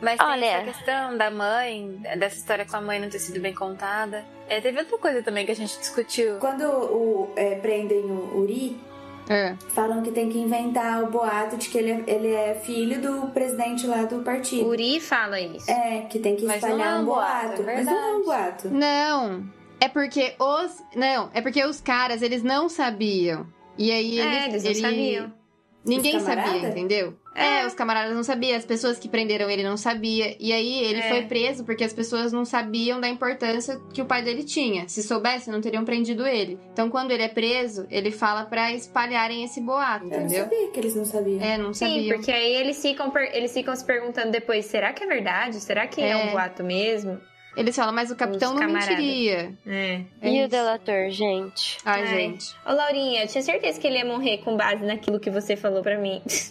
Mas 0.00 0.18
tem 0.18 0.26
Olha. 0.26 0.44
essa 0.46 0.64
questão 0.72 1.16
da 1.18 1.30
mãe, 1.30 2.00
dessa 2.18 2.36
história 2.36 2.64
com 2.64 2.76
a 2.76 2.80
mãe 2.80 2.98
não 2.98 3.08
ter 3.10 3.18
sido 3.18 3.40
bem 3.40 3.54
contada. 3.54 4.24
É, 4.48 4.60
teve 4.60 4.78
outra 4.78 4.96
coisa 4.98 5.22
também 5.22 5.44
que 5.44 5.52
a 5.52 5.56
gente 5.56 5.78
discutiu. 5.78 6.36
Quando 6.38 6.62
o, 6.64 7.32
é, 7.36 7.54
prendem 7.56 8.00
o 8.00 8.38
Uri, 8.38 8.80
É. 9.28 9.54
falam 9.68 10.02
que 10.02 10.10
tem 10.10 10.28
que 10.30 10.38
inventar 10.38 11.04
o 11.04 11.06
boato 11.08 11.56
de 11.56 11.68
que 11.68 11.78
ele 11.78 11.90
é, 11.90 12.04
ele 12.06 12.34
é 12.34 12.54
filho 12.54 13.00
do 13.00 13.28
presidente 13.28 13.86
lá 13.86 14.02
do 14.04 14.20
partido. 14.24 14.66
Uri 14.66 14.98
fala 15.00 15.38
isso. 15.40 15.70
É, 15.70 16.00
que 16.08 16.18
tem 16.18 16.34
que 16.34 16.44
Mas 16.46 16.56
espalhar 16.56 16.78
não 16.78 16.84
é 16.84 16.96
um 16.98 17.02
um 17.02 17.04
boato, 17.04 17.46
boato. 17.62 17.62
é 17.70 17.74
Mas 17.76 17.86
não 17.86 17.98
é 17.98 18.16
um 18.16 18.24
boato. 18.24 18.68
Não. 18.70 19.44
É 19.82 19.88
porque 19.88 20.34
os. 20.38 20.82
Não, 20.96 21.30
é 21.32 21.40
porque 21.40 21.64
os 21.64 21.80
caras, 21.80 22.22
eles 22.22 22.42
não 22.42 22.68
sabiam. 22.68 23.46
E 23.78 23.90
aí 23.92 24.18
É, 24.20 24.46
eles. 24.48 24.64
eles 24.64 24.80
não 24.82 24.90
ele- 24.90 25.14
sabiam. 25.14 25.40
Ninguém 25.84 26.20
sabia, 26.20 26.68
entendeu? 26.68 27.14
É. 27.34 27.60
É. 27.60 27.66
os 27.66 27.74
camaradas 27.74 28.14
não 28.14 28.22
sabiam, 28.22 28.56
as 28.56 28.64
pessoas 28.64 28.98
que 28.98 29.08
prenderam 29.08 29.48
ele 29.50 29.62
não 29.62 29.76
sabia. 29.76 30.34
E 30.40 30.52
aí 30.52 30.82
ele 30.84 31.00
É. 31.00 31.08
foi 31.08 31.22
preso 31.22 31.64
porque 31.64 31.84
as 31.84 31.92
pessoas 31.92 32.32
não 32.32 32.44
sabiam 32.44 33.00
da 33.00 33.08
importância 33.08 33.80
que 33.92 34.02
o 34.02 34.04
pai 34.04 34.22
dele 34.22 34.42
tinha. 34.44 34.88
Se 34.88 35.02
soubessem, 35.02 35.52
não 35.52 35.60
teriam 35.60 35.84
prendido 35.84 36.26
ele. 36.26 36.58
Então 36.72 36.90
quando 36.90 37.10
ele 37.12 37.22
é 37.22 37.28
preso, 37.28 37.86
ele 37.90 38.10
fala 38.10 38.44
pra 38.44 38.72
espalharem 38.72 39.44
esse 39.44 39.60
boato, 39.60 40.04
Eu 40.06 40.10
não 40.10 40.18
entendeu? 40.26 40.44
sabia 40.44 40.68
que 40.70 40.80
eles 40.80 40.94
não 40.96 41.04
sabiam. 41.04 41.40
É, 41.42 41.56
não 41.58 41.72
Sim, 41.72 41.86
sabiam. 41.86 42.16
porque 42.16 42.32
aí 42.32 42.54
eles 42.56 42.80
ficam, 42.82 43.12
eles 43.32 43.52
ficam 43.52 43.74
se 43.76 43.84
perguntando 43.84 44.30
depois: 44.30 44.64
será 44.66 44.92
que 44.92 45.04
é 45.04 45.06
verdade? 45.06 45.60
Será 45.60 45.86
que 45.86 46.00
é, 46.00 46.10
É. 46.10 46.16
um 46.16 46.30
boato 46.32 46.64
mesmo? 46.64 47.20
Eles 47.56 47.74
falam, 47.74 47.92
mas 47.92 48.12
o 48.12 48.16
capitão 48.16 48.54
não 48.54 48.68
mentiria. 48.70 49.52
É. 49.66 50.02
É 50.22 50.28
e 50.28 50.34
o 50.34 50.40
isso. 50.42 50.48
delator, 50.48 51.10
gente? 51.10 51.78
Ai, 51.84 52.02
Ai. 52.02 52.06
gente. 52.06 52.54
Ô, 52.64 52.72
Laurinha, 52.72 53.24
eu 53.24 53.28
tinha 53.28 53.42
certeza 53.42 53.78
que 53.80 53.88
ele 53.88 53.98
ia 53.98 54.04
morrer 54.04 54.38
com 54.38 54.56
base 54.56 54.84
naquilo 54.84 55.18
que 55.18 55.30
você 55.30 55.56
falou 55.56 55.82
pra 55.82 55.98
mim. 55.98 56.22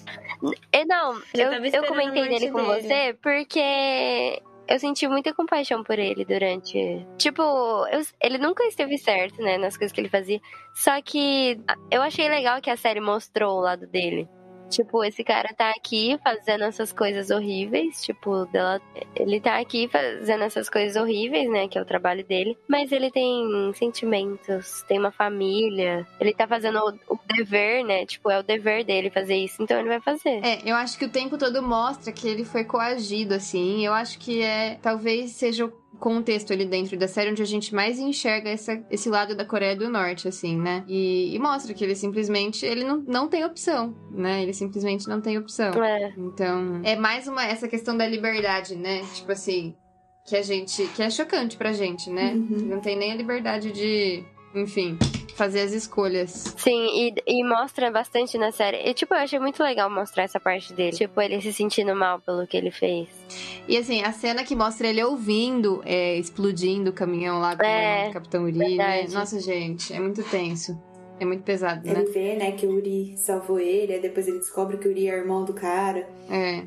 E 0.73 0.86
não, 0.86 1.21
Já 1.34 1.43
eu, 1.52 1.65
eu 1.65 1.84
comentei 1.86 2.28
dele 2.30 2.52
com 2.52 2.63
dele. 2.63 2.82
você 2.82 3.17
porque 3.21 4.41
eu 4.67 4.80
senti 4.80 5.08
muita 5.08 5.34
compaixão 5.34 5.84
por 5.84 5.97
ele 5.99 6.23
durante. 6.23 7.06
Tipo, 7.17 7.41
eu- 7.91 8.02
ele 8.21 8.38
nunca 8.38 8.63
esteve 8.65 8.97
certo, 8.97 9.41
né, 9.41 9.58
nas 9.58 9.75
coisas 9.75 9.91
que 9.93 9.99
ele 9.99 10.10
fazia. 10.10 10.39
Só 10.73 11.02
que 11.02 11.60
eu 11.91 12.02
achei 12.02 12.30
legal 12.30 12.62
que 12.62 12.69
a 12.69 12.78
série 12.78 12.99
mostrou 13.02 13.58
o 13.58 13.62
lado 13.62 13.86
dele. 13.88 14.28
Tipo, 14.69 15.03
esse 15.03 15.23
cara 15.23 15.53
tá 15.55 15.71
aqui 15.71 16.17
fazendo 16.23 16.63
essas 16.63 16.93
coisas 16.93 17.29
horríveis. 17.29 18.01
Tipo, 18.01 18.45
dela, 18.45 18.82
ele 19.15 19.39
tá 19.39 19.60
aqui 19.60 19.88
fazendo 19.88 20.43
essas 20.43 20.69
coisas 20.69 21.01
horríveis, 21.01 21.49
né? 21.49 21.67
Que 21.67 21.77
é 21.77 21.82
o 21.82 21.86
trabalho 21.86 22.23
dele. 22.25 22.58
Mas 22.67 22.91
ele 22.91 23.12
tem 23.12 23.71
sentimentos, 23.73 24.84
tem 24.88 24.99
uma 24.99 25.12
família. 25.12 26.08
Ele 26.19 26.34
tá 26.34 26.47
fazendo 26.47 26.79
o, 26.79 27.13
o 27.15 27.19
dever, 27.36 27.84
né? 27.84 28.05
Tipo, 28.05 28.29
é 28.29 28.39
o 28.39 28.43
dever 28.43 28.84
dele 28.84 29.10
fazer 29.10 29.36
isso. 29.36 29.62
Então 29.62 29.79
ele 29.79 29.89
vai 29.89 29.99
fazer. 29.99 30.45
É, 30.45 30.62
eu 30.65 30.75
acho 30.75 30.97
que 30.97 31.05
o 31.05 31.10
tempo 31.10 31.38
todo 31.38 31.62
mostra 31.62 32.12
que 32.12 32.27
ele 32.27 32.45
foi 32.45 32.63
coagido, 32.63 33.34
assim. 33.34 33.86
Eu 33.86 33.93
acho 33.93 34.19
que 34.19 34.41
é. 34.41 34.77
Talvez 34.82 35.32
seja 35.32 35.65
o 35.65 35.73
contexto 35.97 36.54
ali 36.54 36.65
dentro 36.65 36.97
da 36.97 37.08
série 37.08 37.32
onde 37.32 37.41
a 37.41 37.45
gente 37.45 37.73
mais 37.73 37.99
enxerga 37.99 38.49
essa, 38.49 38.82
esse 38.89 39.10
lado 39.10 39.36
da 39.36 39.45
Coreia 39.45 39.75
do 39.75 39.89
Norte, 39.89 40.28
assim, 40.28 40.58
né? 40.58 40.84
E, 40.88 41.36
e 41.36 41.39
mostra 41.39 41.73
que 41.73 41.84
ele 41.84 41.95
simplesmente. 41.95 42.65
Ele 42.65 42.84
não, 42.84 42.97
não 43.08 43.28
tem 43.28 43.43
opção, 43.43 43.95
né? 44.12 44.43
Ele 44.43 44.54
simplesmente 44.54 45.08
não 45.08 45.19
tem 45.21 45.38
opção. 45.38 45.73
É. 45.84 46.13
Então, 46.17 46.82
é 46.84 46.95
mais 46.95 47.28
uma 47.28 47.43
essa 47.43 47.67
questão 47.67 47.97
da 47.97 48.08
liberdade, 48.08 48.75
né? 48.75 49.02
Tipo 49.13 49.32
assim, 49.32 49.75
que 50.25 50.36
a 50.36 50.41
gente 50.41 50.88
que 50.95 51.02
é 51.02 51.10
chocante 51.10 51.58
pra 51.58 51.73
gente, 51.73 52.10
né? 52.10 52.34
Uhum. 52.34 52.65
Não 52.67 52.80
tem 52.80 52.95
nem 52.95 53.12
a 53.12 53.15
liberdade 53.15 53.71
de, 53.71 54.23
enfim, 54.56 54.97
fazer 55.39 55.62
as 55.62 55.71
escolhas. 55.71 56.54
Sim, 56.58 56.86
e, 56.93 57.13
e 57.25 57.43
mostra 57.43 57.89
bastante 57.89 58.38
na 58.38 58.52
série. 58.52 58.78
E, 58.88 58.93
tipo, 58.93 59.13
eu 59.13 59.19
achei 59.19 59.39
muito 59.39 59.63
legal 59.63 59.89
mostrar 59.89 60.23
essa 60.23 60.39
parte 60.39 60.73
dele. 60.73 60.95
Tipo, 60.95 61.19
ele 61.21 61.41
se 61.41 61.52
sentindo 61.54 61.95
mal 61.95 62.19
pelo 62.19 62.45
que 62.45 62.56
ele 62.58 62.69
fez. 62.69 63.08
E 63.67 63.78
assim, 63.78 64.04
a 64.04 64.12
cena 64.12 64.43
que 64.43 64.56
mostra 64.56 64.88
ele 64.88 65.04
ouvindo 65.04 65.82
é, 65.86 66.17
explodindo 66.17 66.91
o 66.91 66.93
caminhão 66.93 67.39
lá 67.39 67.56
com 67.56 67.63
É, 67.65 68.10
o 68.10 68.13
Capitão 68.13 68.43
Uri, 68.43 68.75
né? 68.78 69.08
Nossa, 69.12 69.39
gente, 69.39 69.93
é 69.93 69.99
muito 69.99 70.21
tenso. 70.23 70.78
É 71.19 71.25
muito 71.25 71.43
pesado, 71.43 71.86
né? 71.86 71.99
Ele 72.02 72.12
vê, 72.12 72.36
né, 72.36 72.52
que 72.54 72.65
o 72.65 72.71
Uri 72.75 73.15
salvou 73.17 73.60
ele, 73.60 73.93
aí 73.93 73.99
depois 74.02 74.28
ele 74.28 74.39
descobre 74.39 74.78
que 74.78 74.88
o 74.88 74.91
Uri 74.91 75.10
é 75.10 75.15
irmão 75.17 75.43
do 75.43 75.54
cara. 75.54 76.08
É. 76.30 76.63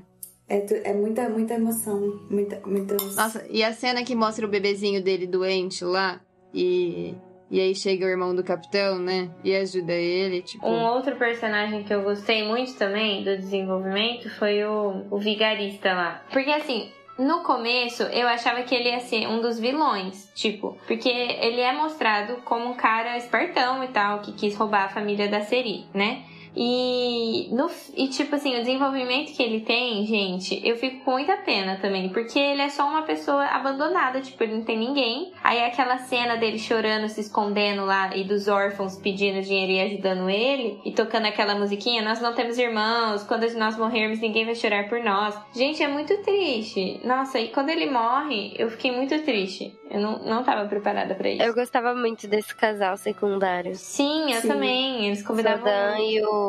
É, 0.49 0.61
tu- 0.61 0.75
é 0.85 0.93
muita, 0.93 1.29
muita 1.31 1.55
emoção. 1.55 2.21
Muita, 2.31 2.61
muita... 2.67 2.97
Nossa, 3.15 3.47
e 3.49 3.63
a 3.65 3.73
cena 3.73 4.05
que 4.05 4.15
mostra 4.15 4.45
o 4.45 4.49
bebezinho 4.49 5.03
dele 5.03 5.27
doente 5.27 5.85
lá 5.85 6.21
e. 6.53 7.15
E 7.53 7.61
aí 7.61 7.75
chega 7.75 8.07
o 8.07 8.09
irmão 8.09 8.35
do 8.35 8.43
capitão, 8.43 8.99
né? 8.99 9.29
E 9.45 9.55
ajuda 9.55 9.93
ele, 9.93 10.41
tipo. 10.41 10.67
Um 10.67 10.85
outro 10.87 11.15
personagem 11.17 11.85
que 11.85 11.93
eu 11.93 12.01
gostei 12.01 12.43
muito 12.49 12.73
também 12.77 13.23
do 13.23 13.37
desenvolvimento 13.37 14.31
foi 14.31 14.65
o, 14.65 15.05
o 15.11 15.19
vigarista 15.19 15.93
lá. 15.93 16.23
Porque 16.33 16.51
assim, 16.51 16.91
no 17.19 17.43
começo 17.43 18.05
eu 18.05 18.27
achava 18.27 18.63
que 18.63 18.75
ele 18.75 18.89
ia 18.89 19.01
ser 19.01 19.27
um 19.27 19.43
dos 19.43 19.61
vilões, 19.61 20.33
tipo, 20.35 20.79
porque 20.87 21.11
ele 21.11 21.61
é 21.61 21.75
mostrado 21.75 22.37
como 22.43 22.71
um 22.71 22.75
cara 22.75 23.19
espertão 23.19 23.85
e 23.85 23.89
tal, 23.89 24.21
que 24.21 24.33
quis 24.33 24.57
roubar 24.57 24.87
a 24.87 24.89
família 24.89 25.29
da 25.29 25.43
Seri, 25.43 25.85
né? 25.93 26.23
E, 26.55 27.49
no, 27.53 27.71
e, 27.97 28.09
tipo 28.09 28.35
assim, 28.35 28.55
o 28.55 28.61
desenvolvimento 28.61 29.33
que 29.35 29.43
ele 29.43 29.61
tem, 29.61 30.05
gente, 30.05 30.61
eu 30.67 30.77
fico 30.77 31.05
com 31.05 31.13
muita 31.13 31.37
pena 31.39 31.79
também. 31.81 32.11
Porque 32.11 32.39
ele 32.39 32.63
é 32.63 32.69
só 32.69 32.87
uma 32.87 33.03
pessoa 33.03 33.45
abandonada, 33.45 34.21
tipo, 34.21 34.43
ele 34.43 34.57
não 34.57 34.65
tem 34.65 34.79
ninguém. 34.79 35.33
Aí 35.43 35.59
é 35.59 35.67
aquela 35.67 35.99
cena 35.99 36.37
dele 36.37 36.59
chorando, 36.59 37.09
se 37.09 37.21
escondendo 37.21 37.85
lá 37.85 38.15
e 38.15 38.25
dos 38.25 38.49
órfãos 38.49 38.97
pedindo 38.97 39.43
dinheiro 39.43 39.73
e 39.73 39.81
ajudando 39.81 40.29
ele. 40.29 40.81
E 40.85 40.93
tocando 40.93 41.27
aquela 41.27 41.55
musiquinha: 41.55 42.03
Nós 42.03 42.21
não 42.21 42.35
temos 42.35 42.59
irmãos, 42.59 43.23
quando 43.25 43.51
nós 43.55 43.77
morrermos, 43.77 44.21
ninguém 44.21 44.45
vai 44.45 44.55
chorar 44.55 44.89
por 44.89 45.03
nós. 45.03 45.39
Gente, 45.55 45.83
é 45.83 45.89
muito 45.89 46.17
triste. 46.23 47.01
Nossa, 47.05 47.39
e 47.39 47.49
quando 47.49 47.71
ele 47.71 47.91
morre, 47.91 48.55
eu 48.59 48.71
fiquei 48.71 48.93
muito 48.93 49.19
triste. 49.23 49.75
Eu 49.91 50.01
não, 50.01 50.19
não 50.21 50.43
tava 50.43 50.67
preparada 50.69 51.15
para 51.15 51.29
isso. 51.29 51.43
Eu 51.43 51.55
gostava 51.55 51.95
muito 51.95 52.27
desse 52.27 52.55
casal 52.55 52.97
secundário. 52.97 53.75
Sim, 53.75 54.33
eu 54.33 54.41
Sim. 54.41 54.49
também. 54.49 55.07
Eles 55.07 55.23
convidavam. 55.23 55.99
E 55.99 56.25
o 56.25 56.42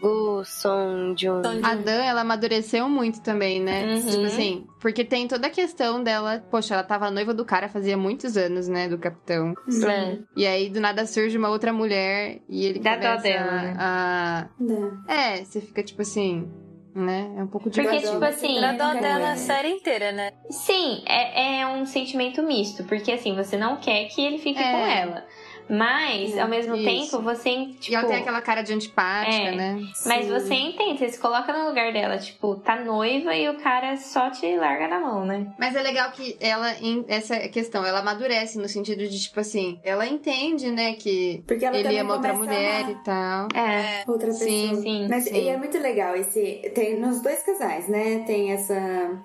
Gu 0.00 0.44
Song 0.44 1.14
Jun. 1.16 1.42
A 1.62 1.74
Dan, 1.74 2.02
ela 2.04 2.20
amadureceu 2.22 2.88
muito 2.88 3.20
também, 3.22 3.60
né? 3.60 3.94
Uhum. 3.94 4.06
Tipo 4.10 4.24
assim, 4.24 4.66
porque 4.80 5.04
tem 5.04 5.26
toda 5.28 5.46
a 5.46 5.50
questão 5.50 6.02
dela. 6.02 6.44
Poxa, 6.50 6.74
ela 6.74 6.82
tava 6.82 7.10
noiva 7.10 7.32
do 7.34 7.44
cara 7.44 7.68
fazia 7.68 7.96
muitos 7.96 8.36
anos, 8.36 8.68
né? 8.68 8.88
Do 8.88 8.98
capitão. 8.98 9.54
É. 9.88 10.18
E 10.36 10.46
aí, 10.46 10.68
do 10.68 10.80
nada, 10.80 11.06
surge 11.06 11.36
uma 11.36 11.48
outra 11.48 11.72
mulher 11.72 12.40
e 12.48 12.66
ele 12.66 12.78
Dá 12.80 12.96
dó 12.96 13.02
começa 13.02 13.22
dela, 13.22 13.52
né? 13.52 13.76
a... 13.78 14.48
Dá. 14.58 15.14
É, 15.14 15.44
você 15.44 15.60
fica 15.60 15.82
tipo 15.82 16.02
assim, 16.02 16.48
né? 16.94 17.32
É 17.36 17.42
um 17.42 17.46
pouco 17.46 17.70
de 17.70 17.80
Porque, 17.80 18.00
Dá 18.00 18.06
dó, 18.06 18.12
tipo 18.12 18.24
assim, 18.24 18.60
Dá 18.60 18.72
dó 18.72 19.00
dela 19.00 19.32
a 19.32 19.36
série 19.36 19.68
inteira, 19.68 20.12
né? 20.12 20.32
Sim, 20.50 21.02
é, 21.06 21.60
é 21.60 21.66
um 21.66 21.84
sentimento 21.86 22.42
misto, 22.42 22.84
porque 22.84 23.12
assim, 23.12 23.34
você 23.34 23.56
não 23.56 23.76
quer 23.76 24.04
que 24.06 24.20
ele 24.24 24.38
fique 24.38 24.60
É. 24.60 24.72
com 24.72 24.78
ela. 24.78 25.24
Mas, 25.68 26.36
ao 26.38 26.48
mesmo 26.48 26.74
Isso. 26.76 26.84
tempo, 26.84 27.22
você, 27.22 27.66
tipo... 27.80 27.92
E 27.92 27.94
ela 27.94 28.06
tem 28.06 28.16
aquela 28.16 28.40
cara 28.40 28.62
de 28.62 28.72
antipática, 28.72 29.34
É. 29.48 29.54
né? 29.54 29.80
Mas 30.06 30.26
Sim. 30.26 30.32
você 30.32 30.54
entende, 30.54 30.98
você 30.98 31.08
se 31.10 31.18
coloca 31.18 31.52
no 31.52 31.68
lugar 31.68 31.92
dela, 31.92 32.18
tipo, 32.18 32.56
tá 32.56 32.76
noiva 32.76 33.34
e 33.34 33.48
o 33.48 33.54
cara 33.58 33.96
só 33.96 34.30
te 34.30 34.56
larga 34.56 34.88
na 34.88 35.00
mão, 35.00 35.24
né? 35.24 35.46
Mas 35.58 35.74
é 35.74 35.82
legal 35.82 36.10
que 36.12 36.36
ela, 36.40 36.72
em 36.80 37.04
essa 37.08 37.38
questão, 37.48 37.84
ela 37.86 38.00
amadurece 38.00 38.58
no 38.58 38.68
sentido 38.68 39.06
de, 39.06 39.20
tipo 39.22 39.40
assim, 39.40 39.78
ela 39.84 40.06
entende, 40.06 40.70
né, 40.70 40.94
que 40.94 41.42
Porque 41.46 41.64
ela 41.64 41.76
ele 41.76 41.98
ama 41.98 42.14
outra 42.14 42.34
mulher 42.34 42.90
e 42.90 42.94
tal. 43.04 43.48
É. 43.54 44.04
outra 44.06 44.28
pessoa. 44.28 44.48
Sim, 44.48 44.82
sim, 44.82 45.06
Mas 45.08 45.24
sim. 45.24 45.34
e 45.36 45.48
é 45.48 45.56
muito 45.56 45.78
legal 45.78 46.14
esse. 46.16 46.70
Tem 46.74 46.98
nos 47.00 47.20
dois 47.22 47.42
casais, 47.42 47.88
né? 47.88 48.24
Tem 48.26 48.52
essa 48.52 48.74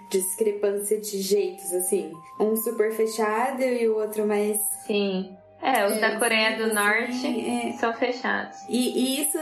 discrepância 0.09 0.99
de 0.99 1.21
jeitos, 1.21 1.71
assim. 1.73 2.11
Um 2.39 2.55
super 2.55 2.91
fechado 2.93 3.61
e 3.61 3.87
o 3.87 3.97
outro 3.97 4.25
mais. 4.27 4.57
Sim. 4.85 5.35
É, 5.61 5.85
os 5.85 5.93
É, 5.93 5.99
da 5.99 6.19
Coreia 6.19 6.57
do 6.57 6.73
Norte 6.73 7.25
é. 7.27 7.71
são 7.73 7.93
fechados. 7.93 8.57
E, 8.69 9.17
e 9.17 9.21
isso. 9.23 9.37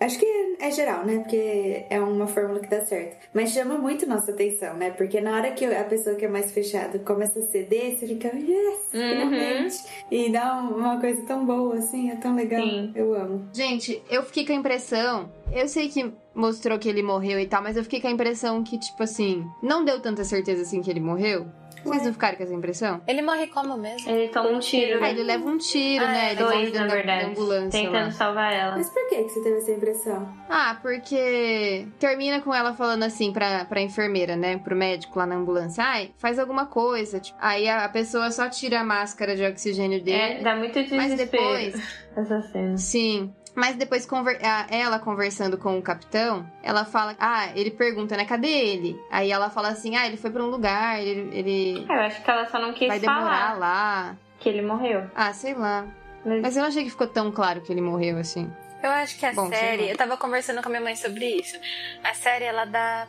Acho 0.00 0.18
que 0.18 0.56
é 0.58 0.70
geral, 0.70 1.04
né? 1.04 1.18
Porque 1.18 1.84
é 1.90 2.00
uma 2.00 2.26
fórmula 2.26 2.58
que 2.60 2.68
dá 2.70 2.80
certo. 2.86 3.18
Mas 3.34 3.50
chama 3.50 3.76
muito 3.76 4.06
nossa 4.08 4.30
atenção, 4.32 4.74
né? 4.78 4.90
Porque 4.92 5.20
na 5.20 5.32
hora 5.36 5.50
que 5.50 5.62
a 5.66 5.84
pessoa 5.84 6.16
que 6.16 6.24
é 6.24 6.28
mais 6.28 6.50
fechada 6.52 6.98
começa 7.00 7.38
a 7.38 7.42
ceder, 7.42 7.98
você 7.98 8.06
fica, 8.06 8.28
yes, 8.28 8.78
Uhum. 8.94 9.08
finalmente. 9.10 9.76
E 10.10 10.30
dá 10.32 10.56
um- 10.56 10.76
uma 10.78 10.98
coisa 10.98 11.20
tão 11.26 11.44
boa, 11.44 11.74
assim, 11.74 12.10
é 12.10 12.16
tão 12.16 12.34
legal. 12.34 12.62
Sim. 12.62 12.92
Eu 12.94 13.12
amo. 13.12 13.46
Gente, 13.52 14.02
eu 14.08 14.22
fiquei 14.22 14.46
com 14.46 14.52
a 14.54 14.56
impressão. 14.56 15.28
Eu 15.52 15.68
sei 15.68 15.90
que 15.90 16.10
mostrou 16.34 16.78
que 16.78 16.88
ele 16.88 17.02
morreu 17.02 17.38
e 17.38 17.46
tal, 17.46 17.62
mas 17.62 17.76
eu 17.76 17.82
fiquei 17.82 18.00
com 18.00 18.08
a 18.08 18.12
impressão 18.12 18.64
que, 18.64 18.78
tipo 18.78 19.02
assim, 19.02 19.44
não 19.62 19.84
deu 19.84 20.00
tanta 20.00 20.24
certeza 20.24 20.62
assim 20.62 20.80
que 20.80 20.90
ele 20.90 21.00
morreu. 21.00 21.44
Vocês 21.84 22.04
não 22.04 22.12
ficaram 22.12 22.36
com 22.36 22.42
essa 22.44 22.54
impressão? 22.54 23.00
Ele 23.06 23.22
morre 23.22 23.46
como 23.48 23.76
mesmo? 23.76 24.10
Ele 24.10 24.28
toma 24.28 24.50
um 24.50 24.58
tiro, 24.58 24.98
Ah, 24.98 25.00
né? 25.00 25.10
ele 25.10 25.22
leva 25.22 25.44
um 25.48 25.58
tiro, 25.58 26.04
Ah, 26.04 26.08
né? 26.08 26.28
é, 26.28 26.32
Ele 26.32 26.42
morre 26.42 26.54
Dois, 26.56 26.72
na 26.74 26.86
verdade. 26.86 27.24
da 27.24 27.30
ambulância 27.30 27.80
Tentando 27.80 28.04
lá. 28.04 28.10
salvar 28.10 28.52
ela. 28.52 28.76
Mas 28.76 28.90
por 28.90 29.08
que 29.08 29.22
que 29.24 29.28
você 29.30 29.42
teve 29.42 29.56
essa 29.58 29.70
impressão? 29.72 30.28
Ah, 30.48 30.78
porque 30.82 31.86
termina 31.98 32.40
com 32.40 32.54
ela 32.54 32.74
falando 32.74 33.02
assim 33.02 33.32
pra, 33.32 33.64
pra 33.64 33.80
enfermeira, 33.80 34.36
né? 34.36 34.58
Pro 34.58 34.76
médico 34.76 35.18
lá 35.18 35.26
na 35.26 35.36
ambulância. 35.36 35.82
Ai, 35.82 36.10
faz 36.18 36.38
alguma 36.38 36.66
coisa. 36.66 37.20
Tipo, 37.20 37.38
aí 37.40 37.68
a, 37.68 37.88
pessoa 37.88 38.30
só 38.30 38.48
tira 38.48 38.80
a 38.80 38.84
máscara 38.84 39.34
de 39.36 39.44
oxigênio 39.44 39.98
É, 39.98 40.00
dele. 40.00 40.44
dá 40.44 40.56
muito 40.56 40.76
mas 40.78 40.88
desespero 40.90 41.16
depois, 41.16 42.00
essa 42.16 42.42
cena. 42.42 42.76
sim. 42.76 43.34
Mas 43.54 43.76
depois, 43.76 44.06
conver- 44.06 44.38
ela 44.70 44.98
conversando 44.98 45.58
com 45.58 45.76
o 45.78 45.82
capitão, 45.82 46.48
ela 46.62 46.84
fala. 46.84 47.16
Ah, 47.18 47.48
ele 47.56 47.70
pergunta, 47.70 48.16
né? 48.16 48.24
Cadê 48.24 48.48
ele? 48.48 49.00
Aí 49.10 49.30
ela 49.32 49.50
fala 49.50 49.68
assim: 49.68 49.96
Ah, 49.96 50.06
ele 50.06 50.16
foi 50.16 50.30
pra 50.30 50.42
um 50.42 50.46
lugar, 50.48 51.00
ele, 51.02 51.36
ele 51.36 51.86
É, 51.88 51.92
Eu 51.96 52.00
acho 52.00 52.22
que 52.22 52.30
ela 52.30 52.46
só 52.46 52.58
não 52.60 52.72
quis 52.72 52.88
vai 52.88 52.98
demorar 53.00 53.20
falar 53.24 53.58
lá. 53.58 54.16
que 54.38 54.48
ele 54.48 54.62
morreu. 54.62 55.10
Ah, 55.14 55.32
sei 55.32 55.54
lá. 55.54 55.84
Mas, 56.24 56.42
Mas 56.42 56.56
eu 56.56 56.62
não 56.62 56.68
achei 56.68 56.84
que 56.84 56.90
ficou 56.90 57.06
tão 57.06 57.30
claro 57.32 57.60
que 57.60 57.72
ele 57.72 57.80
morreu 57.80 58.18
assim. 58.18 58.50
Eu 58.82 58.90
acho 58.90 59.18
que 59.18 59.26
a 59.26 59.32
Bom, 59.32 59.48
série. 59.48 59.90
Eu 59.90 59.96
tava 59.96 60.16
conversando 60.16 60.62
com 60.62 60.68
a 60.68 60.70
minha 60.70 60.80
mãe 60.82 60.96
sobre 60.96 61.26
isso. 61.26 61.58
A 62.04 62.14
série, 62.14 62.44
ela 62.44 62.64
dá. 62.64 63.06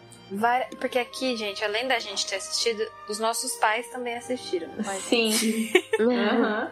Porque 0.80 0.98
aqui, 0.98 1.36
gente, 1.36 1.64
além 1.64 1.88
da 1.88 2.00
gente 2.00 2.26
ter 2.26 2.38
assistido, 2.38 2.82
os 3.10 3.20
nossos 3.20 3.54
pais 3.56 3.88
também 3.90 4.16
assistiram. 4.16 4.70
Mas, 4.78 5.04
sim. 5.04 5.32
Aham. 6.00 6.72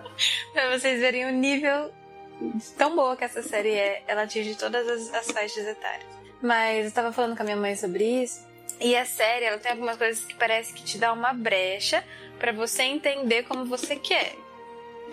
pra 0.53 0.77
vocês 0.77 0.99
verem 1.01 1.25
o 1.25 1.31
nível 1.31 1.91
tão 2.77 2.95
boa 2.95 3.15
que 3.15 3.23
essa 3.23 3.41
série 3.43 3.69
é. 3.73 4.03
Ela 4.07 4.23
atinge 4.23 4.55
todas 4.55 4.87
as, 4.87 5.13
as 5.13 5.31
faixas 5.31 5.65
etárias. 5.65 6.07
Mas 6.41 6.85
eu 6.85 6.91
tava 6.91 7.11
falando 7.11 7.35
com 7.35 7.41
a 7.41 7.45
minha 7.45 7.57
mãe 7.57 7.75
sobre 7.75 8.03
isso. 8.23 8.47
E 8.79 8.95
a 8.95 9.05
série, 9.05 9.45
ela 9.45 9.57
tem 9.57 9.71
algumas 9.71 9.97
coisas 9.97 10.23
que 10.23 10.33
parece 10.35 10.73
que 10.73 10.83
te 10.83 10.97
dá 10.97 11.11
uma 11.11 11.33
brecha 11.33 12.03
pra 12.39 12.51
você 12.53 12.83
entender 12.83 13.43
como 13.43 13.65
você 13.65 13.95
quer. 13.97 14.35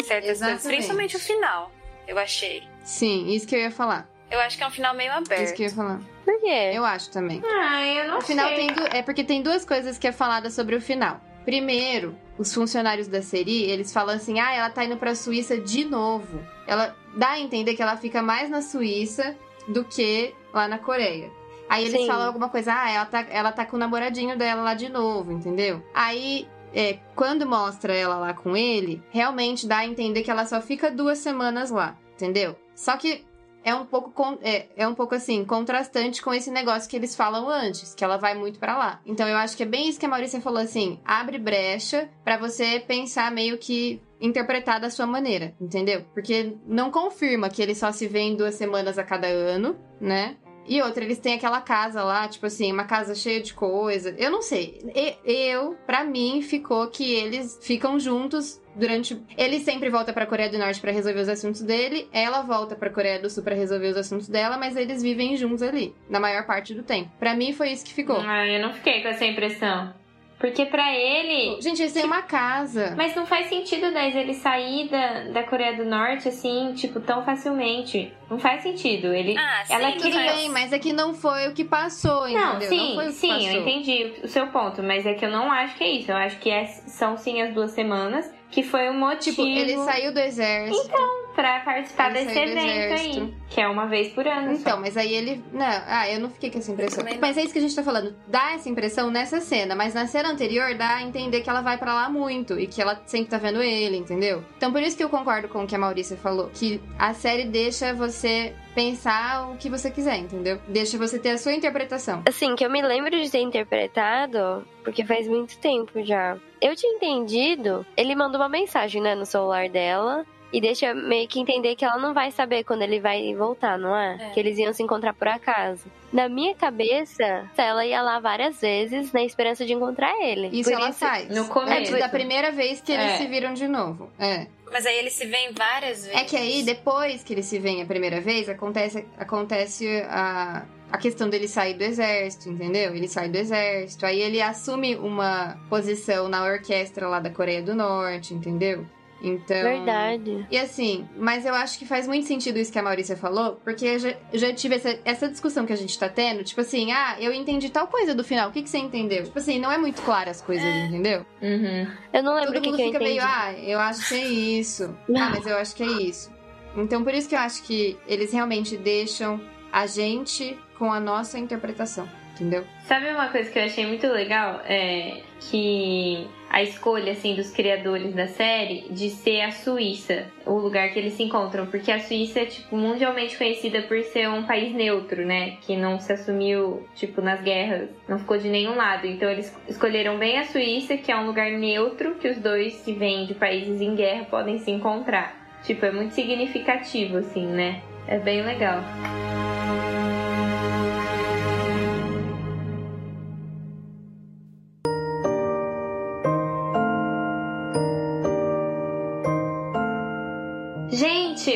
Certas 0.04 0.08
coisas. 0.08 0.30
Exatamente. 0.30 0.62
Principalmente 0.68 1.16
o 1.16 1.20
final, 1.20 1.72
eu 2.06 2.18
achei. 2.18 2.62
Sim, 2.84 3.28
isso 3.30 3.46
que 3.46 3.54
eu 3.56 3.60
ia 3.60 3.70
falar. 3.70 4.08
Eu 4.30 4.38
acho 4.40 4.56
que 4.56 4.62
é 4.62 4.66
um 4.66 4.70
final 4.70 4.94
meio 4.94 5.12
aberto. 5.12 5.42
Isso 5.42 5.54
que 5.54 5.62
eu 5.62 5.68
ia 5.68 5.74
falar. 5.74 6.00
Por 6.24 6.40
quê? 6.40 6.70
Eu 6.74 6.84
acho 6.84 7.10
também. 7.10 7.40
Ah, 7.44 7.84
eu 7.86 8.08
não 8.08 8.18
O 8.18 8.20
final 8.20 8.48
sei. 8.48 8.56
tem 8.56 8.66
du- 8.72 8.86
é 8.96 9.02
porque 9.02 9.24
tem 9.24 9.42
duas 9.42 9.64
coisas 9.64 9.98
que 9.98 10.06
é 10.06 10.12
falada 10.12 10.50
sobre 10.50 10.74
o 10.76 10.80
final. 10.80 11.20
Primeiro, 11.46 12.16
os 12.36 12.52
funcionários 12.52 13.06
da 13.06 13.22
Seri, 13.22 13.62
eles 13.62 13.92
falam 13.92 14.16
assim: 14.16 14.40
"Ah, 14.40 14.52
ela 14.52 14.68
tá 14.68 14.84
indo 14.84 14.96
pra 14.96 15.14
Suíça 15.14 15.56
de 15.56 15.84
novo". 15.84 16.40
Ela 16.66 16.94
dá 17.16 17.30
a 17.30 17.40
entender 17.40 17.74
que 17.74 17.82
ela 17.82 17.96
fica 17.96 18.20
mais 18.20 18.50
na 18.50 18.60
Suíça 18.60 19.36
do 19.68 19.84
que 19.84 20.34
lá 20.52 20.66
na 20.66 20.78
Coreia. 20.78 21.30
Aí 21.68 21.84
eles 21.84 22.00
Sim. 22.00 22.06
falam 22.08 22.26
alguma 22.26 22.48
coisa: 22.48 22.74
"Ah, 22.74 22.90
ela 22.90 23.06
tá, 23.06 23.24
ela 23.30 23.52
tá 23.52 23.64
com 23.64 23.76
o 23.76 23.78
namoradinho 23.78 24.36
dela 24.36 24.60
lá 24.60 24.74
de 24.74 24.88
novo", 24.88 25.30
entendeu? 25.30 25.80
Aí 25.94 26.48
é, 26.74 26.98
quando 27.14 27.46
mostra 27.46 27.94
ela 27.94 28.16
lá 28.16 28.34
com 28.34 28.56
ele, 28.56 29.00
realmente 29.10 29.68
dá 29.68 29.78
a 29.78 29.86
entender 29.86 30.22
que 30.22 30.30
ela 30.30 30.46
só 30.46 30.60
fica 30.60 30.90
duas 30.90 31.18
semanas 31.18 31.70
lá, 31.70 31.96
entendeu? 32.16 32.56
Só 32.74 32.96
que 32.96 33.24
é 33.66 33.74
um 33.74 33.84
pouco 33.84 34.12
con- 34.12 34.38
é, 34.42 34.66
é 34.76 34.86
um 34.86 34.94
pouco 34.94 35.16
assim 35.16 35.44
contrastante 35.44 36.22
com 36.22 36.32
esse 36.32 36.52
negócio 36.52 36.88
que 36.88 36.94
eles 36.94 37.16
falam 37.16 37.48
antes, 37.48 37.96
que 37.96 38.04
ela 38.04 38.16
vai 38.16 38.32
muito 38.32 38.60
pra 38.60 38.78
lá. 38.78 39.00
Então 39.04 39.28
eu 39.28 39.36
acho 39.36 39.56
que 39.56 39.64
é 39.64 39.66
bem 39.66 39.88
isso 39.88 39.98
que 39.98 40.06
a 40.06 40.08
Maurícia 40.08 40.40
falou 40.40 40.60
assim, 40.60 41.00
abre 41.04 41.36
brecha 41.36 42.08
pra 42.24 42.38
você 42.38 42.78
pensar 42.78 43.32
meio 43.32 43.58
que 43.58 44.00
interpretar 44.20 44.80
da 44.80 44.88
sua 44.88 45.04
maneira, 45.06 45.52
entendeu? 45.60 46.04
Porque 46.14 46.56
não 46.64 46.92
confirma 46.92 47.50
que 47.50 47.60
eles 47.60 47.76
só 47.78 47.90
se 47.90 48.06
veem 48.06 48.36
duas 48.36 48.54
semanas 48.54 48.98
a 48.98 49.02
cada 49.02 49.26
ano, 49.26 49.76
né? 50.00 50.36
E 50.68 50.80
outra, 50.82 51.04
eles 51.04 51.18
têm 51.18 51.34
aquela 51.34 51.60
casa 51.60 52.02
lá, 52.02 52.26
tipo 52.26 52.46
assim, 52.46 52.72
uma 52.72 52.84
casa 52.84 53.14
cheia 53.14 53.40
de 53.40 53.54
coisa. 53.54 54.14
Eu 54.18 54.30
não 54.32 54.42
sei. 54.42 54.80
Eu, 55.24 55.76
pra 55.86 56.02
mim, 56.04 56.42
ficou 56.42 56.88
que 56.88 57.12
eles 57.14 57.58
ficam 57.62 58.00
juntos 58.00 58.60
durante. 58.76 59.20
Ele 59.36 59.58
sempre 59.60 59.88
volta 59.90 60.12
pra 60.12 60.26
Coreia 60.26 60.50
do 60.50 60.58
Norte 60.58 60.80
pra 60.80 60.92
resolver 60.92 61.20
os 61.20 61.28
assuntos 61.28 61.62
dele, 61.62 62.08
ela 62.12 62.42
volta 62.42 62.76
pra 62.76 62.90
Coreia 62.90 63.18
do 63.18 63.30
Sul 63.30 63.42
pra 63.42 63.54
resolver 63.54 63.88
os 63.88 63.96
assuntos 63.96 64.28
dela, 64.28 64.56
mas 64.58 64.76
eles 64.76 65.02
vivem 65.02 65.36
juntos 65.36 65.62
ali, 65.62 65.94
na 66.08 66.20
maior 66.20 66.46
parte 66.46 66.74
do 66.74 66.82
tempo. 66.82 67.10
Pra 67.18 67.34
mim, 67.34 67.52
foi 67.52 67.70
isso 67.70 67.84
que 67.84 67.94
ficou. 67.94 68.20
Ah, 68.20 68.46
eu 68.46 68.60
não 68.60 68.72
fiquei 68.72 69.02
com 69.02 69.08
essa 69.08 69.24
impressão. 69.24 69.92
Porque 70.38 70.66
pra 70.66 70.94
ele. 70.94 71.60
Gente, 71.62 71.80
eles 71.80 71.94
têm 71.94 72.04
uma 72.04 72.20
casa. 72.20 72.94
Mas 72.96 73.14
não 73.14 73.24
faz 73.24 73.48
sentido, 73.48 73.90
10, 73.90 74.16
ele 74.16 74.34
sair 74.34 74.86
da, 74.88 75.24
da 75.32 75.42
Coreia 75.42 75.74
do 75.74 75.84
Norte 75.86 76.28
assim, 76.28 76.74
tipo, 76.74 77.00
tão 77.00 77.24
facilmente. 77.24 78.12
Não 78.28 78.38
faz 78.38 78.62
sentido. 78.62 79.14
Ele. 79.14 79.34
Ah, 79.38 79.64
sim, 79.64 79.72
Ela 79.72 79.92
Tudo 79.92 80.02
queria- 80.02 80.32
bem, 80.34 80.48
mas 80.50 80.72
é 80.74 80.78
que 80.78 80.92
não 80.92 81.14
foi 81.14 81.48
o 81.48 81.54
que 81.54 81.64
passou, 81.64 82.28
Não, 82.28 82.56
entendeu? 82.56 82.68
sim, 82.68 82.94
foi 82.94 83.04
o 83.04 83.08
que 83.08 83.14
sim, 83.14 83.28
passou. 83.28 83.50
eu 83.50 83.60
entendi 83.62 84.12
o 84.24 84.28
seu 84.28 84.46
ponto, 84.48 84.82
mas 84.82 85.06
é 85.06 85.14
que 85.14 85.24
eu 85.24 85.30
não 85.30 85.50
acho 85.50 85.74
que 85.76 85.84
é 85.84 85.90
isso. 85.92 86.10
Eu 86.10 86.16
acho 86.16 86.38
que 86.38 86.50
é- 86.50 86.66
são 86.66 87.16
sim 87.16 87.40
as 87.40 87.54
duas 87.54 87.70
semanas, 87.70 88.30
que 88.50 88.62
foi 88.62 88.90
o 88.90 88.94
motivo 88.94 89.36
Tipo, 89.36 89.46
ele 89.48 89.76
saiu 89.78 90.12
do 90.12 90.20
exército. 90.20 90.92
Pra 91.36 91.60
participar 91.60 92.16
Ele 92.16 92.24
desse 92.24 92.38
evento 92.38 92.94
aí, 92.94 93.34
que 93.50 93.60
é 93.60 93.68
uma 93.68 93.86
vez 93.86 94.08
por 94.08 94.26
ano. 94.26 94.52
Então, 94.52 94.74
só. 94.74 94.80
mas 94.80 94.96
aí 94.96 95.14
ele. 95.14 95.44
Não, 95.52 95.66
ah, 95.86 96.10
eu 96.10 96.18
não 96.18 96.30
fiquei 96.30 96.50
com 96.50 96.58
essa 96.58 96.72
impressão. 96.72 97.04
Mas 97.20 97.36
é 97.36 97.42
isso 97.42 97.52
que 97.52 97.58
a 97.58 97.62
gente 97.62 97.76
tá 97.76 97.82
falando. 97.82 98.16
Dá 98.26 98.52
essa 98.52 98.68
impressão 98.68 99.10
nessa 99.10 99.40
cena, 99.40 99.76
mas 99.76 99.92
na 99.92 100.06
cena 100.06 100.30
anterior 100.30 100.74
dá 100.74 100.96
a 100.96 101.02
entender 101.02 101.42
que 101.42 101.50
ela 101.50 101.60
vai 101.60 101.76
pra 101.76 101.94
lá 101.94 102.08
muito 102.08 102.58
e 102.58 102.66
que 102.66 102.80
ela 102.80 103.00
sempre 103.04 103.28
tá 103.30 103.38
vendo 103.38 103.62
ele, 103.62 103.98
entendeu? 103.98 104.42
Então 104.56 104.72
por 104.72 104.80
isso 104.82 104.96
que 104.96 105.04
eu 105.04 105.10
concordo 105.10 105.48
com 105.48 105.62
o 105.62 105.66
que 105.66 105.76
a 105.76 105.78
Maurícia 105.78 106.16
falou. 106.16 106.50
Que 106.54 106.80
a 106.98 107.12
série 107.12 107.44
deixa 107.44 107.92
você 107.92 108.54
pensar 108.74 109.50
o 109.50 109.56
que 109.56 109.68
você 109.68 109.90
quiser, 109.90 110.18
entendeu? 110.18 110.58
Deixa 110.68 110.98
você 110.98 111.18
ter 111.18 111.30
a 111.30 111.38
sua 111.38 111.52
interpretação. 111.52 112.22
Assim, 112.28 112.54
que 112.54 112.64
eu 112.64 112.70
me 112.70 112.82
lembro 112.82 113.10
de 113.10 113.30
ter 113.30 113.40
interpretado, 113.40 114.66
porque 114.84 115.04
faz 115.04 115.28
muito 115.28 115.58
tempo 115.58 116.02
já. 116.04 116.36
Eu 116.60 116.74
tinha 116.74 116.94
entendido, 116.94 117.84
ele 117.96 118.14
mandou 118.14 118.40
uma 118.40 118.48
mensagem, 118.48 119.02
né, 119.02 119.14
no 119.14 119.26
celular 119.26 119.68
dela. 119.68 120.26
E 120.56 120.60
deixa 120.60 120.94
meio 120.94 121.28
que 121.28 121.38
entender 121.38 121.76
que 121.76 121.84
ela 121.84 121.98
não 121.98 122.14
vai 122.14 122.30
saber 122.30 122.64
quando 122.64 122.80
ele 122.80 122.98
vai 122.98 123.34
voltar, 123.34 123.78
não 123.78 123.94
é? 123.94 124.16
É. 124.18 124.30
Que 124.30 124.40
eles 124.40 124.56
iam 124.56 124.72
se 124.72 124.82
encontrar 124.82 125.12
por 125.12 125.28
acaso. 125.28 125.84
Na 126.10 126.30
minha 126.30 126.54
cabeça, 126.54 127.44
ela 127.58 127.84
ia 127.84 128.00
lá 128.00 128.18
várias 128.18 128.58
vezes 128.58 129.12
na 129.12 129.22
esperança 129.22 129.66
de 129.66 129.74
encontrar 129.74 130.14
ele. 130.24 130.48
Isso 130.58 130.70
Por 130.70 130.78
ela 130.80 130.92
faz. 130.94 131.28
no 131.28 131.46
começo. 131.48 131.94
É 131.94 131.98
da 131.98 132.08
primeira 132.08 132.50
vez 132.52 132.80
que 132.80 132.90
eles 132.90 133.04
É. 133.04 133.16
se 133.18 133.26
viram 133.26 133.52
de 133.52 133.68
novo. 133.68 134.10
É. 134.18 134.46
Mas 134.72 134.86
aí 134.86 134.96
eles 134.96 135.12
se 135.12 135.26
veem 135.26 135.52
várias 135.52 136.06
vezes. 136.06 136.18
É 136.18 136.24
que 136.24 136.36
aí, 136.36 136.62
depois 136.62 137.22
que 137.22 137.34
eles 137.34 137.44
se 137.44 137.58
veem 137.58 137.82
a 137.82 137.86
primeira 137.86 138.18
vez, 138.22 138.48
acontece, 138.48 139.04
acontece 139.18 139.86
a, 140.08 140.64
a 140.90 140.96
questão 140.96 141.28
dele 141.28 141.48
sair 141.48 141.74
do 141.74 141.84
exército, 141.84 142.48
entendeu? 142.48 142.94
Ele 142.96 143.08
sai 143.08 143.28
do 143.28 143.36
exército, 143.36 144.06
aí 144.06 144.20
ele 144.22 144.40
assume 144.40 144.96
uma 144.96 145.58
posição 145.68 146.28
na 146.30 146.42
orquestra 146.44 147.06
lá 147.08 147.20
da 147.20 147.28
Coreia 147.30 147.60
do 147.62 147.74
Norte, 147.74 148.32
entendeu? 148.32 148.86
Então. 149.22 149.62
Verdade. 149.62 150.46
E 150.50 150.58
assim, 150.58 151.08
mas 151.16 151.46
eu 151.46 151.54
acho 151.54 151.78
que 151.78 151.86
faz 151.86 152.06
muito 152.06 152.26
sentido 152.26 152.58
isso 152.58 152.72
que 152.72 152.78
a 152.78 152.82
Maurícia 152.82 153.16
falou, 153.16 153.60
porque 153.64 153.84
eu 153.86 153.98
já, 153.98 154.14
eu 154.32 154.38
já 154.38 154.52
tive 154.52 154.76
essa, 154.76 154.98
essa 155.04 155.28
discussão 155.28 155.64
que 155.64 155.72
a 155.72 155.76
gente 155.76 155.98
tá 155.98 156.08
tendo, 156.08 156.44
tipo 156.44 156.60
assim, 156.60 156.92
ah, 156.92 157.16
eu 157.18 157.32
entendi 157.32 157.70
tal 157.70 157.86
coisa 157.86 158.14
do 158.14 158.22
final, 158.22 158.50
o 158.50 158.52
que, 158.52 158.62
que 158.62 158.68
você 158.68 158.78
entendeu? 158.78 159.24
Tipo 159.24 159.38
assim, 159.38 159.58
não 159.58 159.72
é 159.72 159.78
muito 159.78 160.02
claro 160.02 160.30
as 160.30 160.40
coisas, 160.40 160.66
entendeu? 160.66 161.24
Uhum. 161.40 161.90
Eu 162.12 162.22
não 162.22 162.34
lembro 162.34 162.52
Todo 162.52 162.58
o 162.58 162.62
que, 162.62 162.68
mundo 162.68 162.76
que 162.76 162.82
eu 162.82 162.86
fica 162.92 162.98
meio, 162.98 163.22
ah, 163.22 163.52
eu 163.54 163.78
acho 163.78 164.08
que 164.08 164.14
é 164.14 164.26
isso. 164.26 164.96
Ah, 165.16 165.30
mas 165.30 165.46
eu 165.46 165.56
acho 165.56 165.74
que 165.74 165.82
é 165.82 165.92
isso. 166.02 166.30
Então, 166.76 167.02
por 167.02 167.14
isso 167.14 167.28
que 167.28 167.34
eu 167.34 167.38
acho 167.38 167.62
que 167.62 167.98
eles 168.06 168.32
realmente 168.32 168.76
deixam 168.76 169.40
a 169.72 169.86
gente 169.86 170.58
com 170.78 170.92
a 170.92 171.00
nossa 171.00 171.38
interpretação, 171.38 172.06
entendeu? 172.32 172.64
Sabe 172.84 173.10
uma 173.10 173.28
coisa 173.28 173.50
que 173.50 173.58
eu 173.58 173.64
achei 173.64 173.86
muito 173.86 174.06
legal? 174.06 174.60
É 174.64 175.22
que 175.40 176.28
a 176.56 176.62
escolha, 176.62 177.12
assim, 177.12 177.34
dos 177.34 177.50
criadores 177.50 178.14
da 178.14 178.28
série 178.28 178.86
de 178.88 179.10
ser 179.10 179.42
a 179.42 179.52
Suíça, 179.52 180.24
o 180.46 180.54
lugar 180.54 180.88
que 180.88 180.98
eles 180.98 181.12
se 181.12 181.22
encontram. 181.22 181.66
Porque 181.66 181.92
a 181.92 182.00
Suíça 182.00 182.40
é, 182.40 182.46
tipo, 182.46 182.74
mundialmente 182.74 183.36
conhecida 183.36 183.82
por 183.82 184.02
ser 184.04 184.26
um 184.30 184.42
país 184.44 184.74
neutro, 184.74 185.26
né? 185.26 185.58
Que 185.60 185.76
não 185.76 186.00
se 186.00 186.14
assumiu, 186.14 186.88
tipo, 186.94 187.20
nas 187.20 187.42
guerras, 187.42 187.90
não 188.08 188.18
ficou 188.18 188.38
de 188.38 188.48
nenhum 188.48 188.74
lado. 188.74 189.06
Então 189.06 189.28
eles 189.28 189.54
escolheram 189.68 190.16
bem 190.16 190.38
a 190.38 190.44
Suíça, 190.44 190.96
que 190.96 191.12
é 191.12 191.16
um 191.18 191.26
lugar 191.26 191.50
neutro, 191.50 192.14
que 192.14 192.26
os 192.26 192.38
dois 192.38 192.80
que 192.82 192.94
vêm 192.94 193.26
de 193.26 193.34
países 193.34 193.82
em 193.82 193.94
guerra 193.94 194.24
podem 194.24 194.58
se 194.58 194.70
encontrar. 194.70 195.36
Tipo, 195.62 195.84
é 195.84 195.92
muito 195.92 196.14
significativo, 196.14 197.18
assim, 197.18 197.44
né? 197.44 197.82
É 198.08 198.18
bem 198.18 198.40
legal. 198.40 198.82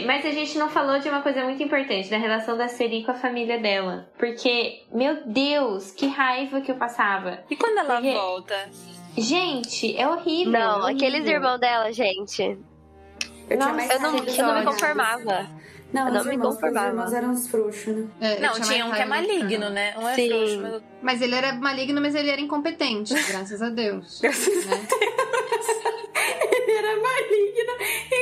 Mas 0.06 0.24
a 0.26 0.30
gente 0.30 0.56
não 0.58 0.68
falou 0.68 0.98
de 0.98 1.08
uma 1.08 1.22
coisa 1.22 1.42
muito 1.44 1.62
importante, 1.62 2.08
da 2.10 2.16
relação 2.18 2.56
da 2.56 2.68
Seri 2.68 3.04
com 3.04 3.10
a 3.10 3.14
família 3.14 3.58
dela. 3.58 4.08
Porque, 4.18 4.82
meu 4.92 5.22
Deus, 5.26 5.90
que 5.92 6.06
raiva 6.06 6.60
que 6.60 6.70
eu 6.70 6.76
passava. 6.76 7.44
E 7.50 7.56
quando 7.56 7.78
ela 7.78 7.94
Porque- 7.96 8.12
volta? 8.12 8.70
Gente, 9.16 9.96
é 9.96 10.08
horrível. 10.08 10.52
Não, 10.52 10.82
horrível. 10.82 10.96
aqueles 10.96 11.26
irmãos 11.28 11.58
dela, 11.58 11.92
gente. 11.92 12.42
Eu 13.48 13.58
Nossa, 13.58 13.72
tinha 13.72 13.74
mais 13.74 13.90
Eu 13.90 14.00
não, 14.00 14.16
eu 14.18 14.46
não 14.46 14.60
me 14.60 14.64
conformava. 14.66 15.46
Não, 15.92 16.06
Eu 16.06 16.12
não 16.12 16.20
os 16.20 16.26
me 16.26 16.32
irmãos, 16.34 16.54
porque 16.54 16.66
os 16.66 16.72
conformava. 16.72 16.88
irmãos 16.88 17.12
eram 17.12 17.30
uns 17.30 17.48
frouxos, 17.48 17.96
né? 17.96 18.06
É, 18.20 18.40
Não, 18.40 18.52
tinha 18.60 18.86
um 18.86 18.92
que 18.92 19.00
é 19.02 19.04
maligno, 19.06 19.70
né? 19.70 19.94
Um 19.98 20.08
é 20.08 20.14
Sim. 20.14 20.28
frouxo, 20.28 20.60
mas... 20.62 20.82
Mas 21.02 21.22
ele 21.22 21.34
era 21.34 21.52
maligno, 21.54 22.00
mas 22.00 22.14
ele 22.14 22.30
era 22.30 22.40
incompetente, 22.40 23.12
graças 23.28 23.60
a 23.62 23.70
Deus. 23.70 24.20
né? 24.22 24.30
Ele 26.52 26.72
era 26.72 26.96
maligno, 27.00 27.72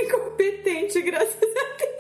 incompetente, 0.05 1.03
graças 1.03 1.35
a 1.43 1.77
Deus. 1.77 1.99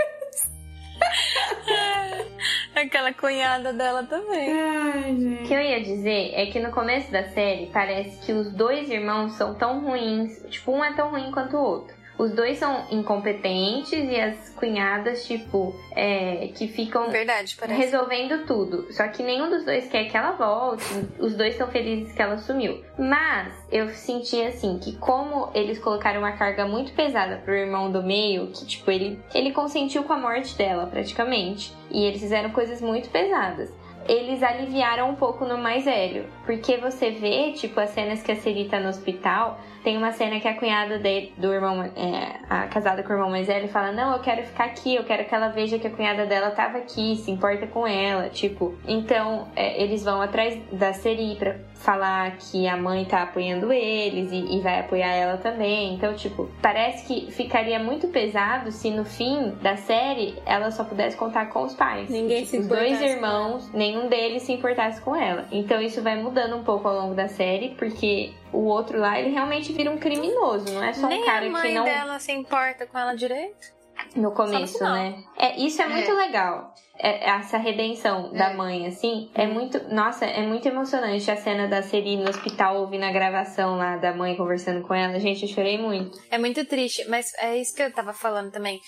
Aquela 2.75 3.12
cunhada 3.12 3.73
dela 3.73 4.05
também. 4.05 4.53
Ai, 4.53 5.12
O 5.12 5.21
gente. 5.21 5.43
que 5.49 5.55
eu 5.55 5.61
ia 5.61 5.81
dizer 5.83 6.33
é 6.35 6.47
que 6.47 6.61
no 6.61 6.71
começo 6.71 7.11
da 7.11 7.25
série 7.31 7.66
parece 7.73 8.25
que 8.25 8.33
os 8.33 8.53
dois 8.53 8.89
irmãos 8.89 9.33
são 9.35 9.55
tão 9.55 9.81
ruins, 9.81 10.41
tipo, 10.49 10.73
um 10.73 10.85
é 10.85 10.93
tão 10.95 11.11
ruim 11.11 11.31
quanto 11.33 11.57
o 11.57 11.61
outro. 11.61 11.97
Os 12.19 12.33
dois 12.33 12.59
são 12.59 12.85
incompetentes 12.91 13.93
e 13.93 14.21
as 14.21 14.51
cunhadas, 14.51 15.25
tipo, 15.25 15.75
é, 15.93 16.51
que 16.55 16.66
ficam 16.66 17.09
Verdade, 17.11 17.57
resolvendo 17.69 18.45
tudo. 18.45 18.93
Só 18.93 19.07
que 19.07 19.23
nenhum 19.23 19.49
dos 19.49 19.64
dois 19.64 19.89
quer 19.89 20.07
que 20.11 20.16
ela 20.16 20.33
volte. 20.33 20.85
Os 21.19 21.37
dois 21.37 21.53
estão 21.53 21.69
felizes 21.69 22.12
que 22.12 22.21
ela 22.21 22.37
sumiu. 22.39 22.83
Mas 22.99 23.55
eu 23.71 23.89
senti 23.91 24.43
assim 24.43 24.79
que 24.79 24.97
como 24.97 25.51
eles 25.55 25.79
colocaram 25.79 26.19
uma 26.19 26.33
carga 26.33 26.66
muito 26.66 26.93
pesada 26.93 27.37
pro 27.37 27.55
irmão 27.55 27.93
do 27.93 28.03
meio, 28.03 28.49
que 28.49 28.66
tipo 28.66 28.91
ele 28.91 29.21
ele 29.33 29.53
consentiu 29.53 30.03
com 30.03 30.12
a 30.12 30.19
morte 30.19 30.57
dela 30.57 30.87
praticamente, 30.87 31.73
e 31.91 32.05
eles 32.05 32.21
fizeram 32.21 32.51
coisas 32.51 32.81
muito 32.81 33.09
pesadas. 33.11 33.73
Eles 34.07 34.42
aliviaram 34.42 35.11
um 35.11 35.14
pouco 35.14 35.44
no 35.44 35.59
mais 35.59 35.84
velho, 35.84 36.26
porque 36.44 36.76
você 36.76 37.11
vê, 37.11 37.53
tipo, 37.53 37.78
as 37.78 37.90
cenas 37.90 38.22
que 38.22 38.32
a 38.32 38.36
Seri 38.36 38.64
tá 38.66 38.80
no 38.80 38.88
hospital, 38.88 39.59
tem 39.84 39.96
uma 39.96 40.12
cena 40.12 40.40
que 40.40 40.49
a 40.49 40.55
cunhada 40.55 40.99
dele, 40.99 41.32
do 41.36 41.53
irmão, 41.53 41.82
é, 41.82 42.40
a 42.49 42.66
casada 42.66 43.03
com 43.03 43.11
o 43.11 43.12
irmão 43.12 43.30
mais 43.30 43.46
velho, 43.46 43.68
fala: 43.68 43.92
Não, 43.92 44.12
eu 44.12 44.20
quero 44.20 44.42
ficar 44.42 44.64
aqui, 44.64 44.94
eu 44.94 45.05
quero 45.05 45.24
que 45.24 45.34
ela 45.34 45.49
veja 45.49 45.78
que 45.78 45.86
a 45.86 45.90
cunhada 45.90 46.26
dela 46.26 46.51
tava 46.51 46.78
aqui, 46.78 47.16
se 47.16 47.30
importa 47.30 47.66
com 47.66 47.86
ela. 47.86 48.28
Tipo, 48.28 48.74
então 48.86 49.49
é, 49.55 49.82
eles 49.82 50.03
vão 50.05 50.20
atrás 50.20 50.59
da 50.72 50.92
Seri 50.92 51.36
pra 51.36 51.57
falar 51.74 52.36
que 52.38 52.66
a 52.66 52.76
mãe 52.76 53.05
tá 53.05 53.22
apoiando 53.22 53.72
eles 53.72 54.32
e, 54.32 54.57
e 54.57 54.61
vai 54.61 54.80
apoiar 54.80 55.12
ela 55.12 55.36
também. 55.36 55.94
Então, 55.94 56.14
tipo, 56.14 56.49
parece 56.61 57.07
que 57.07 57.30
ficaria 57.30 57.78
muito 57.78 58.09
pesado 58.09 58.72
se 58.72 58.90
no 58.90 59.05
fim 59.05 59.53
da 59.62 59.76
série 59.76 60.34
ela 60.44 60.70
só 60.70 60.82
pudesse 60.82 61.16
contar 61.16 61.46
com 61.46 61.62
os 61.62 61.74
pais. 61.74 62.09
Ninguém 62.09 62.38
Tipo, 62.38 62.51
se 62.51 62.59
Os 62.59 62.66
dois 62.66 63.01
irmãos, 63.01 63.72
nenhum 63.72 63.97
deles 64.07 64.42
se 64.44 64.53
importasse 64.53 65.01
com 65.01 65.16
ela. 65.16 65.46
Então 65.51 65.80
isso 65.80 66.01
vai 66.03 66.14
mudando 66.22 66.55
um 66.57 66.62
pouco 66.62 66.86
ao 66.86 66.94
longo 66.94 67.14
da 67.14 67.26
série, 67.26 67.70
porque 67.70 68.32
o 68.53 68.59
outro 68.66 68.99
lá, 69.01 69.18
ele 69.18 69.30
realmente 69.30 69.72
vira 69.72 69.90
um 69.90 69.99
criminoso, 69.99 70.72
não 70.72 70.84
é 70.84 70.92
só 70.92 71.09
Nem 71.09 71.22
um 71.22 71.26
cara 71.26 71.46
a 71.46 71.51
mãe 71.51 71.62
que 71.62 71.74
não. 71.74 71.84
dela 71.84 72.18
se 72.20 72.30
importa 72.30 72.86
com 72.86 72.96
ela 72.99 73.14
direito. 73.14 73.76
No 74.14 74.30
começo, 74.30 74.82
né? 74.84 75.16
É, 75.36 75.57
isso 75.59 75.82
é, 75.82 75.86
É. 75.86 75.88
muito 75.88 76.12
legal. 76.14 76.72
É, 77.01 77.30
essa 77.30 77.59
redenção 77.59 78.32
da 78.32 78.51
É. 78.51 78.55
mãe, 78.55 78.86
assim, 78.86 79.30
é 79.34 79.46
muito. 79.46 79.78
Nossa, 79.94 80.24
é 80.24 80.42
muito 80.42 80.66
emocionante 80.66 81.30
a 81.30 81.36
cena 81.36 81.68
da 81.68 81.80
Seri 81.80 82.16
no 82.16 82.28
hospital 82.28 82.80
ouvindo 82.80 83.05
a 83.05 83.12
gravação 83.12 83.76
lá 83.76 83.96
da 83.96 84.12
mãe 84.12 84.36
conversando 84.36 84.86
com 84.86 84.92
ela. 84.92 85.18
Gente, 85.20 85.42
eu 85.42 85.49
chorei 85.49 85.78
muito. 85.78 86.18
É 86.30 86.38
muito 86.38 86.64
triste, 86.64 87.05
mas 87.09 87.32
é 87.38 87.57
isso 87.57 87.74
que 87.74 87.82
eu 87.82 87.92
tava 87.92 88.12
falando 88.12 88.51
também. 88.51 88.80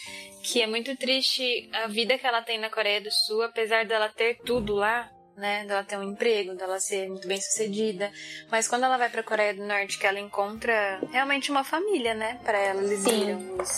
Que 0.42 0.60
é 0.62 0.66
muito 0.66 0.96
triste 0.96 1.68
a 1.72 1.86
vida 1.86 2.18
que 2.18 2.26
ela 2.26 2.42
tem 2.42 2.58
na 2.58 2.68
Coreia 2.68 3.00
do 3.00 3.10
Sul, 3.12 3.42
apesar 3.42 3.84
dela 3.86 4.08
ter 4.08 4.38
tudo 4.44 4.74
lá, 4.74 5.08
né? 5.40 5.64
Dela 5.64 5.82
ter 5.82 5.96
um 5.96 6.02
emprego, 6.04 6.54
dela 6.54 6.78
ser 6.78 7.08
muito 7.08 7.26
bem 7.26 7.40
sucedida. 7.40 8.12
Mas 8.50 8.68
quando 8.68 8.84
ela 8.84 8.96
vai 8.96 9.08
pra 9.08 9.22
Coreia 9.24 9.54
do 9.54 9.64
Norte, 9.66 9.98
que 9.98 10.06
ela 10.06 10.20
encontra 10.20 11.00
realmente 11.10 11.50
uma 11.50 11.64
família, 11.64 12.14
né? 12.14 12.38
Pra 12.44 12.58
ela, 12.58 12.82
eles 12.82 13.00
Sim. 13.00 13.24
viram 13.24 13.56
os... 13.58 13.68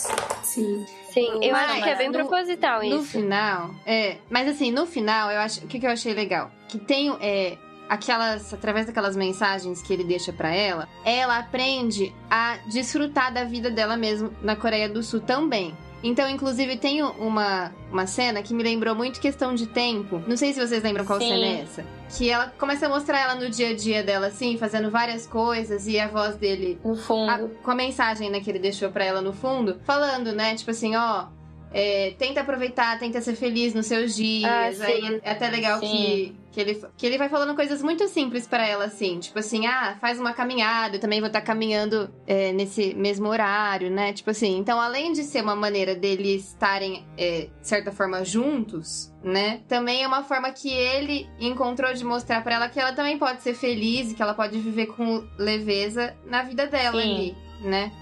Sim. 0.43 0.87
Sim, 1.13 1.29
eu 1.45 1.53
Mas 1.53 1.71
acho 1.71 1.83
que 1.83 1.89
é 1.91 1.95
bem 1.95 2.09
no- 2.09 2.15
proposital 2.15 2.81
No 2.83 2.97
isso. 3.01 3.07
final, 3.13 3.71
é. 3.87 4.17
Mas 4.31 4.49
assim, 4.49 4.71
no 4.73 4.87
final, 4.87 5.31
eu 5.31 5.41
acho. 5.41 5.63
O 5.65 5.69
que, 5.69 5.79
que 5.79 5.87
eu 5.87 5.91
achei 5.91 6.15
legal? 6.15 6.51
Que 6.69 6.79
tem. 6.79 7.15
É, 7.21 7.59
aquelas. 7.87 8.53
Através 8.55 8.87
daquelas 8.87 9.15
mensagens 9.15 9.83
que 9.83 9.93
ele 9.93 10.05
deixa 10.05 10.33
pra 10.33 10.55
ela, 10.55 10.89
ela 11.05 11.37
aprende 11.39 12.15
a 12.31 12.57
desfrutar 12.73 13.31
da 13.33 13.45
vida 13.45 13.71
dela 13.71 13.95
mesmo 13.95 14.35
na 14.43 14.57
Coreia 14.57 14.89
do 14.89 15.03
Sul 15.03 15.21
também. 15.21 15.77
Então, 16.03 16.29
inclusive, 16.29 16.77
tem 16.77 17.03
uma, 17.03 17.73
uma 17.91 18.07
cena 18.07 18.43
que 18.43 18.53
me 18.53 18.63
lembrou 18.63 18.95
muito 18.95 19.21
questão 19.21 19.55
de 19.55 19.67
tempo. 19.69 20.21
Não 20.27 20.37
sei 20.37 20.53
se 20.53 20.61
vocês 20.61 20.83
lembram 20.83 21.05
qual 21.05 21.21
Sim. 21.21 21.29
cena 21.29 21.47
é 21.47 21.61
essa. 21.61 21.85
Que 22.17 22.29
ela 22.29 22.53
começa 22.59 22.87
a 22.87 22.89
mostrar 22.89 23.21
ela 23.21 23.35
no 23.37 23.49
dia 23.49 23.69
a 23.71 23.75
dia 23.75 24.03
dela, 24.03 24.27
assim, 24.27 24.59
fazendo 24.59 24.91
várias 24.91 25.27
coisas, 25.27 25.87
e 25.87 25.99
a 26.01 26.09
voz 26.09 26.35
dele 26.37 26.79
No 26.85 26.97
fundo. 26.97 27.31
a- 27.31 27.49
com 27.63 27.71
a 27.71 27.75
mensagem 27.75 28.31
né, 28.31 28.41
que 28.41 28.51
ele 28.51 28.59
deixou 28.59 28.91
pra 28.91 29.05
ela 29.05 29.21
no 29.23 29.33
fundo, 29.33 29.81
falando, 29.85 30.33
né? 30.33 30.55
Tipo 30.57 30.73
assim, 30.73 30.97
ó. 30.97 31.27
É, 31.73 32.15
tenta 32.19 32.41
aproveitar, 32.41 32.99
tenta 32.99 33.21
ser 33.21 33.35
feliz 33.35 33.75
nos 33.75 33.87
seus 33.87 34.15
dias. 34.15 34.81
Ah. 34.81 34.87
Aí 34.87 35.21
é 35.23 35.31
até 35.31 35.49
legal 35.49 35.81
Sim. 35.81 35.87
que, 35.87 36.37
que, 36.53 36.61
ele, 36.61 36.87
que 36.97 37.07
ele 37.07 37.19
vai 37.19 37.29
falando 37.29 37.55
coisas 37.55 37.83
muito 37.83 38.07
simples 38.09 38.47
pra 38.47 38.67
ela, 38.67 38.85
assim. 38.85 39.19
Tipo 39.19 39.39
assim, 39.39 39.67
ah, 39.67 39.97
faz 40.01 40.21
uma 40.21 40.33
caminhada, 40.33 40.97
eu 40.97 41.01
também 41.01 41.21
vou 41.21 41.29
estar 41.29 41.41
caminhando 41.41 42.13
é, 42.27 42.53
nesse 42.53 42.95
mesmo 42.95 43.29
horário, 43.29 43.91
né? 43.91 44.13
Tipo 44.13 44.31
assim, 44.31 44.57
então 44.59 44.81
além 44.81 45.13
de 45.13 45.23
ser 45.25 45.43
uma 45.43 45.57
maneira 45.57 45.95
deles 45.95 46.49
estarem, 46.49 47.07
é, 47.17 47.49
de 47.61 47.69
certa 47.69 47.91
forma, 47.91 48.25
juntos, 48.25 49.13
né? 49.23 49.61
Também 49.69 50.03
é 50.03 50.07
uma 50.07 50.23
forma 50.23 50.51
que 50.51 50.71
ele 50.71 51.29
encontrou 51.41 51.93
de 51.95 52.05
mostrar 52.05 52.43
pra 52.43 52.55
ela 52.55 52.69
que 52.69 52.79
ela 52.79 52.93
também 52.93 53.19
pode 53.19 53.43
ser 53.43 53.55
feliz 53.55 54.11
e 54.11 54.15
que 54.15 54.23
ela 54.23 54.35
pode 54.35 54.59
viver 54.59 54.87
com 54.87 55.27
leveza 55.39 56.15
na 56.27 56.43
vida 56.43 56.67
dela 56.67 57.01
Sim. 57.01 57.15
ali, 57.15 57.37
né? 57.63 57.93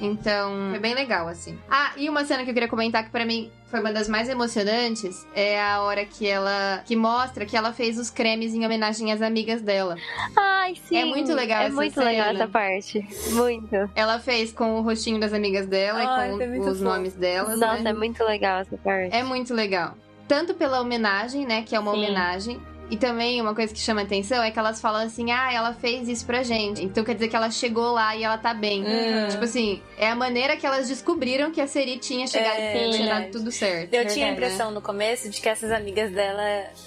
Então, 0.00 0.68
foi 0.70 0.78
bem 0.78 0.94
legal, 0.94 1.26
assim. 1.28 1.58
Ah, 1.70 1.92
e 1.96 2.08
uma 2.08 2.24
cena 2.24 2.44
que 2.44 2.50
eu 2.50 2.54
queria 2.54 2.68
comentar 2.68 3.04
que 3.04 3.10
pra 3.10 3.24
mim 3.26 3.50
foi 3.66 3.80
uma 3.80 3.92
das 3.92 4.08
mais 4.08 4.28
emocionantes 4.28 5.26
é 5.34 5.60
a 5.60 5.82
hora 5.82 6.04
que 6.04 6.26
ela 6.26 6.82
que 6.86 6.94
mostra 6.96 7.44
que 7.44 7.56
ela 7.56 7.72
fez 7.72 7.98
os 7.98 8.08
cremes 8.08 8.54
em 8.54 8.64
homenagem 8.64 9.12
às 9.12 9.20
amigas 9.20 9.60
dela. 9.60 9.96
Ai, 10.36 10.74
sim. 10.76 10.96
É 10.96 11.04
muito 11.04 11.34
legal 11.34 11.62
É 11.62 11.66
essa 11.66 11.74
muito 11.74 11.94
cena. 11.94 12.06
legal 12.06 12.28
essa 12.28 12.48
parte. 12.48 13.06
Muito. 13.32 13.74
Ela 13.94 14.18
fez 14.20 14.52
com 14.52 14.78
o 14.78 14.82
rostinho 14.82 15.18
das 15.20 15.32
amigas 15.32 15.66
dela 15.66 15.98
Ai, 16.16 16.28
e 16.34 16.38
com 16.38 16.60
os 16.60 16.66
fofo. 16.78 16.84
nomes 16.84 17.14
delas. 17.14 17.58
Nossa, 17.58 17.82
né? 17.82 17.90
é 17.90 17.92
muito 17.94 18.22
legal 18.24 18.60
essa 18.60 18.76
parte. 18.78 19.14
É 19.14 19.22
muito 19.22 19.52
legal. 19.52 19.94
Tanto 20.28 20.54
pela 20.54 20.80
homenagem, 20.80 21.46
né? 21.46 21.62
Que 21.62 21.74
é 21.74 21.80
uma 21.80 21.92
Sim. 21.92 21.98
homenagem. 21.98 22.60
E 22.90 22.96
também 22.96 23.40
uma 23.40 23.54
coisa 23.54 23.72
que 23.72 23.78
chama 23.80 24.02
atenção 24.02 24.42
é 24.42 24.50
que 24.50 24.58
elas 24.58 24.80
falam 24.80 25.02
assim: 25.06 25.30
ah, 25.30 25.52
ela 25.52 25.74
fez 25.74 26.08
isso 26.08 26.24
pra 26.24 26.42
gente. 26.42 26.82
Então 26.82 27.04
quer 27.04 27.14
dizer 27.14 27.28
que 27.28 27.36
ela 27.36 27.50
chegou 27.50 27.92
lá 27.92 28.16
e 28.16 28.24
ela 28.24 28.38
tá 28.38 28.54
bem. 28.54 28.82
Uhum. 28.82 29.28
Tipo 29.28 29.44
assim, 29.44 29.82
é 29.98 30.08
a 30.08 30.14
maneira 30.16 30.56
que 30.56 30.66
elas 30.66 30.88
descobriram 30.88 31.50
que 31.50 31.60
a 31.60 31.66
Seri 31.66 31.98
tinha 31.98 32.26
chegado 32.26 32.58
É, 32.58 32.70
e 32.86 32.90
tinha 32.90 33.02
verdade. 33.04 33.22
dado 33.24 33.32
tudo 33.32 33.52
certo. 33.52 33.92
Eu 33.92 34.06
tinha 34.06 34.26
a 34.26 34.30
Verdade, 34.30 34.32
impressão 34.32 34.70
no 34.70 34.80
começo 34.80 35.28
de 35.28 35.40
que 35.40 35.48
essas 35.48 35.70
amigas 35.70 36.10
dela 36.12 36.42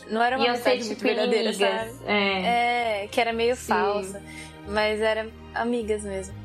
não 0.09 0.21
eram 0.23 0.39
uma 0.39 0.49
amizade 0.49 0.77
muito 0.77 0.89
tipo 0.89 1.03
verdadeira, 1.03 1.53
sabe? 1.53 1.91
É. 2.07 3.03
É, 3.03 3.07
que 3.11 3.21
era 3.21 3.31
meio 3.31 3.55
Sim. 3.55 3.67
falsa. 3.67 4.21
Mas 4.67 4.99
eram 5.01 5.29
amigas 5.53 6.03
mesmo. 6.03 6.40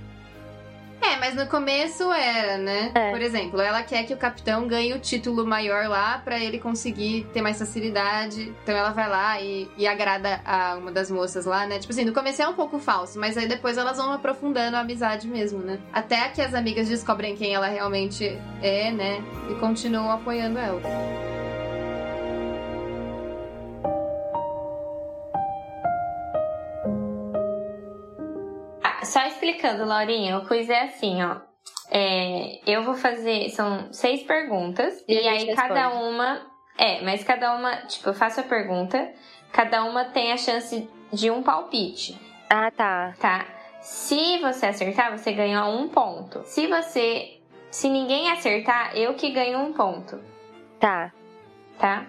É, 1.07 1.17
mas 1.19 1.37
no 1.37 1.47
começo 1.47 2.13
era, 2.13 2.59
né? 2.59 2.91
É. 2.93 3.11
Por 3.11 3.23
exemplo, 3.23 3.61
ela 3.61 3.83
quer 3.83 4.05
que 4.05 4.13
o 4.13 4.17
capitão 4.17 4.67
ganhe 4.67 4.93
o 4.93 4.99
título 4.99 5.47
maior 5.47 5.89
lá 5.89 6.19
pra 6.19 6.37
ele 6.39 6.59
conseguir 6.59 7.25
ter 7.33 7.41
mais 7.41 7.59
facilidade. 7.59 8.53
Então 8.63 8.77
ela 8.77 8.91
vai 8.91 9.09
lá 9.09 9.41
e, 9.41 9.71
e 9.77 9.87
agrada 9.87 10.41
a 10.45 10.75
uma 10.77 10.91
das 10.91 11.09
moças 11.09 11.47
lá, 11.47 11.65
né? 11.65 11.79
Tipo 11.79 11.93
assim, 11.93 12.05
no 12.05 12.13
começo 12.13 12.43
é 12.43 12.49
um 12.49 12.55
pouco 12.55 12.81
falso, 12.81 13.21
mas 13.21 13.37
aí 13.39 13.47
depois 13.47 13.79
elas 13.79 13.99
vão 13.99 14.13
aprofundando 14.13 14.77
a 14.77 14.81
amizade 14.81 15.29
mesmo, 15.29 15.61
né? 15.61 15.79
Até 15.93 16.29
que 16.29 16.43
as 16.43 16.55
amigas 16.55 16.89
descobrem 16.89 17.37
quem 17.37 17.55
ela 17.55 17.69
realmente 17.69 18.37
é, 18.61 18.91
né? 18.91 19.23
E 19.49 19.55
continuam 19.55 20.11
apoiando 20.11 20.59
ela. 20.59 20.83
Só 29.17 29.27
explicando, 29.27 29.87
Laurinha, 29.87 30.37
o 30.37 30.47
quiz 30.47 30.69
é 30.69 30.83
assim, 30.83 31.23
ó. 31.23 31.37
É, 31.91 32.61
eu 32.67 32.83
vou 32.85 32.93
fazer. 32.95 33.49
São 33.49 33.91
seis 33.91 34.23
perguntas. 34.25 35.03
E 35.09 35.15
E, 35.15 35.27
aí 35.27 35.55
cada 35.55 35.89
responde. 35.89 36.05
uma. 36.05 36.41
É, 36.77 37.01
mas 37.03 37.25
cada 37.25 37.55
uma. 37.55 37.77
Tipo, 37.87 38.11
eu 38.11 38.15
faço 38.15 38.41
a 38.41 38.43
pergunta. 38.43 39.11
Cada 39.53 39.85
uma 39.85 40.05
tem 40.05 40.33
a 40.33 40.37
chance 40.37 40.87
de 41.11 41.31
um 41.31 41.43
palpite, 41.43 42.21
Ah, 42.51 42.71
tá. 42.71 43.15
tá? 43.19 43.47
Se 43.81 44.37
você 44.41 44.67
acertar, 44.67 45.17
você 45.17 45.33
ganha 45.33 45.65
um 45.65 45.89
ponto. 45.89 46.43
Se 46.45 46.67
você. 46.67 47.41
Se 47.71 47.89
ninguém 47.89 48.31
acertar, 48.31 48.95
eu 48.97 49.15
que 49.15 49.31
ganho 49.31 49.61
um 49.61 49.73
ponto, 49.73 50.21
Tá. 50.79 51.11
tá? 51.79 52.05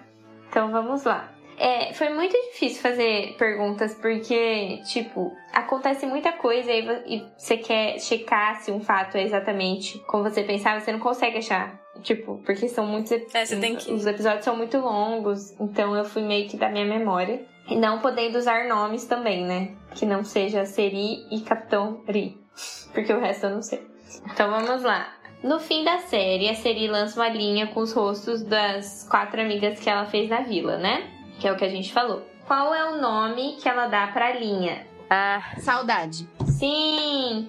Então 0.50 0.70
vamos 0.70 1.04
lá. 1.04 1.30
É, 1.58 1.92
foi 1.92 2.08
muito 2.10 2.32
difícil 2.50 2.80
fazer 2.80 3.34
perguntas 3.36 3.94
porque, 3.94 4.80
tipo, 4.86 5.32
acontece 5.52 6.06
muita 6.06 6.30
coisa 6.32 6.72
e 6.72 6.82
vo- 6.82 7.26
você 7.36 7.56
quer 7.56 7.98
checar 7.98 8.60
se 8.60 8.70
um 8.70 8.80
fato 8.80 9.16
é 9.16 9.22
exatamente 9.24 9.98
como 10.06 10.22
você 10.22 10.42
pensava, 10.44 10.78
você 10.80 10.92
não 10.92 11.00
consegue 11.00 11.38
achar. 11.38 11.78
Tipo, 12.02 12.40
porque 12.46 12.68
são 12.68 12.86
muitos 12.86 13.10
ep- 13.10 13.28
É, 13.34 13.44
você 13.44 13.56
tem 13.56 13.74
que- 13.74 13.90
Os 13.92 14.06
episódios 14.06 14.44
são 14.44 14.56
muito 14.56 14.78
longos, 14.78 15.50
então 15.60 15.96
eu 15.96 16.04
fui 16.04 16.22
meio 16.22 16.48
que 16.48 16.56
da 16.56 16.68
minha 16.68 16.84
memória. 16.84 17.44
E 17.68 17.74
não 17.76 17.98
podendo 17.98 18.38
usar 18.38 18.66
nomes 18.68 19.04
também, 19.04 19.44
né? 19.44 19.72
Que 19.94 20.06
não 20.06 20.22
seja 20.24 20.64
Seri 20.64 21.26
e 21.30 21.40
Capitão 21.40 22.02
Ri. 22.08 22.38
Porque 22.94 23.12
o 23.12 23.20
resto 23.20 23.46
eu 23.46 23.50
não 23.50 23.62
sei. 23.62 23.84
Então 24.32 24.48
vamos 24.48 24.82
lá. 24.84 25.12
No 25.42 25.58
fim 25.60 25.84
da 25.84 25.98
série, 25.98 26.48
a 26.48 26.54
Seri 26.54 26.88
lança 26.88 27.20
uma 27.20 27.28
linha 27.28 27.66
com 27.66 27.80
os 27.80 27.92
rostos 27.92 28.42
das 28.42 29.06
quatro 29.10 29.40
amigas 29.40 29.78
que 29.80 29.90
ela 29.90 30.06
fez 30.06 30.28
na 30.30 30.40
vila, 30.40 30.78
né? 30.78 31.10
Que 31.38 31.46
é 31.48 31.52
o 31.52 31.56
que 31.56 31.64
a 31.64 31.68
gente 31.68 31.92
falou. 31.92 32.26
Qual 32.46 32.74
é 32.74 32.84
o 32.90 33.00
nome 33.00 33.56
que 33.60 33.68
ela 33.68 33.86
dá 33.86 34.06
pra 34.08 34.32
linha? 34.32 34.86
Ah, 35.10 35.42
Saudade. 35.60 36.28
Sim! 36.46 37.48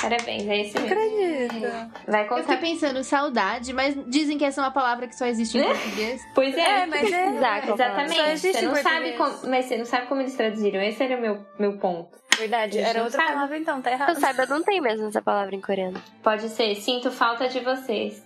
Parabéns, 0.00 0.46
é 0.46 0.60
esse 0.60 0.78
mesmo. 0.78 0.92
Acredito. 0.92 1.94
Vai 2.06 2.24
Eu 2.24 2.28
contar. 2.28 2.42
fiquei 2.42 2.56
pensando 2.58 3.02
saudade, 3.02 3.72
mas 3.72 3.96
dizem 4.06 4.36
que 4.36 4.44
essa 4.44 4.60
é 4.60 4.64
uma 4.64 4.70
palavra 4.70 5.06
que 5.08 5.16
só 5.16 5.24
existe 5.24 5.56
em 5.56 5.64
português. 5.64 6.20
Pois 6.34 6.54
é. 6.54 6.82
É, 6.82 6.86
mas 6.86 7.10
é. 7.10 7.26
Exato. 7.36 7.72
Exatamente. 7.72 8.14
Só 8.16 8.26
existe 8.26 8.58
Você 8.58 8.64
em 8.64 8.68
não 8.68 8.74
sabe 8.76 9.12
português. 9.12 9.16
como, 9.40 9.50
mas 9.50 9.64
você 9.64 9.76
não 9.78 9.84
sabe 9.86 10.06
como 10.06 10.20
eles 10.20 10.34
traduziram. 10.36 10.82
Esse 10.82 11.02
era 11.04 11.16
o 11.16 11.20
meu, 11.20 11.46
meu 11.58 11.78
ponto. 11.78 12.18
Verdade, 12.36 12.76
Eles 12.78 12.88
era 12.90 12.98
não 12.98 13.04
outra 13.06 13.20
sabem. 13.20 13.34
palavra 13.34 13.58
então, 13.58 13.80
tá 13.80 13.90
eu 13.90 13.94
errado. 13.94 14.20
saiba, 14.20 14.46
não 14.46 14.62
tem 14.62 14.80
mesmo 14.80 15.06
essa 15.06 15.22
palavra 15.22 15.54
em 15.54 15.60
coreano. 15.60 16.02
Pode 16.22 16.48
ser 16.50 16.74
sinto 16.74 17.10
falta 17.10 17.48
de 17.48 17.60
vocês. 17.60 18.22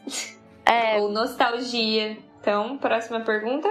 É, 0.66 0.96
Ou 0.98 1.10
nostalgia. 1.12 2.16
Então, 2.41 2.78
próxima 2.78 3.20
pergunta. 3.20 3.68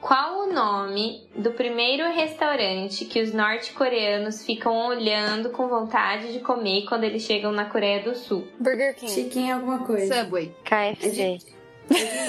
Qual 0.00 0.48
o 0.48 0.52
nome 0.52 1.28
do 1.34 1.52
primeiro 1.52 2.04
restaurante 2.12 3.04
que 3.04 3.20
os 3.20 3.32
norte-coreanos 3.32 4.44
ficam 4.44 4.86
olhando 4.86 5.50
com 5.50 5.66
vontade 5.66 6.32
de 6.32 6.38
comer 6.38 6.84
quando 6.86 7.02
eles 7.02 7.22
chegam 7.22 7.50
na 7.50 7.64
Coreia 7.64 8.02
do 8.02 8.14
Sul? 8.14 8.46
Burger 8.60 8.94
King. 8.94 9.10
Chiquinho 9.10 9.56
alguma 9.56 9.80
coisa. 9.84 10.22
Subway. 10.22 10.54
KFC. 10.64 11.38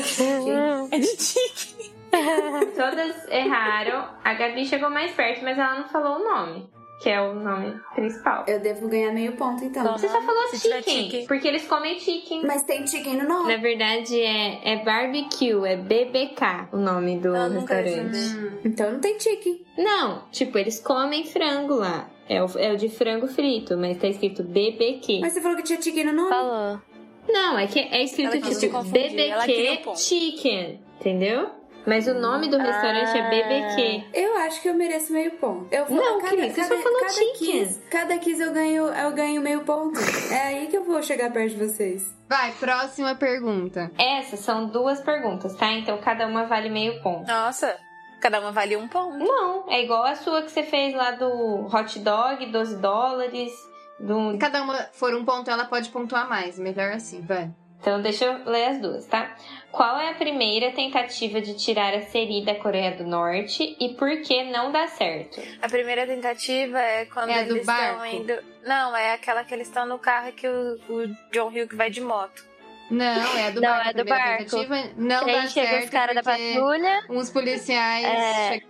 Chiquinho. 0.04 0.90
É 0.92 0.98
de 0.98 1.16
tique. 1.16 1.90
Todas 2.76 3.28
erraram. 3.30 4.10
A 4.24 4.34
Gabi 4.34 4.66
chegou 4.66 4.90
mais 4.90 5.12
perto, 5.12 5.44
mas 5.44 5.58
ela 5.58 5.80
não 5.80 5.88
falou 5.90 6.18
o 6.18 6.24
nome, 6.24 6.68
que 7.00 7.10
é 7.10 7.22
o 7.22 7.34
nome 7.34 7.80
principal. 7.96 8.44
Eu 8.46 8.60
devo 8.60 8.90
ganhar 8.90 9.14
meio 9.14 9.32
ponto 9.34 9.64
então. 9.64 9.98
Você 9.98 10.10
só 10.10 10.22
falou 10.22 10.50
chicken, 10.54 10.82
chicken. 10.84 11.28
porque 11.28 11.48
eles 11.48 11.66
comem 11.66 11.98
chicken. 11.98 12.46
Mas 12.46 12.64
tem 12.64 12.86
chicken 12.86 13.16
no 13.18 13.28
nome. 13.28 13.54
Na 13.54 13.62
verdade 13.62 14.20
é, 14.20 14.74
é 14.74 14.84
barbecue, 14.84 15.66
é 15.66 15.78
BBK 15.78 16.68
o 16.74 16.78
nome 16.78 17.18
do 17.18 17.32
restaurante. 17.32 18.18
saber. 18.18 18.60
Então 18.66 18.92
não 18.92 19.00
tem 19.00 19.18
chicken. 19.18 19.62
Não, 19.78 20.24
tipo, 20.30 20.58
eles 20.58 20.80
comem 20.80 21.26
frango 21.26 21.76
lá. 21.76 22.10
É 22.28 22.44
o, 22.44 22.48
é 22.58 22.74
o 22.74 22.78
de 22.78 22.90
frango 22.90 23.28
frito, 23.28 23.78
mas 23.78 23.98
tá 23.98 24.08
escrito 24.08 24.44
BBQ. 24.44 25.20
Mas 25.22 25.34
você 25.34 25.42
falou 25.42 25.56
que 25.58 25.64
tinha 25.64 25.82
chicken 25.82 26.06
no 26.06 26.14
nome. 26.14 26.30
Falou. 26.30 26.82
Não, 27.28 27.58
é 27.58 27.68
que 27.68 27.80
é 27.80 28.04
escrito 28.04 28.40
tipo 28.60 28.84
BBQ. 28.84 29.96
Chicken, 29.96 30.82
entendeu? 31.00 31.59
Mas 31.90 32.08
o 32.08 32.14
nome 32.14 32.48
do 32.48 32.58
restaurante 32.58 33.18
é 33.18 33.22
Ah. 33.22 33.30
BBQ. 33.30 34.04
Eu 34.14 34.38
acho 34.38 34.62
que 34.62 34.70
eu 34.70 34.76
mereço 34.76 35.12
meio 35.12 35.32
ponto. 35.32 35.68
Eu 35.74 35.86
vou, 35.86 35.98
Não, 35.98 36.20
cada, 36.22 36.30
querida, 36.36 36.54
você 36.54 36.62
cada, 36.62 36.76
só 36.76 36.82
falou 36.84 37.00
cada 37.00 37.14
chicken. 37.14 37.34
quiz, 37.34 37.84
cada 37.90 38.18
quiz 38.20 38.40
eu 38.40 38.54
ganho, 38.54 38.84
eu 38.88 39.12
ganho 39.12 39.42
meio 39.42 39.62
ponto. 39.62 40.00
É 40.32 40.40
aí 40.50 40.68
que 40.68 40.78
eu 40.78 40.84
vou 40.84 41.02
chegar 41.02 41.32
perto 41.32 41.56
de 41.56 41.66
vocês. 41.66 42.16
Vai, 42.30 42.52
próxima 42.54 43.16
pergunta. 43.16 43.92
Essas 43.98 44.42
são 44.42 44.68
duas 44.68 45.02
perguntas, 45.02 45.56
tá? 45.56 45.72
Então 45.74 45.98
cada 45.98 46.28
uma 46.28 46.46
vale 46.46 46.70
meio 46.70 47.02
ponto. 47.02 47.28
Nossa, 47.28 47.76
cada 48.22 48.40
uma 48.40 48.52
valia 48.52 48.78
um 48.78 48.88
ponto. 48.88 49.18
Não, 49.18 49.66
é 49.68 49.84
igual 49.84 50.04
a 50.04 50.16
sua 50.16 50.44
que 50.44 50.52
você 50.52 50.62
fez 50.62 50.94
lá 50.94 51.12
do 51.12 51.66
hot 51.74 51.98
dog, 52.00 52.46
12 52.46 52.76
dólares. 52.78 53.52
Do... 54.00 54.32
Se 54.34 54.38
cada 54.38 54.62
uma 54.62 54.76
for 54.94 55.14
um 55.16 55.26
ponto, 55.26 55.50
ela 55.50 55.66
pode 55.66 55.90
pontuar 55.90 56.30
mais. 56.30 56.60
Melhor 56.60 56.92
assim, 56.92 57.22
vai. 57.22 57.50
Então 57.82 58.02
deixa 58.02 58.26
eu 58.26 58.46
ler 58.46 58.66
as 58.66 58.82
duas, 58.82 59.06
tá? 59.08 59.36
Qual 59.72 60.00
é 60.00 60.10
a 60.10 60.14
primeira 60.16 60.72
tentativa 60.72 61.40
de 61.40 61.54
tirar 61.56 61.94
a 61.94 62.02
Seri 62.02 62.44
da 62.44 62.56
Coreia 62.56 62.92
do 62.92 63.04
Norte 63.06 63.76
e 63.80 63.90
por 63.90 64.10
que 64.22 64.44
não 64.46 64.72
dá 64.72 64.88
certo? 64.88 65.40
A 65.62 65.70
primeira 65.70 66.08
tentativa 66.08 66.80
é 66.80 67.06
quando 67.06 67.30
É 67.30 67.42
eles 67.42 67.58
estão 67.58 68.06
indo. 68.06 68.34
Não, 68.66 68.96
é 68.98 69.14
aquela 69.14 69.44
que 69.44 69.54
eles 69.54 69.68
estão 69.68 69.86
no 69.86 70.00
carro 70.00 70.32
que 70.32 70.48
o, 70.48 70.80
o 70.90 71.08
John 71.32 71.50
Hugh 71.50 71.76
vai 71.76 71.90
de 71.92 72.02
moto. 72.02 72.44
Não, 72.90 73.06
é 73.38 73.48
a 73.48 73.50
do 73.52 73.62
Não, 73.62 73.70
barco. 73.70 73.86
é 73.86 73.90
a 73.90 73.92
do 73.94 74.04
primeira 74.04 74.26
barco. 74.26 74.44
tentativa 74.46 74.76
não 74.98 75.26
Que 75.26 75.32
dá 75.34 75.48
certo 75.48 75.84
os 75.84 75.90
caras 75.92 76.16
da 76.16 76.24
patrulha, 76.24 77.00
uns 77.10 77.30
policiais... 77.30 78.06
É. 78.06 78.50
chegam- 78.54 78.70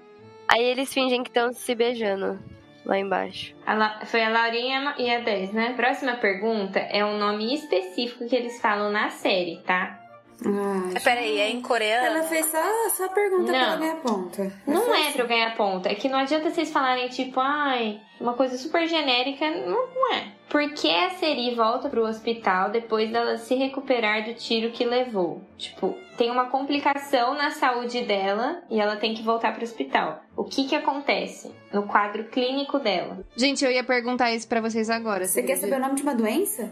aí 0.49 0.63
eles 0.63 0.93
fingem 0.93 1.23
que 1.23 1.29
estão 1.29 1.53
se 1.53 1.73
beijando 1.73 2.37
lá 2.85 2.99
embaixo. 2.99 3.55
A 3.65 3.73
La- 3.73 4.01
Foi 4.05 4.21
a 4.21 4.27
Laurinha 4.29 4.95
e 4.97 5.09
a 5.09 5.19
10, 5.21 5.53
né? 5.53 5.73
Próxima 5.77 6.15
pergunta 6.17 6.79
é 6.79 7.05
um 7.05 7.17
nome 7.17 7.53
específico 7.55 8.27
que 8.27 8.35
eles 8.35 8.59
falam 8.59 8.91
na 8.91 9.09
série, 9.09 9.61
tá? 9.65 9.97
Ah, 10.45 10.99
Peraí, 11.03 11.39
é 11.39 11.49
em 11.49 11.61
coreano? 11.61 12.05
ela 12.07 12.23
fez 12.23 12.45
só, 12.45 12.57
só 12.91 13.07
pergunta 13.09 13.51
Não. 13.51 13.65
pra 13.65 13.75
ganhar 13.75 13.95
ponta. 13.97 14.53
Não 14.65 14.81
foi 14.83 14.97
é 14.97 15.01
assim. 15.03 15.13
pra 15.13 15.23
eu 15.23 15.27
ganhar 15.27 15.55
ponto. 15.57 15.85
É 15.87 15.95
que 15.95 16.07
não 16.07 16.19
adianta 16.19 16.49
vocês 16.49 16.71
falarem, 16.71 17.09
tipo, 17.09 17.39
ai, 17.39 17.99
uma 18.19 18.33
coisa 18.33 18.57
super 18.57 18.87
genérica. 18.87 19.49
Não, 19.49 19.87
não 19.93 20.13
é. 20.13 20.27
Por 20.49 20.67
que 20.73 20.89
a 20.89 21.11
Seri 21.11 21.53
volta 21.53 21.89
pro 21.89 22.05
hospital 22.07 22.71
depois 22.71 23.11
dela 23.11 23.37
se 23.37 23.53
recuperar 23.53 24.23
do 24.25 24.33
tiro 24.33 24.71
que 24.71 24.83
levou? 24.83 25.41
Tipo, 25.57 25.95
tem 26.17 26.31
uma 26.31 26.45
complicação 26.49 27.35
na 27.35 27.51
saúde 27.51 28.01
dela 28.01 28.63
e 28.69 28.79
ela 28.79 28.95
tem 28.95 29.13
que 29.13 29.21
voltar 29.21 29.53
pro 29.53 29.63
hospital. 29.63 30.21
O 30.35 30.43
que 30.45 30.67
que 30.67 30.75
acontece 30.75 31.53
no 31.71 31.83
quadro 31.83 32.23
clínico 32.29 32.79
dela? 32.79 33.19
Gente, 33.35 33.63
eu 33.63 33.71
ia 33.71 33.83
perguntar 33.83 34.31
isso 34.31 34.47
pra 34.47 34.59
vocês 34.61 34.89
agora. 34.89 35.25
Você 35.27 35.43
quer 35.43 35.57
saber 35.57 35.75
o 35.75 35.79
nome 35.79 35.95
de 35.95 36.01
uma 36.01 36.15
doença? 36.15 36.71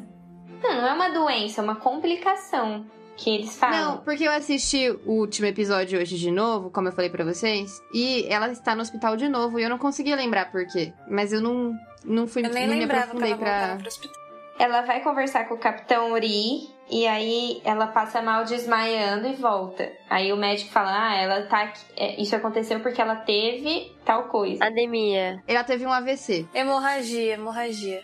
Não, 0.64 0.74
não 0.82 0.88
é 0.88 0.94
uma 0.94 1.10
doença, 1.10 1.62
é 1.62 1.64
uma 1.64 1.76
complicação 1.76 2.84
que 3.18 3.30
eles 3.36 3.58
falam. 3.58 3.78
Não, 3.96 3.98
porque 3.98 4.24
eu 4.24 4.32
assisti 4.32 4.90
o 5.06 5.14
último 5.14 5.48
episódio 5.48 6.00
hoje 6.00 6.18
de 6.18 6.32
novo, 6.32 6.70
como 6.70 6.88
eu 6.88 6.92
falei 6.94 7.10
pra 7.10 7.26
vocês, 7.26 7.82
e 7.94 8.26
ela 8.30 8.50
está 8.52 8.76
no 8.76 8.82
hospital 8.82 9.18
de 9.18 9.28
novo 9.28 9.60
e 9.60 9.64
eu 9.64 9.70
não 9.70 9.78
conseguia 9.78 10.16
lembrar 10.16 10.52
por 10.52 10.66
quê. 10.68 10.94
Mas 11.10 11.34
eu 11.34 11.42
não, 11.42 11.74
não 12.06 12.28
fui 12.28 12.46
Eu 12.46 12.50
nem 12.52 12.68
não 12.68 12.78
me 12.78 12.84
aprofundei 12.86 13.32
ela 13.32 13.38
pra. 13.40 13.52
voltava 13.60 13.78
pro 13.80 13.88
hospital. 13.88 14.22
ela 14.60 14.82
vai 14.84 15.02
conversar 15.02 15.48
com 15.48 15.56
o 15.56 15.58
Capitão 15.58 16.14
Uri 16.14 16.70
e 16.90 17.06
aí 17.06 17.62
ela 17.66 17.88
passa 17.88 18.22
mal 18.22 18.46
desmaiando 18.46 19.28
e 19.28 19.34
volta. 19.34 19.92
Aí 20.10 20.32
o 20.32 20.38
médico 20.38 20.72
fala: 20.72 21.10
"Ah, 21.10 21.16
ela 21.16 21.42
tá 21.48 21.64
aqui. 21.64 21.82
é, 21.98 22.22
isso 22.22 22.36
aconteceu 22.36 22.80
porque 22.80 23.02
ela 23.02 23.16
teve 23.18 23.92
tal 24.06 24.24
coisa". 24.30 24.64
Anemia. 24.64 25.44
Ela 25.48 25.64
teve 25.64 25.86
um 25.86 25.92
AVC. 25.92 26.46
Hemorragia, 26.54 27.34
hemorragia. 27.34 28.04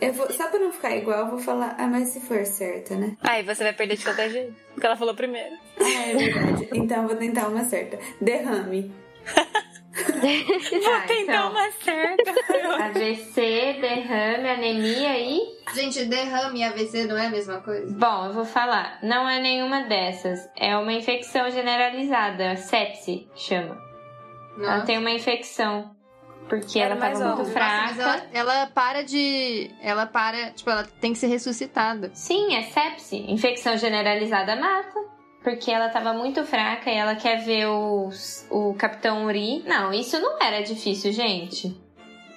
Eu 0.00 0.12
vou, 0.14 0.32
só 0.32 0.48
pra 0.48 0.58
não 0.58 0.72
ficar 0.72 0.96
igual, 0.96 1.20
eu 1.20 1.30
vou 1.30 1.38
falar, 1.38 1.74
ah, 1.78 1.86
mas 1.86 2.08
se 2.08 2.20
for 2.20 2.44
certa, 2.46 2.94
né? 2.94 3.16
Aí 3.22 3.42
você 3.42 3.62
vai 3.62 3.72
perder 3.72 3.96
de 3.96 4.04
qualquer 4.04 4.30
jeito. 4.30 4.54
Porque 4.72 4.86
ela 4.86 4.96
falou 4.96 5.14
primeiro. 5.14 5.54
Ah, 5.78 6.08
é 6.08 6.16
verdade. 6.16 6.68
então 6.72 7.02
eu 7.02 7.08
vou 7.08 7.16
tentar 7.16 7.48
uma 7.48 7.64
certa. 7.64 7.98
Derrame. 8.20 8.92
Tá, 9.92 11.00
Tentar 11.06 11.14
então, 11.20 11.50
uma 11.50 11.70
certa. 11.72 12.30
AVC, 12.86 13.78
derrame, 13.80 14.48
anemia 14.48 15.18
e 15.18 15.40
Gente, 15.74 16.04
derrame 16.04 16.60
e 16.60 16.64
AVC 16.64 17.04
não 17.04 17.18
é 17.18 17.26
a 17.26 17.30
mesma 17.30 17.60
coisa? 17.60 17.92
Bom, 17.92 18.26
eu 18.26 18.32
vou 18.32 18.44
falar. 18.44 18.98
Não 19.02 19.28
é 19.28 19.40
nenhuma 19.40 19.82
dessas. 19.82 20.48
É 20.56 20.76
uma 20.76 20.92
infecção 20.92 21.50
generalizada. 21.50 22.56
Sepse 22.56 23.28
chama. 23.34 23.76
Ela 24.58 24.74
Nossa. 24.74 24.86
tem 24.86 24.98
uma 24.98 25.10
infecção. 25.10 25.94
Porque 26.50 26.78
Era 26.80 26.94
ela 26.94 27.00
tava 27.00 27.18
muito 27.24 27.38
óbvio. 27.40 27.52
fraca. 27.54 27.94
Nossa, 27.94 28.02
ela, 28.02 28.52
ela 28.54 28.66
para 28.66 29.02
de. 29.04 29.70
Ela 29.80 30.04
para. 30.04 30.50
Tipo, 30.50 30.68
ela 30.68 30.84
tem 31.00 31.12
que 31.12 31.18
ser 31.18 31.28
ressuscitada. 31.28 32.10
Sim, 32.12 32.54
é 32.56 32.62
sepse. 32.64 33.16
Infecção 33.28 33.78
generalizada 33.78 34.56
mata. 34.56 35.00
Porque 35.42 35.70
ela 35.70 35.88
tava 35.88 36.12
muito 36.12 36.44
fraca 36.44 36.90
e 36.90 36.94
ela 36.96 37.14
quer 37.14 37.36
ver 37.42 37.66
os, 37.66 38.46
o 38.50 38.74
Capitão 38.74 39.24
Uri. 39.24 39.62
Não, 39.66 39.90
isso 39.90 40.20
não 40.20 40.38
era 40.42 40.60
difícil, 40.62 41.12
gente. 41.12 41.74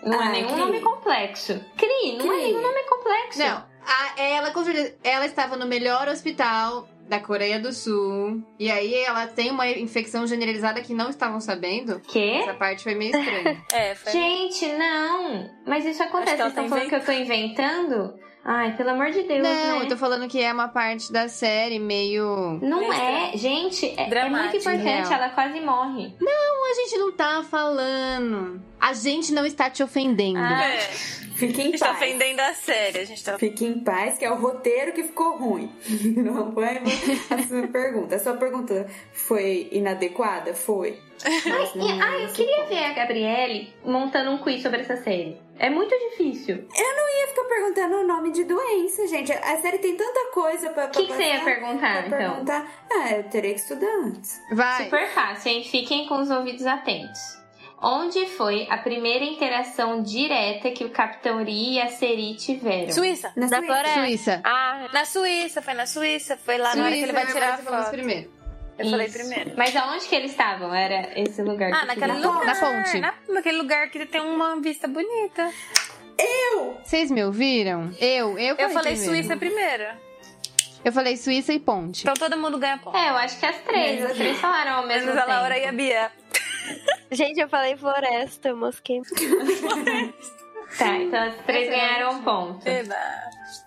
Não 0.04 0.22
é 0.22 0.28
Ah, 0.28 0.30
nenhum 0.30 0.48
Cri. 0.50 0.58
nome 0.60 0.80
complexo. 0.80 1.60
Cri, 1.76 2.16
não 2.18 2.26
é 2.26 2.38
Cri. 2.38 2.44
nenhum 2.44 2.62
nome 2.62 2.84
complexo. 2.84 3.40
Não, 3.40 3.58
a- 3.86 4.22
ela 4.22 4.52
com 4.52 4.64
certeza. 4.64 4.96
Ela 5.04 5.26
estava 5.26 5.58
no 5.58 5.66
melhor 5.66 6.08
hospital 6.08 6.88
da 7.08 7.20
Coreia 7.20 7.60
do 7.60 7.74
Sul. 7.74 8.44
E 8.58 8.72
aí 8.72 8.94
ela 8.96 9.28
tem 9.28 9.52
uma 9.52 9.70
infecção 9.70 10.26
generalizada 10.26 10.82
que 10.82 10.94
não 10.94 11.10
estavam 11.10 11.40
sabendo. 11.40 12.00
Quê? 12.02 12.40
Essa 12.42 12.54
parte 12.54 12.84
foi 12.84 12.96
meio 12.96 13.16
estranha. 13.16 13.64
É, 13.74 13.96
foi. 13.96 14.12
Gente, 14.12 14.68
não! 14.74 15.50
Mas 15.66 15.86
isso 15.86 16.02
acontece. 16.04 16.38
Que 16.38 16.44
Vocês 16.44 16.50
estão 16.50 16.64
tá 16.64 16.70
falando 16.70 16.90
que 16.90 16.96
eu 16.96 17.06
tô 17.06 17.12
inventando? 17.12 18.14
Ai, 18.46 18.76
pelo 18.76 18.90
amor 18.90 19.10
de 19.12 19.24
Deus, 19.24 19.42
não, 19.42 19.80
né? 19.80 19.86
eu 19.86 19.88
tô 19.88 19.96
falando 19.96 20.28
que 20.28 20.42
é 20.42 20.52
uma 20.52 20.68
parte 20.68 21.14
da 21.14 21.30
série 21.30 21.80
meio. 21.80 22.60
Não 22.62 22.80
Meio 22.82 22.92
é, 22.94 23.38
gente, 23.38 23.86
é, 23.98 24.10
é 24.10 24.30
muito 24.30 24.58
importante, 24.58 24.84
real. 24.84 25.14
ela 25.14 25.30
quase 25.30 25.62
morre. 25.62 26.14
A 26.22 26.76
gente 26.76 26.98
não 26.98 27.12
tá 27.14 27.44
falando. 27.50 28.62
A 28.80 28.94
gente 28.94 29.32
não 29.32 29.46
está 29.46 29.70
te 29.70 29.82
ofendendo. 29.82 30.40
Ah. 30.40 30.68
É. 30.68 30.80
Fique 31.36 31.62
A 31.62 31.64
em 31.64 31.68
gente 31.72 31.80
tá 31.80 31.88
paz. 31.88 31.98
ofendendo 31.98 32.42
a 32.42 32.54
série. 32.54 33.00
A 33.00 33.06
gente 33.06 33.24
tá. 33.24 33.40
Fique 33.40 33.66
em 33.66 33.80
paz, 33.80 34.18
que 34.18 34.26
é 34.26 34.32
o 34.32 34.36
roteiro 34.36 34.92
que 34.94 35.04
ficou 35.04 35.38
ruim. 35.38 35.72
Não 36.18 36.52
foi 36.52 36.66
a 36.68 36.82
sua 37.48 37.68
pergunta. 37.68 38.16
A 38.16 38.20
sua 38.20 38.34
pergunta 38.34 38.88
foi 39.14 39.68
inadequada? 39.72 40.54
Foi. 40.54 41.00
Mas 41.24 41.76
não 41.76 42.02
ah, 42.02 42.18
eu 42.20 42.30
queria 42.30 42.66
ver 42.66 42.84
a 42.86 42.94
Gabriele 42.94 43.74
montando 43.84 44.32
um 44.32 44.38
quiz 44.40 44.62
sobre 44.62 44.82
essa 44.82 44.98
série. 44.98 45.38
É 45.60 45.70
muito 45.70 45.96
difícil. 46.10 46.56
Eu 46.76 47.20
ia 47.20 47.28
ficar 47.28 47.44
perguntando 47.44 47.96
o 47.98 48.08
nome 48.08 48.32
de 48.32 48.44
doença, 48.44 49.08
gente. 49.08 49.32
A 49.32 49.58
série 49.62 49.78
tem 49.78 49.96
tanta 49.96 50.32
coisa 50.34 50.70
pra, 50.72 50.86
O 50.86 50.90
que, 50.90 51.06
que 51.08 51.14
você 51.14 51.24
ia 51.24 51.42
perguntar, 51.44 52.08
então? 52.08 52.18
perguntar. 52.18 52.68
Ah, 52.92 53.12
eu 53.14 53.24
teria 53.30 53.54
que 53.54 53.60
estudar 53.60 53.88
antes. 54.04 54.42
Vai. 54.52 54.86
Super 54.86 55.08
fácil, 55.10 55.52
hein? 55.52 55.64
Fiquem 55.64 56.08
com 56.08 56.20
os 56.22 56.30
ouvidos 56.32 56.66
atentos. 56.66 57.42
Onde 57.86 58.26
foi 58.28 58.66
a 58.70 58.78
primeira 58.78 59.26
interação 59.26 60.02
direta 60.02 60.72
que 60.72 60.86
o 60.86 60.90
Capitão 60.90 61.44
Ri 61.44 61.74
e 61.74 61.82
a 61.82 61.90
Seri 61.90 62.34
tiveram? 62.36 62.92
Suíça. 62.94 63.34
Na, 63.36 63.48
Na 63.48 63.58
Suíça. 63.58 63.66
floresta. 63.74 64.00
Suíça. 64.00 64.42
Ah, 64.44 64.88
Na 64.94 65.06
Suíça, 65.06 65.62
foi 65.62 65.74
na 65.74 65.86
Suíça. 65.86 66.38
Foi 66.38 66.58
lá 66.58 66.76
na 66.76 66.86
hora 66.86 66.94
que 66.94 67.02
ele 67.04 67.12
vai 67.12 67.24
Suíça, 67.24 67.40
tirar 67.40 67.54
a 67.56 67.58
foto. 67.58 67.92
primeiro. 67.92 68.32
Eu 68.78 68.90
falei 68.90 69.08
Isso. 69.08 69.18
primeiro. 69.20 69.52
Mas 69.56 69.76
aonde 69.76 70.08
que 70.08 70.16
eles 70.16 70.32
estavam? 70.32 70.74
Era 70.74 71.12
esse 71.20 71.42
lugar 71.44 71.70
que 71.70 71.76
Ah, 71.78 71.82
eu 71.82 71.88
naquele 71.88 72.14
queria. 72.14 72.28
lugar. 72.30 72.46
Na 72.46 72.56
ponte. 72.56 73.00
Na, 73.00 73.14
naquele 73.30 73.58
lugar 73.58 73.90
que 73.90 74.06
tem 74.06 74.22
uma 74.22 74.60
vista 74.60 74.88
bonita. 74.88 75.52
Vocês 76.84 77.10
me 77.12 77.24
ouviram? 77.24 77.92
Eu, 78.00 78.38
eu 78.38 78.56
falei 78.56 78.66
Eu 78.66 78.70
falei 78.70 78.94
primeiro. 78.94 79.04
Suíça 79.16 79.38
primeiro. 79.38 79.84
Eu 80.86 80.92
falei 80.92 81.18
Suíça 81.18 81.54
e 81.54 81.60
ponte. 81.60 82.02
Então 82.02 82.14
todo 82.14 82.38
mundo 82.38 82.58
ganha 82.58 82.78
ponto. 82.78 82.96
É, 82.98 83.10
eu 83.10 83.16
acho 83.16 83.40
que 83.40 83.46
as 83.46 83.58
três. 83.62 84.04
As 84.06 84.18
três 84.18 84.38
falaram 84.40 84.74
ao 84.80 84.86
mesmo 84.88 85.08
Menos 85.08 85.18
a 85.22 85.26
tempo. 85.26 85.38
Laura 85.40 85.58
e 85.58 85.66
a 85.66 85.72
Bia. 85.72 86.12
gente, 87.12 87.40
eu 87.40 87.48
falei 87.50 87.76
floresta, 87.78 88.50
eu 88.50 88.58
mosquei. 88.58 89.02
Tá, 90.78 90.88
então 90.98 91.22
as 91.22 91.36
três 91.46 91.68
Excelente. 91.68 91.70
ganharam 91.88 92.16
um 92.18 92.24
ponto. 92.24 92.68
Eba. 92.68 92.96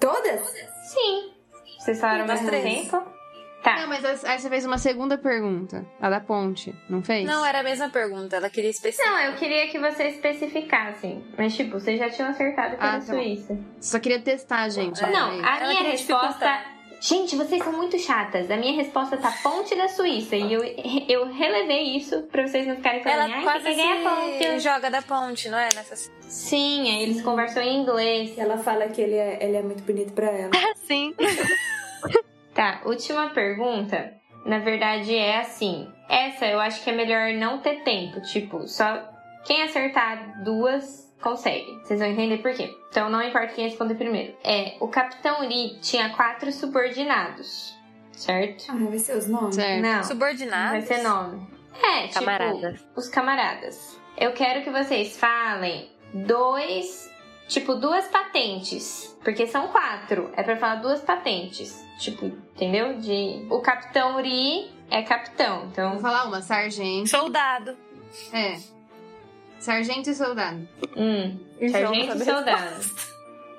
Todas? 0.01 0.41
Sim. 0.93 1.33
Vocês 1.79 2.01
falaram 2.01 2.23
ao 2.23 2.27
mesmo 2.27 2.49
três. 2.49 2.65
tempo? 2.65 3.01
Tá. 3.67 3.81
Não, 3.81 3.89
mas 3.89 4.25
aí 4.25 4.39
você 4.39 4.49
fez 4.49 4.65
uma 4.65 4.79
segunda 4.79 5.19
pergunta. 5.19 5.85
A 6.01 6.09
da 6.09 6.21
ponte, 6.21 6.73
não 6.89 7.03
fez? 7.03 7.27
Não, 7.27 7.45
era 7.45 7.59
a 7.59 7.63
mesma 7.65 7.89
pergunta. 7.89 8.37
Ela 8.37 8.49
queria 8.49 8.71
especificar. 8.71 9.11
Não, 9.13 9.21
eu 9.23 9.33
queria 9.35 9.67
que 9.67 9.77
vocês 9.77 10.15
especificassem. 10.15 11.25
Mas, 11.37 11.57
tipo, 11.57 11.73
vocês 11.73 11.99
já 11.99 12.09
tinham 12.09 12.29
acertado 12.31 12.77
que 12.77 12.85
Ah, 12.85 12.95
era 12.95 13.01
tá 13.01 13.13
bom. 13.13 13.19
Suíça. 13.21 13.59
Só 13.81 13.99
queria 13.99 14.21
testar, 14.21 14.69
gente. 14.69 15.03
É. 15.05 15.11
Não, 15.11 15.45
a 15.45 15.57
Ela 15.59 15.69
minha 15.69 15.83
resposta. 15.83 16.65
Gente, 17.01 17.35
vocês 17.35 17.61
são 17.61 17.73
muito 17.73 17.99
chatas. 17.99 18.49
A 18.53 18.57
minha 18.57 18.77
resposta 18.77 19.17
tá 19.17 19.33
ponte 19.43 19.75
da 19.75 19.89
Suíça. 19.89 20.37
E 20.37 20.53
eu, 20.53 20.63
eu 21.09 21.33
relevei 21.33 21.97
isso 21.97 22.23
pra 22.31 22.47
vocês 22.47 22.69
não 22.69 22.77
ficarem 22.77 23.03
falando, 23.03 23.33
Ela 23.33 23.37
ai, 23.39 23.43
quase 23.43 23.65
você 23.65 23.75
se 23.75 24.03
ponte. 24.05 24.61
joga 24.61 24.91
da 24.93 25.03
ponte, 25.03 25.49
não 25.49 25.59
é? 25.59 25.71
Nessa... 25.75 25.97
Sim, 26.21 26.89
aí 26.89 27.03
eles 27.03 27.21
conversam 27.21 27.65
em 27.65 27.81
inglês. 27.83 28.39
Ela 28.39 28.59
fala 28.59 28.87
que 28.87 29.01
ele 29.03 29.17
é, 29.17 29.39
ele 29.43 29.57
é 29.57 29.63
muito 29.63 29.83
bonito 29.83 30.13
pra 30.13 30.31
ela. 30.31 30.53
Sim. 30.87 31.13
Tá, 32.57 32.81
última 32.85 33.29
pergunta. 33.31 34.15
Na 34.45 34.59
verdade 34.59 35.15
é 35.15 35.39
assim. 35.41 35.89
Essa 36.09 36.47
eu 36.47 36.59
acho 36.59 36.83
que 36.83 36.91
é 36.91 36.93
melhor 36.95 37.33
não 37.35 37.59
ter 37.59 37.83
tempo. 37.83 38.21
Tipo, 38.23 38.67
só 38.67 39.09
quem 39.45 39.63
acertar 39.63 40.43
duas 40.43 41.07
consegue. 41.21 41.79
Vocês 41.85 42.01
vão 42.01 42.09
entender 42.09 42.39
por 42.39 42.53
quê. 42.55 42.75
Então 42.89 43.11
não 43.11 43.23
importa 43.23 43.49
quem 43.49 43.65
responder 43.67 43.95
primeiro. 43.97 44.35
É, 44.43 44.77
o 44.81 44.89
Capitão 44.89 45.41
Lee 45.47 45.79
tinha 45.81 46.09
quatro 46.11 46.51
subordinados. 46.51 47.77
Certo? 48.13 48.65
Ah, 48.71 48.75
vai 48.89 48.99
ser 48.99 49.17
os 49.17 49.29
nomes? 49.29 49.55
Certo. 49.55 49.83
Não. 49.83 50.03
Subordinado. 50.03 50.71
Vai 50.73 50.81
ser 50.81 51.03
nome. 51.03 51.47
É, 51.83 52.07
tipo, 52.07 52.21
Camaradas. 52.21 52.87
os 52.97 53.09
camaradas. 53.11 54.01
Eu 54.17 54.33
quero 54.33 54.63
que 54.65 54.71
vocês 54.71 55.19
falem 55.19 55.91
dois, 56.15 57.11
tipo, 57.49 57.75
duas 57.75 58.07
patentes. 58.09 59.17
Porque 59.23 59.47
são 59.47 59.69
quatro. 59.69 60.31
É 60.37 60.43
pra 60.43 60.57
falar 60.57 60.77
duas 60.77 61.01
patentes. 61.01 61.85
Tipo, 61.99 62.27
entendeu? 62.27 62.99
De. 62.99 63.47
O 63.51 63.61
capitão 63.61 64.17
Uri 64.17 64.71
é 64.91 65.03
capitão. 65.03 65.61
Vou 65.61 65.69
Então. 65.69 65.99
falar 66.01 66.25
uma, 66.27 66.43
sargento. 66.43 67.09
Soldado. 67.09 67.77
É. 68.33 68.57
Sargento 69.59 70.11
e 70.11 70.15
soldado. 70.15 70.69
Hum. 70.97 71.39
Então, 71.61 71.93
Sargento 71.95 72.17
e 72.17 72.25
soldado. 72.25 72.85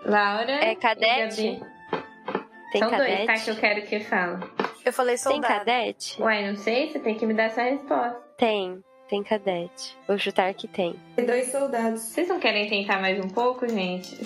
Laura. 0.05 0.51
É 0.51 0.71
e 0.71 0.75
cadete? 0.75 1.59
Gabi. 1.59 1.77
Tem 2.71 2.81
São 2.81 2.89
dois, 2.91 3.01
tá? 3.11 3.25
cadete? 3.25 3.43
Que 3.45 3.49
eu 3.51 3.55
quero 3.55 3.81
que 3.87 3.99
fala. 4.01 4.39
Eu 4.85 4.93
falei 4.93 5.15
Tem 5.15 5.23
soldado. 5.23 5.53
cadete? 5.53 6.21
Uai, 6.21 6.47
não 6.47 6.55
sei, 6.55 6.91
você 6.91 6.99
tem 6.99 7.15
que 7.15 7.25
me 7.25 7.33
dar 7.33 7.43
essa 7.45 7.61
resposta. 7.63 8.21
Tem. 8.37 8.81
Tem 9.09 9.23
cadete. 9.23 9.97
Vou 10.07 10.17
chutar 10.17 10.53
que 10.53 10.67
tem. 10.67 10.95
E 11.17 11.21
dois 11.21 11.49
soldados. 11.51 12.01
Vocês 12.01 12.27
não 12.27 12.39
querem 12.39 12.67
tentar 12.69 12.99
mais 12.99 13.17
um 13.23 13.29
pouco, 13.29 13.67
gente? 13.67 14.17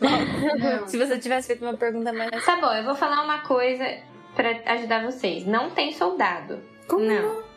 Não. 0.00 0.86
Se 0.86 0.96
você 0.96 1.18
tivesse 1.18 1.48
feito 1.48 1.64
uma 1.64 1.74
pergunta 1.76 2.12
mais. 2.12 2.44
Tá 2.44 2.56
bom, 2.60 2.72
eu 2.72 2.84
vou 2.84 2.94
falar 2.94 3.24
uma 3.24 3.40
coisa 3.40 3.98
pra 4.36 4.50
ajudar 4.74 5.04
vocês. 5.04 5.44
Não 5.44 5.70
tem 5.70 5.92
soldado. 5.92 6.62
Como 6.86 7.04
Não. 7.04 7.48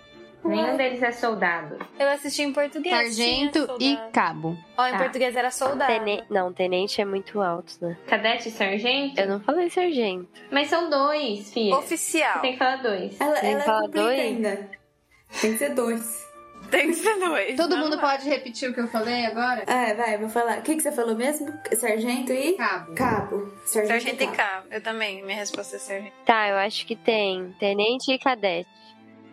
Nenhum 0.44 0.76
deles 0.76 1.04
é 1.04 1.12
soldado. 1.12 1.78
Eu 2.00 2.10
assisti 2.10 2.42
em 2.42 2.52
português. 2.52 2.96
Sargento 2.96 3.78
e 3.80 3.96
cabo. 4.12 4.58
Ó, 4.76 4.88
em 4.88 4.92
Tá. 4.94 4.98
português 4.98 5.36
era 5.36 5.52
soldado. 5.52 5.94
Tene... 5.94 6.24
Não, 6.32 6.52
tenente 6.52 7.00
é 7.00 7.06
muito 7.06 7.40
alto, 7.40 7.74
né? 7.80 7.96
Cadete 8.08 8.50
e 8.50 8.52
sargento? 8.52 9.22
Eu 9.22 9.28
não 9.28 9.40
falei 9.40 9.70
sargento. 9.70 10.28
Mas 10.50 10.68
são 10.68 10.90
dois, 10.90 11.54
filha. 11.54 11.78
Oficial. 11.78 12.34
Você 12.34 12.40
tem 12.40 12.54
que 12.54 12.58
falar 12.58 12.78
dois. 12.78 13.22
Ela, 13.22 13.36
Tem 13.40 13.52
ela 13.52 13.60
que 13.60 13.66
falar 13.68 13.88
dois? 13.88 14.20
ainda. 14.20 14.70
Tem 15.40 15.52
que 15.52 15.58
ser 15.60 15.76
dois. 15.76 16.31
Tem 16.70 16.88
que 16.88 16.94
ser 16.94 17.20
dois. 17.20 17.56
Todo 17.58 17.78
mundo 17.78 17.98
não. 17.98 18.00
pode 18.00 18.28
repetir 18.30 18.70
o 18.70 18.74
que 18.74 18.80
eu 18.80 18.88
falei 18.88 19.26
agora? 19.26 19.64
Ah, 19.68 19.94
vai, 19.94 20.18
vou 20.18 20.30
falar. 20.30 20.60
O 20.60 20.62
que, 20.62 20.76
que 20.76 20.82
você 20.82 20.92
falou 20.92 21.16
mesmo? 21.16 21.48
Sargento 21.74 22.32
e 22.32 22.54
Cabo. 22.54 22.96
cabo. 22.96 23.54
Sargento, 23.66 23.88
Sargento 24.04 24.24
e 24.24 24.28
cabo. 24.28 24.38
cabo. 24.38 24.68
Eu 24.72 24.82
também. 24.82 25.24
Minha 25.24 25.38
resposta 25.38 25.76
é 25.76 25.80
sargento. 25.80 26.14
Tá, 26.26 26.48
eu 26.50 26.56
acho 26.58 26.86
que 26.86 26.96
tem. 26.96 27.54
Tenente 27.60 28.12
e 28.14 28.18
cadete. 28.20 28.70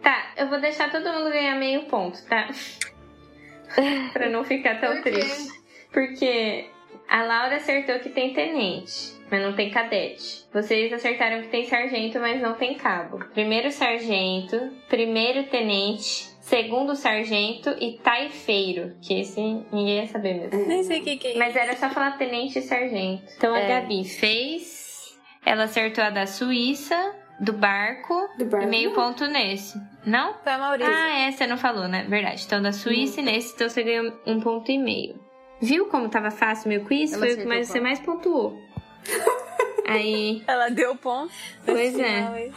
Tá, 0.02 0.32
eu 0.36 0.48
vou 0.48 0.60
deixar 0.60 0.90
todo 0.90 1.12
mundo 1.12 1.30
ganhar 1.30 1.56
meio 1.56 1.82
ponto, 1.84 2.18
tá? 2.26 2.48
pra 4.12 4.28
não 4.28 4.44
ficar 4.44 4.80
tão 4.80 4.94
Por 4.96 5.02
triste. 5.02 5.52
Porque 5.92 6.66
a 7.08 7.22
Laura 7.22 7.56
acertou 7.56 7.98
que 8.00 8.08
tem 8.10 8.32
tenente, 8.34 9.12
mas 9.30 9.42
não 9.42 9.54
tem 9.54 9.70
cadete. 9.70 10.44
Vocês 10.52 10.92
acertaram 10.92 11.42
que 11.42 11.48
tem 11.48 11.66
sargento, 11.66 12.18
mas 12.20 12.40
não 12.40 12.54
tem 12.54 12.74
cabo. 12.74 13.18
Primeiro 13.32 13.70
sargento, 13.72 14.70
primeiro 14.88 15.44
tenente, 15.44 16.27
segundo 16.48 16.96
sargento 16.96 17.70
e 17.80 17.98
taifeiro. 17.98 18.96
Que 19.02 19.20
esse 19.20 19.40
ninguém 19.40 20.00
ia 20.00 20.06
saber 20.06 20.34
mesmo. 20.34 20.66
Nem 20.66 20.82
sei 20.82 21.00
o 21.00 21.04
que, 21.04 21.16
que 21.16 21.28
é. 21.28 21.38
Mas 21.38 21.54
era 21.54 21.76
só 21.76 21.90
falar 21.90 22.12
tenente 22.18 22.58
e 22.58 22.62
sargento. 22.62 23.22
Então 23.36 23.54
a 23.54 23.58
É. 23.60 23.68
Gabi 23.80 24.04
fez. 24.04 25.16
Ela 25.44 25.64
acertou 25.64 26.02
a 26.04 26.10
da 26.10 26.26
Suíça, 26.26 27.14
do 27.40 27.52
barco, 27.52 28.14
Do 28.38 28.44
barco, 28.46 28.66
e 28.66 28.68
meio 28.68 28.92
ponto 28.92 29.26
nesse. 29.26 29.80
Não? 30.04 30.34
Foi 30.42 30.52
a 30.52 30.58
Maurícia. 30.58 30.92
Ah, 30.92 31.18
é, 31.20 31.30
você 31.32 31.46
não 31.46 31.56
falou, 31.56 31.86
né? 31.86 32.04
Verdade. 32.08 32.44
Então 32.44 32.60
da 32.60 32.72
Suíça 32.72 33.20
e 33.20 33.24
nesse, 33.24 33.54
então 33.54 33.68
você 33.68 33.82
ganhou 33.82 34.12
um 34.26 34.40
ponto 34.40 34.70
e 34.70 34.78
meio. 34.78 35.18
Viu 35.60 35.86
como 35.86 36.08
tava 36.08 36.30
fácil 36.30 36.68
meu 36.68 36.84
quiz? 36.84 37.12
Ela 37.12 37.26
Foi 37.26 37.34
o 37.34 37.38
que 37.38 37.44
mais, 37.46 37.68
você 37.68 37.80
mais 37.80 38.00
pontuou. 38.00 38.58
Aí, 39.86 40.42
Ela 40.46 40.68
deu 40.68 40.94
ponto. 40.96 41.32
Pois 41.64 41.98
é. 41.98 42.50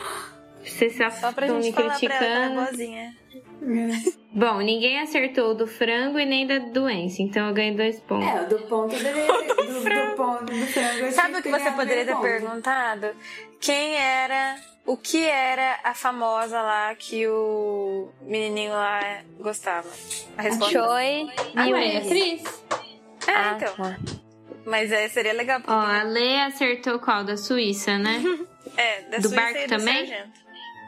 vocês 0.61 0.97
só 0.97 1.09
Só 1.09 1.31
pra 1.31 1.45
estão 1.45 1.59
me 1.59 1.63
gente 1.63 1.75
falar 1.75 1.97
pra 1.97 2.25
ela 2.25 2.67
que 2.67 3.20
é. 3.61 4.21
Bom, 4.33 4.59
ninguém 4.59 4.99
acertou 4.99 5.53
do 5.53 5.67
frango 5.67 6.17
e 6.19 6.25
nem 6.25 6.47
da 6.47 6.59
doença, 6.59 7.21
então 7.21 7.47
eu 7.47 7.53
ganhei 7.53 7.75
dois 7.75 7.99
pontos. 7.99 8.27
É, 8.27 8.41
o 8.41 8.47
do 8.49 8.59
ponto. 8.59 8.95
Do, 9.71 9.79
do 9.79 10.15
ponto 10.15 10.45
do 10.45 10.65
frango. 10.67 11.11
Sabe 11.11 11.37
o 11.39 11.41
que 11.41 11.49
você 11.49 11.71
poderia 11.71 12.05
ter 12.05 12.11
ponto. 12.13 12.23
perguntado? 12.23 13.07
Quem 13.59 13.95
era. 13.95 14.55
O 14.85 14.97
que 14.97 15.23
era 15.25 15.79
a 15.83 15.93
famosa 15.93 16.59
lá 16.61 16.93
que 16.95 17.27
o 17.27 18.09
menininho 18.23 18.71
lá 18.73 19.21
gostava? 19.39 19.87
A 20.37 20.41
resposta. 20.41 20.71
Choi 20.73 21.29
Ah, 21.55 21.67
e 21.69 21.73
ué, 21.73 21.79
Willis. 21.79 22.05
atriz? 22.05 22.63
É, 23.27 23.31
Ah, 23.31 23.57
então. 23.57 23.75
tá. 23.75 23.97
Mas 24.65 24.91
é, 24.91 25.07
seria 25.07 25.33
legal. 25.33 25.61
Ó, 25.67 25.71
a 25.71 26.03
Lê 26.03 26.41
acertou 26.41 26.99
qual? 26.99 27.23
Da 27.23 27.37
Suíça, 27.37 27.97
né? 27.97 28.21
É, 28.77 29.01
da 29.01 29.17
do 29.17 29.23
Suíça 29.23 29.35
barco 29.35 29.57
e 29.59 29.67
do 29.67 29.69
também? 29.77 30.07
sargento. 30.07 30.39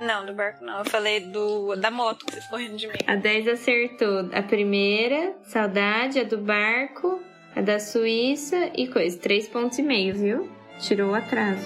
Não, 0.04 0.26
do 0.26 0.34
barco 0.34 0.66
não. 0.66 0.80
Eu 0.80 0.86
falei 0.86 1.22
do 1.22 1.76
da 1.78 1.90
moto, 1.90 2.26
que 2.26 2.34
vocês 2.34 2.46
correndo 2.48 2.76
de 2.76 2.88
mim. 2.88 2.94
A 3.08 3.16
10 3.16 3.48
acertou 3.48 4.30
a 4.34 4.44
primeira, 4.44 5.34
saudade, 5.44 6.20
a 6.20 6.24
do 6.24 6.38
barco, 6.38 7.22
a 7.56 7.62
da 7.62 7.80
Suíça 7.80 8.70
e 8.76 8.88
coisa. 8.88 9.18
Três 9.18 9.48
pontos 9.48 9.78
e 9.78 9.82
meio, 9.82 10.14
viu? 10.14 10.52
Tirou 10.80 11.12
o 11.12 11.16
atraso. 11.16 11.66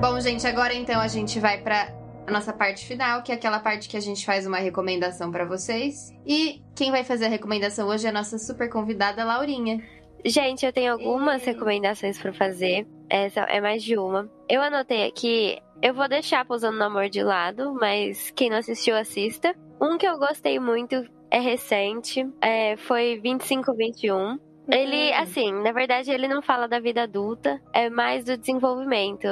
Bom, 0.00 0.20
gente, 0.20 0.46
agora 0.46 0.72
então 0.74 1.00
a 1.00 1.08
gente 1.08 1.40
vai 1.40 1.58
pra 1.58 1.88
a 2.26 2.30
nossa 2.30 2.52
parte 2.52 2.86
final, 2.86 3.22
que 3.22 3.32
é 3.32 3.34
aquela 3.34 3.60
parte 3.60 3.88
que 3.88 3.96
a 3.96 4.00
gente 4.00 4.24
faz 4.24 4.46
uma 4.46 4.58
recomendação 4.58 5.30
pra 5.30 5.44
vocês. 5.44 6.10
E 6.26 6.62
quem 6.74 6.90
vai 6.90 7.04
fazer 7.04 7.26
a 7.26 7.28
recomendação 7.28 7.88
hoje 7.88 8.06
é 8.06 8.10
a 8.10 8.12
nossa 8.12 8.38
super 8.38 8.68
convidada 8.70 9.24
Laurinha. 9.24 9.82
Gente, 10.24 10.64
eu 10.64 10.72
tenho 10.72 10.92
algumas 10.92 11.46
Ei. 11.46 11.52
recomendações 11.52 12.18
pra 12.18 12.32
fazer. 12.32 12.86
Essa 13.10 13.40
é 13.40 13.60
mais 13.60 13.82
de 13.82 13.98
uma. 13.98 14.30
Eu 14.48 14.62
anotei 14.62 15.06
aqui, 15.06 15.58
eu 15.82 15.92
vou 15.92 16.08
deixar 16.08 16.46
Pousando 16.46 16.78
no 16.78 16.84
Amor 16.84 17.10
de 17.10 17.22
lado, 17.22 17.74
mas 17.74 18.30
quem 18.34 18.48
não 18.48 18.56
assistiu, 18.56 18.96
assista. 18.96 19.54
Um 19.80 19.98
que 19.98 20.06
eu 20.06 20.18
gostei 20.18 20.58
muito, 20.58 21.04
é 21.30 21.38
recente, 21.38 22.26
é, 22.40 22.74
foi 22.78 23.20
2521. 23.22 24.38
Ele, 24.70 25.10
Hum. 25.10 25.14
assim, 25.16 25.52
na 25.52 25.72
verdade, 25.72 26.10
ele 26.10 26.26
não 26.26 26.40
fala 26.40 26.66
da 26.66 26.80
vida 26.80 27.02
adulta, 27.02 27.60
é 27.70 27.90
mais 27.90 28.24
do 28.24 28.38
desenvolvimento 28.38 29.28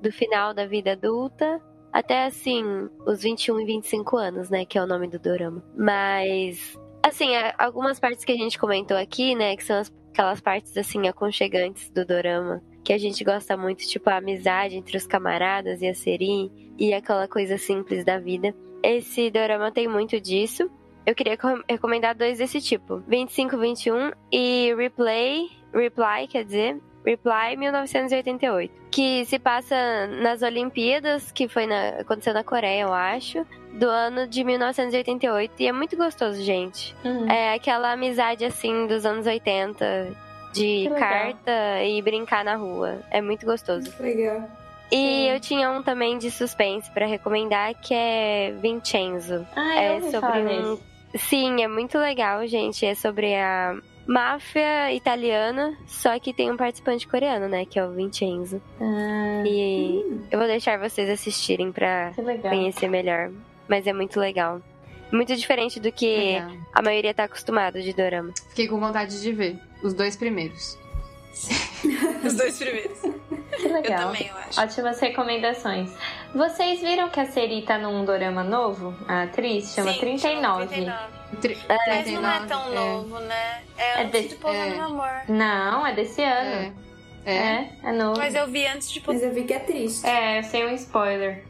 do 0.00 0.10
final 0.10 0.52
da 0.52 0.66
vida 0.66 0.92
adulta 0.92 1.60
até, 1.92 2.24
assim, 2.24 2.64
os 3.06 3.22
21 3.22 3.60
e 3.60 3.64
25 3.66 4.16
anos, 4.16 4.48
né, 4.50 4.64
que 4.64 4.78
é 4.78 4.82
o 4.82 4.86
nome 4.86 5.08
do 5.08 5.18
dorama. 5.18 5.62
Mas, 5.76 6.78
assim, 7.02 7.28
algumas 7.58 8.00
partes 8.00 8.24
que 8.24 8.32
a 8.32 8.36
gente 8.36 8.58
comentou 8.58 8.96
aqui, 8.96 9.34
né, 9.34 9.56
que 9.56 9.64
são 9.64 9.78
as- 9.78 9.92
aquelas 10.10 10.40
partes, 10.40 10.76
assim, 10.76 11.06
aconchegantes 11.08 11.90
do 11.90 12.04
dorama, 12.04 12.62
que 12.84 12.92
a 12.92 12.98
gente 12.98 13.22
gosta 13.24 13.56
muito, 13.56 13.86
tipo 13.86 14.10
a 14.10 14.16
amizade 14.16 14.76
entre 14.76 14.96
os 14.96 15.06
camaradas 15.06 15.80
e 15.82 15.88
a 15.88 15.94
Seri, 15.94 16.50
e 16.78 16.92
aquela 16.92 17.28
coisa 17.28 17.56
simples 17.58 18.04
da 18.04 18.18
vida. 18.18 18.54
Esse 18.82 19.30
dorama 19.30 19.70
tem 19.70 19.86
muito 19.86 20.20
disso. 20.20 20.68
Eu 21.06 21.14
queria 21.14 21.36
co- 21.36 21.62
recomendar 21.68 22.14
dois 22.16 22.38
desse 22.38 22.60
tipo: 22.60 22.98
2521 23.08 24.12
e 24.32 24.74
Replay, 24.76 25.48
Reply, 25.72 26.26
quer 26.28 26.44
dizer, 26.44 26.80
Reply 27.04 27.56
1988, 27.56 28.72
que 28.90 29.24
se 29.24 29.38
passa 29.38 30.06
nas 30.06 30.42
Olimpíadas, 30.42 31.32
que 31.32 31.48
foi 31.48 31.66
na, 31.66 32.00
aconteceu 32.00 32.32
na 32.32 32.44
Coreia, 32.44 32.82
eu 32.82 32.92
acho, 32.92 33.46
do 33.72 33.88
ano 33.88 34.26
de 34.26 34.44
1988, 34.44 35.52
e 35.58 35.66
é 35.66 35.72
muito 35.72 35.96
gostoso, 35.96 36.40
gente. 36.42 36.94
Hum. 37.04 37.26
É 37.28 37.54
aquela 37.54 37.92
amizade 37.92 38.44
assim 38.44 38.86
dos 38.86 39.04
anos 39.04 39.26
80, 39.26 40.14
de 40.52 40.88
carta 40.98 41.82
e 41.82 42.00
brincar 42.02 42.44
na 42.44 42.56
rua. 42.56 43.00
É 43.10 43.20
muito 43.20 43.44
gostoso. 43.46 43.90
Legal. 43.98 44.48
E 44.90 44.96
Sim. 44.96 45.30
eu 45.30 45.40
tinha 45.40 45.70
um 45.70 45.82
também 45.82 46.18
de 46.18 46.30
suspense 46.30 46.90
pra 46.90 47.06
recomendar, 47.06 47.74
que 47.80 47.94
é 47.94 48.54
Vincenzo. 48.60 49.46
Ah, 49.56 49.74
É 49.74 50.00
sobre 50.02 50.40
um. 50.40 50.78
Sim, 51.14 51.62
é 51.62 51.68
muito 51.68 51.98
legal, 51.98 52.46
gente. 52.46 52.84
É 52.84 52.94
sobre 52.94 53.34
a 53.34 53.74
máfia 54.06 54.92
italiana, 54.92 55.76
só 55.86 56.18
que 56.18 56.32
tem 56.32 56.50
um 56.50 56.56
participante 56.56 57.06
coreano, 57.06 57.48
né? 57.48 57.64
Que 57.64 57.78
é 57.78 57.84
o 57.86 57.90
Vincenzo. 57.92 58.60
Ah, 58.80 59.42
E 59.46 60.04
Hum. 60.06 60.22
eu 60.30 60.38
vou 60.38 60.46
deixar 60.48 60.78
vocês 60.78 61.08
assistirem 61.08 61.70
pra 61.72 62.12
conhecer 62.42 62.88
melhor. 62.88 63.30
Mas 63.68 63.86
é 63.86 63.92
muito 63.92 64.18
legal. 64.18 64.60
Muito 65.10 65.36
diferente 65.36 65.78
do 65.78 65.92
que 65.92 66.06
Legal. 66.40 66.50
a 66.72 66.82
maioria 66.82 67.12
tá 67.12 67.24
acostumado 67.24 67.80
de 67.82 67.92
dorama. 67.92 68.32
Fiquei 68.48 68.66
com 68.66 68.80
vontade 68.80 69.20
de 69.20 69.32
ver 69.32 69.58
os 69.82 69.92
dois 69.94 70.16
primeiros. 70.16 70.78
Os 72.24 72.34
dois 72.36 72.58
primeiros. 72.58 72.98
Que 73.52 73.66
Eu 73.68 73.72
legal. 73.74 74.12
também, 74.12 74.28
eu 74.28 74.36
acho. 74.36 74.60
Ótimas 74.60 74.98
recomendações. 74.98 75.90
Vocês 76.34 76.80
viram 76.80 77.10
que 77.10 77.20
a 77.20 77.26
Seri 77.26 77.60
tá 77.62 77.76
num 77.76 78.02
dorama 78.04 78.42
novo? 78.42 78.94
A 79.06 79.24
atriz 79.24 79.74
chama 79.74 79.92
Sim, 79.92 80.00
39. 80.00 80.66
39. 80.68 80.98
Tri- 81.40 81.58
Mas 81.68 81.78
não 82.10 82.28
é 82.28 82.38
39, 82.38 82.46
tão 82.46 82.74
novo, 82.74 83.18
né? 83.20 83.62
É, 83.78 83.82
É 83.82 84.02
antes 84.02 84.12
desse- 84.12 84.28
de 84.28 84.34
Pousando 84.36 84.64
é. 84.74 84.76
no 84.76 84.84
Amor. 84.84 85.10
Não, 85.28 85.86
é 85.86 85.92
desse 85.94 86.22
ano. 86.22 86.50
É. 86.50 86.72
É. 87.24 87.34
É, 87.34 87.68
é 87.84 87.92
novo. 87.92 88.18
Mas 88.18 88.34
eu 88.34 88.46
vi 88.48 88.66
antes 88.66 88.90
de 88.90 89.02
Mas 89.06 89.22
eu 89.22 89.32
vi 89.32 89.44
que 89.44 89.52
é 89.54 89.58
triste. 89.60 90.06
É, 90.06 90.38
eu 90.40 90.42
sei 90.44 90.66
um 90.66 90.74
spoiler. 90.74 91.44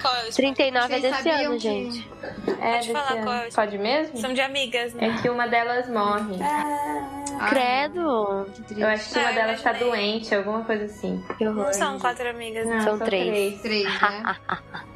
Qual 0.00 0.14
é 0.14 0.24
o 0.24 0.28
spoiler? 0.28 0.54
39 0.54 0.84
é 0.94 0.98
Vocês 1.00 1.02
desse 1.02 1.16
sabiam 1.30 1.50
ano, 1.50 1.52
que- 1.54 1.58
gente. 1.60 2.08
É 2.22 2.28
Pode 2.54 2.76
desse 2.78 2.92
falar 2.92 3.12
ano. 3.12 3.22
qual 3.24 3.34
é 3.36 3.48
o 3.48 3.52
Pode 3.52 3.78
mesmo? 3.78 4.16
São 4.18 4.32
de 4.32 4.40
amigas, 4.40 4.94
né? 4.94 5.08
É 5.18 5.22
que 5.22 5.28
uma 5.28 5.46
delas 5.48 5.88
morre. 5.88 6.36
Ah, 6.42 7.22
Ah, 7.38 7.48
Credo! 7.50 8.46
Que 8.54 8.62
triste. 8.62 8.80
Eu 8.82 8.88
acho 8.88 9.12
que 9.12 9.18
Ah, 9.18 9.22
uma 9.22 9.32
delas 9.32 9.62
tá 9.62 9.72
doente, 9.72 10.34
alguma 10.34 10.64
coisa 10.64 10.84
assim. 10.86 11.22
Que 11.36 11.46
horror. 11.46 11.66
Não 11.66 11.72
são 11.74 11.98
quatro 11.98 12.28
amigas, 12.30 12.66
né? 12.66 12.76
Não, 12.76 12.82
São 12.82 12.98
três. 12.98 13.60
Três, 13.60 13.84
né? 14.00 14.36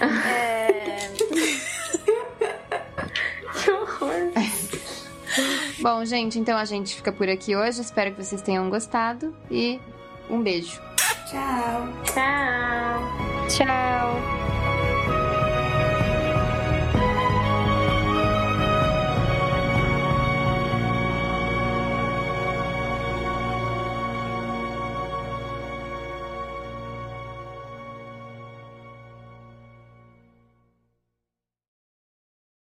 É... 0.00 1.10
Que 3.62 3.70
horror. 3.70 4.32
Bom, 5.80 6.04
gente, 6.04 6.38
então 6.38 6.58
a 6.58 6.64
gente 6.64 6.94
fica 6.94 7.12
por 7.12 7.28
aqui 7.28 7.54
hoje. 7.54 7.80
Espero 7.80 8.12
que 8.12 8.22
vocês 8.22 8.42
tenham 8.42 8.68
gostado. 8.68 9.34
E 9.50 9.80
um 10.28 10.42
beijo. 10.42 10.80
tchau. 11.30 11.88
Tchau. 12.04 13.46
Tchau! 13.48 14.69